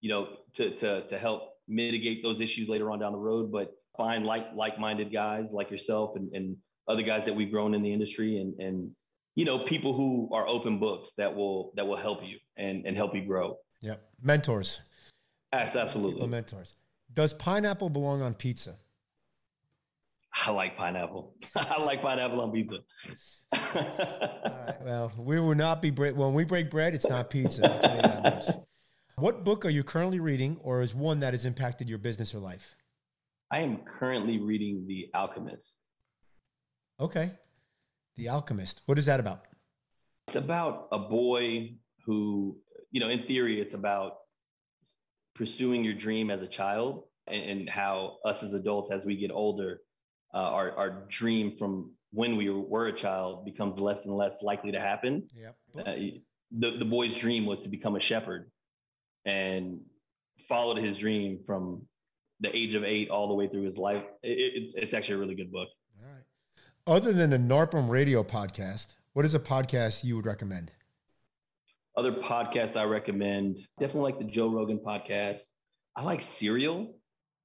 You 0.00 0.10
know, 0.10 0.28
to 0.54 0.76
to 0.76 1.06
to 1.08 1.18
help 1.18 1.54
mitigate 1.66 2.22
those 2.22 2.40
issues 2.40 2.68
later 2.68 2.90
on 2.90 2.98
down 2.98 3.12
the 3.12 3.18
road. 3.18 3.52
But 3.52 3.72
find 3.98 4.24
like 4.24 4.46
like-minded 4.54 5.12
guys 5.12 5.50
like 5.52 5.70
yourself 5.70 6.16
and, 6.16 6.32
and 6.32 6.56
other 6.88 7.02
guys 7.02 7.26
that 7.26 7.34
we've 7.34 7.50
grown 7.50 7.74
in 7.74 7.82
the 7.82 7.92
industry 7.92 8.38
and 8.38 8.58
and 8.58 8.90
you 9.34 9.44
know 9.44 9.58
people 9.58 9.92
who 9.92 10.30
are 10.32 10.48
open 10.48 10.78
books 10.78 11.12
that 11.18 11.34
will 11.34 11.72
that 11.76 11.86
will 11.86 11.96
help 11.96 12.20
you 12.22 12.38
and 12.56 12.86
and 12.86 12.96
help 12.96 13.14
you 13.14 13.26
grow 13.26 13.56
yeah 13.82 13.96
mentors 14.22 14.80
That's 15.52 15.76
absolutely 15.76 16.14
people 16.14 16.28
mentors 16.28 16.76
does 17.12 17.34
pineapple 17.34 17.90
belong 17.90 18.22
on 18.22 18.34
pizza 18.34 18.76
I 20.46 20.50
like 20.50 20.76
pineapple. 20.76 21.34
I 21.56 21.82
like 21.82 22.00
pineapple 22.00 22.40
on 22.40 22.52
pizza. 22.52 22.76
All 23.52 23.60
right, 23.64 24.76
well, 24.84 25.12
we 25.18 25.40
will 25.40 25.54
not 25.54 25.82
be 25.82 25.90
when 25.90 26.32
we 26.32 26.44
break 26.44 26.70
bread. 26.70 26.94
It's 26.94 27.08
not 27.08 27.28
pizza. 27.28 28.62
What 29.18 29.42
book 29.42 29.64
are 29.64 29.70
you 29.70 29.82
currently 29.82 30.20
reading, 30.20 30.60
or 30.62 30.80
is 30.80 30.94
one 30.94 31.18
that 31.20 31.34
has 31.34 31.44
impacted 31.44 31.88
your 31.88 31.98
business 31.98 32.32
or 32.32 32.38
life? 32.38 32.76
I 33.50 33.58
am 33.58 33.78
currently 33.98 34.38
reading 34.38 34.84
The 34.86 35.10
Alchemist. 35.12 35.72
Okay. 37.00 37.32
The 38.14 38.28
Alchemist. 38.28 38.82
What 38.86 38.96
is 38.96 39.06
that 39.06 39.18
about? 39.18 39.46
It's 40.28 40.36
about 40.36 40.86
a 40.92 41.00
boy 41.00 41.72
who, 42.06 42.58
you 42.92 43.00
know, 43.00 43.08
in 43.08 43.24
theory, 43.26 43.60
it's 43.60 43.74
about 43.74 44.18
pursuing 45.34 45.82
your 45.82 45.94
dream 45.94 46.30
as 46.30 46.40
a 46.40 46.46
child 46.46 47.02
and, 47.26 47.42
and 47.50 47.68
how 47.68 48.18
us 48.24 48.44
as 48.44 48.52
adults, 48.52 48.92
as 48.92 49.04
we 49.04 49.16
get 49.16 49.32
older, 49.32 49.80
uh, 50.32 50.36
our, 50.36 50.76
our 50.76 51.06
dream 51.08 51.56
from 51.56 51.90
when 52.12 52.36
we 52.36 52.50
were 52.50 52.86
a 52.86 52.96
child 52.96 53.44
becomes 53.44 53.80
less 53.80 54.04
and 54.04 54.14
less 54.14 54.42
likely 54.42 54.70
to 54.70 54.80
happen. 54.80 55.26
Yep. 55.34 55.56
Uh, 55.76 55.92
the, 56.56 56.76
the 56.78 56.84
boy's 56.84 57.16
dream 57.16 57.46
was 57.46 57.58
to 57.62 57.68
become 57.68 57.96
a 57.96 58.00
shepherd 58.00 58.52
and 59.24 59.80
followed 60.48 60.78
his 60.78 60.98
dream 60.98 61.40
from 61.46 61.82
the 62.40 62.56
age 62.56 62.74
of 62.74 62.84
eight 62.84 63.10
all 63.10 63.28
the 63.28 63.34
way 63.34 63.48
through 63.48 63.62
his 63.62 63.76
life. 63.76 64.04
It, 64.22 64.38
it, 64.38 64.72
it's 64.76 64.94
actually 64.94 65.16
a 65.16 65.18
really 65.18 65.34
good 65.34 65.52
book. 65.52 65.68
All 66.00 66.10
right. 66.10 66.24
Other 66.86 67.12
than 67.12 67.30
the 67.30 67.38
NARPM 67.38 67.88
radio 67.88 68.22
podcast, 68.22 68.94
what 69.12 69.24
is 69.24 69.34
a 69.34 69.40
podcast 69.40 70.04
you 70.04 70.16
would 70.16 70.26
recommend? 70.26 70.72
Other 71.96 72.12
podcasts 72.12 72.76
I 72.76 72.84
recommend, 72.84 73.58
definitely 73.80 74.12
like 74.12 74.18
the 74.18 74.24
Joe 74.24 74.48
Rogan 74.48 74.78
podcast. 74.78 75.40
I 75.96 76.02
like 76.02 76.22
Serial. 76.22 76.94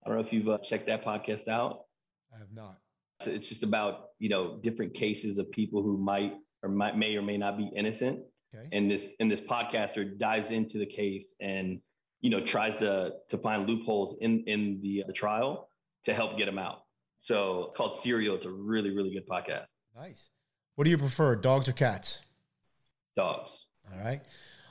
I 0.05 0.09
don't 0.09 0.19
know 0.19 0.23
if 0.23 0.31
you've 0.31 0.47
uh, 0.47 0.59
checked 0.59 0.85
that 0.87 1.03
podcast 1.03 1.47
out. 1.47 1.85
I 2.33 2.37
have 2.37 2.53
not. 2.53 2.77
It's 3.25 3.47
just 3.47 3.63
about 3.63 4.09
you 4.19 4.29
know 4.29 4.59
different 4.61 4.93
cases 4.93 5.37
of 5.37 5.49
people 5.51 5.81
who 5.81 5.97
might 5.97 6.33
or 6.61 6.69
might 6.69 6.97
may 6.97 7.15
or 7.15 7.21
may 7.21 7.37
not 7.37 7.57
be 7.57 7.71
innocent. 7.75 8.19
Okay. 8.53 8.67
And 8.71 8.89
this 8.89 9.03
and 9.19 9.31
this 9.31 9.41
podcaster 9.41 10.17
dives 10.17 10.51
into 10.51 10.77
the 10.77 10.85
case 10.85 11.25
and 11.39 11.79
you 12.21 12.29
know 12.29 12.45
tries 12.45 12.77
to 12.77 13.11
to 13.29 13.37
find 13.37 13.67
loopholes 13.67 14.15
in 14.21 14.43
in 14.47 14.79
the 14.81 15.03
uh, 15.03 15.07
the 15.07 15.13
trial 15.13 15.69
to 16.05 16.13
help 16.13 16.37
get 16.37 16.45
them 16.45 16.59
out. 16.59 16.83
So 17.19 17.65
it's 17.67 17.77
called 17.77 17.95
Serial. 17.95 18.35
It's 18.35 18.45
a 18.45 18.51
really 18.51 18.91
really 18.91 19.11
good 19.11 19.27
podcast. 19.27 19.73
Nice. 19.95 20.29
What 20.75 20.85
do 20.85 20.89
you 20.89 20.97
prefer, 20.97 21.35
dogs 21.35 21.69
or 21.69 21.73
cats? 21.73 22.21
Dogs. 23.15 23.65
All 23.91 24.03
right. 24.03 24.21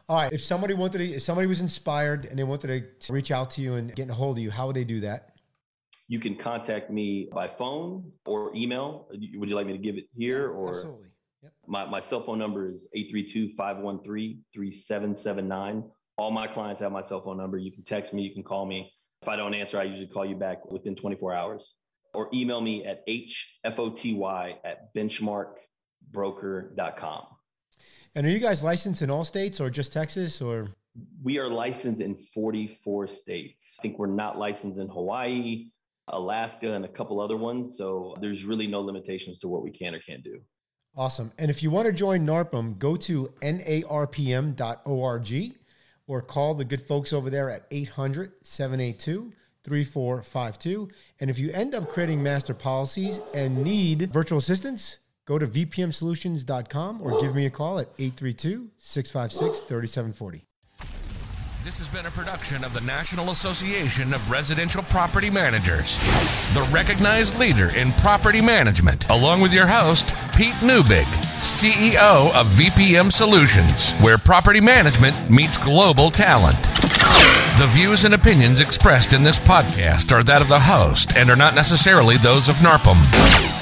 All 0.09 0.17
right. 0.17 0.33
If 0.33 0.43
somebody 0.43 0.75
wanted 0.75 0.99
to, 0.99 1.11
if 1.13 1.23
somebody 1.23 1.47
was 1.47 1.61
inspired 1.61 2.27
and 2.27 2.39
they 2.39 2.45
wanted 2.45 3.01
to 3.01 3.13
reach 3.13 3.31
out 3.31 3.51
to 3.51 3.63
you 3.63 3.75
and 3.75 3.95
get 3.95 4.11
a 4.11 4.15
hold 4.15 4.37
of 4.37 4.43
you, 4.43 4.51
how 4.51 4.67
would 4.67 4.77
they 4.77 4.85
do 4.85 5.01
that? 5.01 5.37
You 6.09 6.19
can 6.19 6.37
contact 6.37 6.91
me 6.91 7.29
by 7.33 7.49
phone 7.49 8.11
or 8.27 8.55
email. 8.55 9.07
Would 9.11 9.49
you 9.49 9.55
like 9.55 9.67
me 9.67 9.73
to 9.73 9.79
give 9.79 9.97
it 9.97 10.05
here 10.15 10.51
or? 10.51 10.71
Absolutely. 10.71 11.09
Yep. 11.43 11.53
My, 11.67 11.85
my 11.87 12.01
cell 12.01 12.25
phone 12.25 12.39
number 12.39 12.71
is 12.71 12.87
832-513-3779. 13.59 15.91
All 16.17 16.31
my 16.31 16.47
clients 16.47 16.81
have 16.81 16.93
my 16.93 17.03
cell 17.03 17.21
phone 17.23 17.39
number. 17.39 17.59
You 17.59 17.73
can 17.73 17.83
text 17.85 18.13
me, 18.13 18.23
you 18.23 18.33
can 18.33 18.45
call 18.45 18.67
me. 18.67 18.93
If 19.23 19.29
I 19.29 19.37
don't 19.37 19.55
answer, 19.55 19.79
I 19.79 19.85
usually 19.85 20.09
call 20.09 20.27
you 20.27 20.37
back 20.37 20.71
within 20.71 20.95
24 20.95 21.33
hours. 21.33 21.63
Or 22.15 22.29
email 22.35 22.61
me 22.61 22.85
at 22.85 23.09
hfoty 23.09 24.59
at 24.65 24.95
benchmarkbroker.com. 24.95 27.23
And 28.15 28.27
are 28.27 28.31
you 28.31 28.39
guys 28.39 28.63
licensed 28.63 29.01
in 29.01 29.09
all 29.11 29.25
states 29.25 29.59
or 29.61 29.71
just 29.71 29.91
Texas 29.93 30.43
or? 30.43 30.69
We 31.23 31.39
are 31.39 31.49
licensed 31.49 32.03
in 32.03 32.17
44 32.17 33.09
states. 33.09 33.77
I 33.79 33.83
think 33.83 33.99
we're 33.99 34.09
not 34.09 34.39
licensed 34.39 34.79
in 34.79 34.89
Hawaii, 34.89 35.71
Alaska, 36.09 36.71
and 36.73 36.85
a 36.85 36.89
couple 36.89 37.19
other 37.21 37.39
ones. 37.39 37.79
So 37.79 38.15
there's 38.21 38.45
really 38.45 38.67
no 38.67 38.83
limitations 38.83 39.39
to 39.39 39.49
what 39.49 39.63
we 39.63 39.71
can 39.71 39.95
or 39.95 40.01
can't 40.01 40.23
do. 40.23 40.39
Awesome. 40.97 41.33
And 41.39 41.51
if 41.51 41.63
you 41.63 41.71
want 41.71 41.87
to 41.87 41.93
join 41.93 42.27
NARPM, 42.27 42.79
go 42.79 42.97
to 42.97 43.33
narpm.org 43.41 44.55
or 46.07 46.21
call 46.21 46.55
the 46.55 46.65
good 46.65 46.83
folks 46.83 47.13
over 47.13 47.31
there 47.31 47.49
at 47.51 47.67
800 47.71 48.33
782 48.43 49.33
3452. 49.65 50.89
And 51.21 51.31
if 51.31 51.39
you 51.39 51.51
end 51.53 51.75
up 51.75 51.89
creating 51.89 52.23
master 52.23 52.53
policies 52.53 53.21
and 53.33 53.63
need 53.63 54.13
virtual 54.13 54.39
assistance, 54.39 54.99
go 55.25 55.39
to 55.39 55.47
vpmsolutions.com 55.47 57.01
or 57.01 57.21
give 57.21 57.35
me 57.35 57.47
a 57.47 57.51
call 57.51 57.79
at 57.79 57.89
832 57.99 58.71
656 58.79 59.61
3740. 59.61 60.45
This 61.65 61.79
has 61.79 61.87
been 61.87 62.07
a 62.07 62.11
production 62.11 62.65
of 62.65 62.75
the 62.75 62.81
National 62.81 63.31
Association 63.31 64.13
of 64.13 64.31
Residential 64.33 64.83
Property 64.83 65.31
Managers, 65.31 65.97
the 66.55 66.69
recognized 66.73 67.39
leader 67.39 67.69
in 67.77 67.93
property 67.93 68.41
management, 68.41 69.09
along 69.11 69.43
with 69.43 69.55
your 69.55 69.69
host, 69.69 70.17
Pete 70.35 70.55
Neubig, 70.55 71.05
CEO 71.39 72.35
of 72.35 72.49
VPM 72.49 73.13
Solutions, 73.13 73.93
where 74.01 74.19
property 74.19 74.61
management 74.61 75.31
meets 75.31 75.57
global 75.57 76.11
talent. 76.11 76.61
The 77.59 77.69
views 77.71 78.05
and 78.05 78.15
opinions 78.15 78.61
expressed 78.61 79.13
in 79.13 79.23
this 79.23 79.39
podcast 79.39 80.11
are 80.11 80.25
that 80.25 80.43
of 80.43 80.49
the 80.49 80.59
host 80.59 81.17
and 81.17 81.31
are 81.31 81.37
not 81.37 81.55
necessarily 81.55 82.17
those 82.17 82.49
of 82.49 82.57
NARPM. 82.57 82.99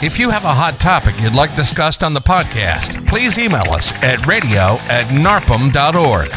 If 0.03 0.19
you 0.19 0.31
have 0.31 0.45
a 0.45 0.55
hot 0.55 0.81
topic 0.81 1.21
you'd 1.21 1.35
like 1.35 1.55
discussed 1.55 2.03
on 2.03 2.15
the 2.15 2.21
podcast, 2.21 3.07
please 3.07 3.39
email 3.39 3.71
us 3.71 3.93
at 4.03 4.27
radio 4.27 4.79
at 4.89 5.09
narpm.org. 5.09 6.31